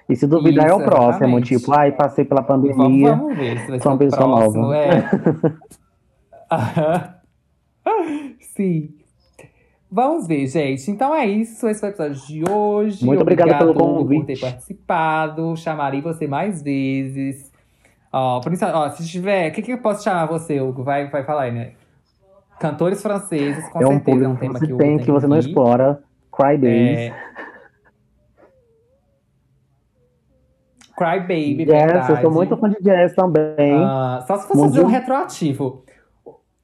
[0.09, 1.07] E se duvidar é o Isso, próximo,
[1.37, 1.57] exatamente.
[1.57, 3.15] tipo, ai, passei pela Vamos, pandemia.
[3.15, 4.61] vamos ver se vai ser uma pessoa próximo.
[4.63, 4.75] nova.
[4.75, 5.03] É.
[8.59, 8.89] Sim.
[9.89, 10.91] Vamos ver, gente.
[10.91, 11.65] Então é isso.
[11.69, 13.05] Esse foi o episódio de hoje.
[13.05, 14.19] Muito obrigado pelo Hugo, convite.
[14.19, 15.55] por ter participado.
[15.55, 17.49] Chamarei você mais vezes.
[18.11, 19.49] Ó, por isso, ó, se tiver.
[19.49, 20.83] O que, que eu posso chamar você, Hugo?
[20.83, 21.71] Vai, vai falar aí, né?
[22.59, 25.25] Cantores franceses, com é um certeza é um que tema que o tem que você
[25.25, 25.47] não vir.
[25.47, 26.03] explora.
[26.33, 26.99] Cry Babies.
[26.99, 27.13] É...
[30.97, 32.11] Cry Baby, Jazz, verdade.
[32.11, 33.81] eu sou muito fã de jazz também.
[33.81, 35.85] Ah, só se fosse fazer um retroativo.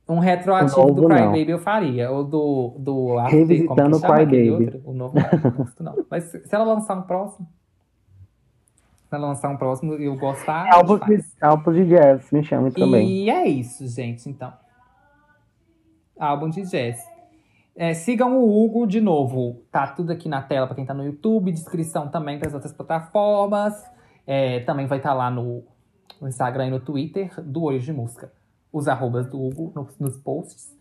[0.07, 1.27] Um retroativo do Cry não.
[1.31, 2.11] Baby eu faria.
[2.11, 2.75] Ou do.
[2.77, 4.65] do After, Revisitando como que chama Cry aquele Baby.
[4.65, 4.81] outro?
[4.85, 6.05] O novo não, não gosto não.
[6.09, 7.47] Mas se ela lançar um próximo.
[9.09, 10.71] Se ela lançar um próximo, eu gostar.
[10.73, 13.07] Álbum de, álbum de jazz, me chame também.
[13.07, 14.53] E é isso, gente, então.
[16.19, 17.03] Álbum de jazz.
[17.75, 19.63] É, sigam o Hugo de novo.
[19.71, 22.71] Tá tudo aqui na tela para quem tá no YouTube, descrição também para as outras
[22.71, 23.73] plataformas.
[24.25, 25.63] É, também vai estar lá no,
[26.21, 28.31] no Instagram e no Twitter do Olho de Mosca.
[28.75, 30.75] Os arrobas do Hugo nos, nos posts.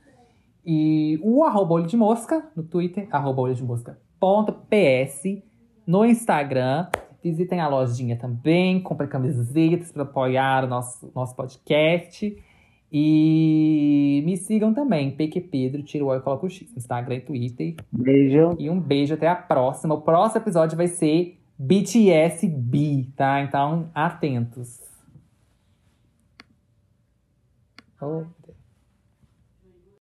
[0.67, 5.43] E o arroba Olho de Mosca no Twitter, arroba Olho de Mosca ponto PS
[5.87, 6.87] no Instagram.
[7.23, 12.35] Visitem a lojinha também, comprem camisetas para apoiar o nosso, nosso podcast.
[12.91, 17.21] E me sigam também, PQ Pedro, tira o O e coloca o X, Instagram e
[17.21, 17.75] Twitter.
[17.93, 18.57] Beijo.
[18.59, 19.95] E um beijo, até a próxima.
[19.95, 23.43] O próximo episódio vai ser BTS B, tá?
[23.43, 24.84] Então, atentos.
[28.05, 28.44] Oh.